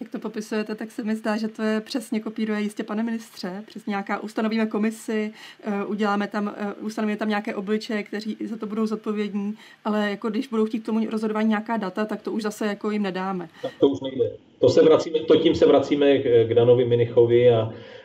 Jak 0.00 0.10
to 0.10 0.18
popisujete, 0.18 0.74
tak 0.74 0.90
se 0.90 1.02
mi 1.02 1.16
zdá, 1.16 1.36
že 1.36 1.48
to 1.48 1.62
je 1.62 1.80
přesně 1.80 2.20
kopíruje 2.20 2.60
jistě 2.60 2.82
pane 2.82 3.02
ministře. 3.02 3.62
Přesně 3.66 3.90
nějaká, 3.90 4.18
ustanovíme 4.18 4.66
komisi, 4.66 5.32
eh, 5.62 5.84
uděláme 5.84 6.28
tam, 6.28 6.54
eh, 6.56 6.74
ustanovíme 6.74 7.16
tam 7.16 7.28
nějaké 7.28 7.54
obličeje, 7.54 8.02
kteří 8.02 8.36
za 8.44 8.56
to 8.56 8.66
budou 8.66 8.86
zodpovědní, 8.86 9.54
ale 9.84 10.10
jako 10.10 10.30
když 10.30 10.48
budou 10.48 10.66
chtít 10.66 10.80
k 10.80 10.86
tomu 10.86 11.10
rozhodování 11.10 11.48
nějaká 11.48 11.76
data, 11.76 12.04
tak 12.04 12.22
to 12.22 12.32
už 12.32 12.42
zase 12.42 12.66
jako 12.66 12.90
jim 12.90 13.02
nedáme. 13.02 13.48
Tak 13.62 13.72
to 13.80 13.88
už 13.88 14.00
nejde. 14.00 14.30
To, 14.58 14.68
se 14.68 14.82
vracíme, 14.82 15.18
to 15.18 15.36
tím 15.36 15.54
se 15.54 15.66
vracíme 15.66 16.18
k 16.18 16.54
Danovi 16.54 16.84
Minichovi 16.84 17.50
a 17.50 17.72
eh, 17.72 17.95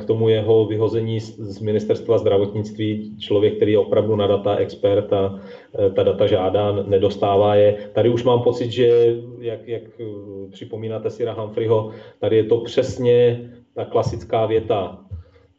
k 0.00 0.04
tomu 0.04 0.28
jeho 0.28 0.66
vyhození 0.66 1.20
z 1.20 1.60
ministerstva 1.60 2.18
zdravotnictví. 2.18 3.16
Člověk, 3.18 3.56
který 3.56 3.72
je 3.72 3.78
opravdu 3.78 4.16
na 4.16 4.26
data 4.26 4.56
expert 4.56 5.12
a 5.12 5.40
eh, 5.78 5.90
ta 5.90 6.02
data 6.02 6.26
žádá, 6.26 6.72
nedostává 6.72 7.54
je. 7.54 7.76
Tady 7.92 8.08
už 8.08 8.24
mám 8.24 8.42
pocit, 8.42 8.70
že, 8.70 9.16
jak, 9.40 9.68
jak 9.68 9.82
eh, 10.00 10.04
připomínáte 10.50 11.10
si 11.10 11.24
Humphreyho, 11.24 11.90
tady 12.20 12.36
je 12.36 12.44
to 12.44 12.60
přesně 12.60 13.50
ta 13.74 13.84
klasická 13.84 14.46
věta. 14.46 14.98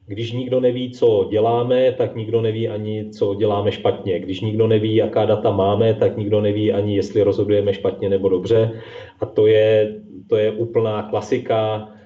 Když 0.05 0.31
nikdo 0.31 0.59
neví, 0.59 0.91
co 0.91 1.27
děláme, 1.29 1.91
tak 1.91 2.15
nikdo 2.15 2.41
neví 2.41 2.69
ani, 2.69 3.09
co 3.09 3.35
děláme 3.35 3.71
špatně. 3.71 4.19
Když 4.19 4.41
nikdo 4.41 4.67
neví, 4.67 4.95
jaká 4.95 5.25
data 5.25 5.51
máme, 5.51 5.93
tak 5.93 6.17
nikdo 6.17 6.41
neví 6.41 6.71
ani, 6.71 6.95
jestli 6.95 7.21
rozhodujeme 7.21 7.73
špatně 7.73 8.09
nebo 8.09 8.29
dobře. 8.29 8.71
A 9.19 9.25
to 9.25 9.47
je 9.47 9.95
to 10.29 10.37
je 10.37 10.51
úplná 10.51 11.03
klasika, 11.03 11.89
eh, 11.89 11.98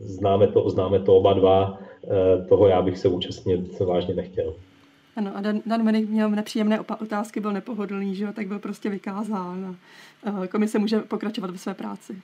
známe 0.00 0.46
to, 0.46 0.70
známe 0.70 1.00
to 1.00 1.16
oba 1.16 1.32
dva, 1.32 1.78
eh, 2.04 2.44
toho 2.48 2.66
já 2.68 2.82
bych 2.82 2.98
se 2.98 3.08
účastnit 3.08 3.80
vážně 3.80 4.14
nechtěl. 4.14 4.54
Ano, 5.16 5.30
a 5.34 5.40
Dan, 5.40 5.60
Dan 5.66 5.82
Menik 5.82 6.08
měl 6.08 6.30
nepříjemné 6.30 6.80
otázky, 6.80 7.40
byl 7.40 7.52
nepohodlný, 7.52 8.14
že 8.14 8.24
jo, 8.24 8.32
tak 8.32 8.46
byl 8.46 8.58
prostě 8.58 8.90
vykázán 8.90 9.76
a 10.24 10.46
komise 10.46 10.78
může 10.78 11.00
pokračovat 11.00 11.50
ve 11.50 11.58
své 11.58 11.74
práci. 11.74 12.22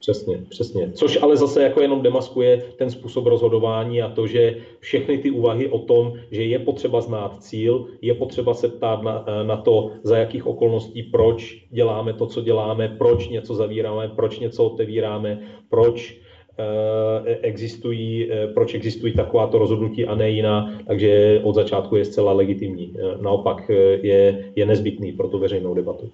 Přesně, 0.00 0.44
přesně. 0.48 0.90
Což 0.92 1.22
ale 1.22 1.36
zase 1.36 1.62
jako 1.62 1.80
jenom 1.80 2.02
demaskuje 2.02 2.62
ten 2.78 2.90
způsob 2.90 3.26
rozhodování 3.26 4.02
a 4.02 4.08
to, 4.08 4.26
že 4.26 4.56
všechny 4.80 5.18
ty 5.18 5.30
úvahy 5.30 5.68
o 5.68 5.78
tom, 5.78 6.12
že 6.30 6.44
je 6.44 6.58
potřeba 6.58 7.00
znát 7.00 7.42
cíl, 7.42 7.86
je 8.02 8.14
potřeba 8.14 8.54
se 8.54 8.68
ptát 8.68 9.02
na, 9.02 9.24
na 9.42 9.56
to, 9.56 9.90
za 10.02 10.18
jakých 10.18 10.46
okolností, 10.46 11.02
proč 11.02 11.66
děláme 11.70 12.12
to, 12.12 12.26
co 12.26 12.40
děláme, 12.40 12.88
proč 12.98 13.28
něco 13.28 13.54
zavíráme, 13.54 14.08
proč 14.08 14.38
něco 14.38 14.64
otevíráme, 14.64 15.38
proč 15.68 16.16
eh, 16.58 17.36
existují, 17.42 18.28
eh, 18.30 18.46
proč 18.46 18.74
existují 18.74 19.12
takováto 19.12 19.58
rozhodnutí 19.58 20.06
a 20.06 20.14
ne 20.14 20.30
jiná, 20.30 20.78
takže 20.86 21.40
od 21.42 21.54
začátku 21.54 21.96
je 21.96 22.04
zcela 22.04 22.32
legitimní. 22.32 22.94
Eh, 22.98 23.22
naopak 23.22 23.70
je, 24.02 24.52
je 24.56 24.66
nezbytný 24.66 25.12
pro 25.12 25.28
tu 25.28 25.38
veřejnou 25.38 25.74
debatu. 25.74 26.10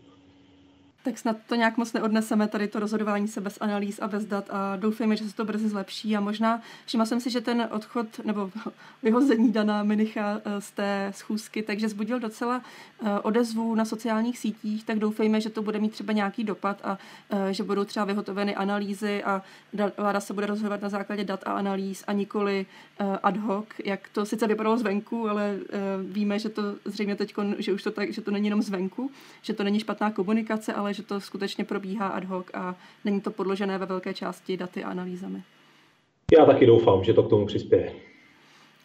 Tak 1.04 1.18
snad 1.18 1.36
to 1.46 1.54
nějak 1.54 1.76
moc 1.76 1.92
neodneseme, 1.92 2.48
tady 2.48 2.68
to 2.68 2.80
rozhodování 2.80 3.28
se 3.28 3.40
bez 3.40 3.58
analýz 3.60 3.98
a 3.98 4.08
bez 4.08 4.24
dat 4.24 4.50
a 4.50 4.76
doufejme, 4.76 5.16
že 5.16 5.28
se 5.28 5.36
to 5.36 5.44
brzy 5.44 5.68
zlepší 5.68 6.16
a 6.16 6.20
možná 6.20 6.60
všimla 6.86 7.06
jsem 7.06 7.20
si, 7.20 7.30
že 7.30 7.40
ten 7.40 7.68
odchod 7.70 8.06
nebo 8.24 8.50
vyhození 9.02 9.52
Dana 9.52 9.82
Minicha 9.82 10.40
eh, 10.44 10.60
z 10.60 10.70
té 10.70 11.12
schůzky, 11.14 11.62
takže 11.62 11.88
zbudil 11.88 12.20
docela 12.20 12.62
eh, 13.06 13.20
odezvu 13.20 13.74
na 13.74 13.84
sociálních 13.84 14.38
sítích, 14.38 14.84
tak 14.84 14.98
doufejme, 14.98 15.40
že 15.40 15.50
to 15.50 15.62
bude 15.62 15.78
mít 15.78 15.92
třeba 15.92 16.12
nějaký 16.12 16.44
dopad 16.44 16.80
a 16.84 16.98
eh, 17.30 17.52
že 17.52 17.62
budou 17.62 17.84
třeba 17.84 18.04
vyhotoveny 18.04 18.54
analýzy 18.54 19.24
a 19.24 19.42
vláda 19.96 20.20
se 20.20 20.34
bude 20.34 20.46
rozhodovat 20.46 20.82
na 20.82 20.88
základě 20.88 21.24
dat 21.24 21.40
a 21.46 21.52
analýz 21.52 22.04
a 22.06 22.12
nikoli 22.12 22.66
ad 23.22 23.36
hoc, 23.36 23.66
jak 23.84 24.08
to 24.08 24.26
sice 24.26 24.46
vypadalo 24.46 24.78
zvenku, 24.78 25.28
ale 25.28 25.58
víme, 26.02 26.38
že 26.38 26.48
to 26.48 26.62
zřejmě 26.84 27.16
teď, 27.16 27.34
že 27.58 27.72
už 27.72 27.82
to 27.82 27.90
tak, 27.90 28.12
že 28.12 28.20
to 28.20 28.30
není 28.30 28.46
jenom 28.46 28.62
zvenku, 28.62 29.10
že 29.42 29.52
to 29.52 29.64
není 29.64 29.80
špatná 29.80 30.10
komunikace, 30.10 30.72
ale 30.72 30.93
že 30.94 31.02
to 31.02 31.20
skutečně 31.20 31.64
probíhá 31.64 32.08
ad 32.08 32.24
hoc 32.24 32.46
a 32.54 32.74
není 33.04 33.20
to 33.20 33.30
podložené 33.30 33.78
ve 33.78 33.86
velké 33.86 34.14
části 34.14 34.56
daty 34.56 34.84
a 34.84 34.90
analýzami. 34.90 35.42
Já 36.38 36.46
taky 36.46 36.66
doufám, 36.66 37.04
že 37.04 37.14
to 37.14 37.22
k 37.22 37.30
tomu 37.30 37.46
přispěje. 37.46 37.92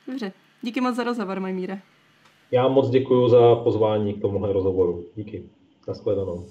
Dobře, 0.07 0.31
díky 0.61 0.81
moc 0.81 0.95
za 0.95 1.03
rozhovor, 1.03 1.39
Majmíre. 1.39 1.81
Já 2.51 2.67
moc 2.67 2.89
děkuji 2.89 3.29
za 3.29 3.55
pozvání 3.55 4.13
k 4.13 4.21
tomuhle 4.21 4.53
rozhovoru. 4.53 5.05
Díky. 5.15 5.43
Naschledanou. 5.87 6.45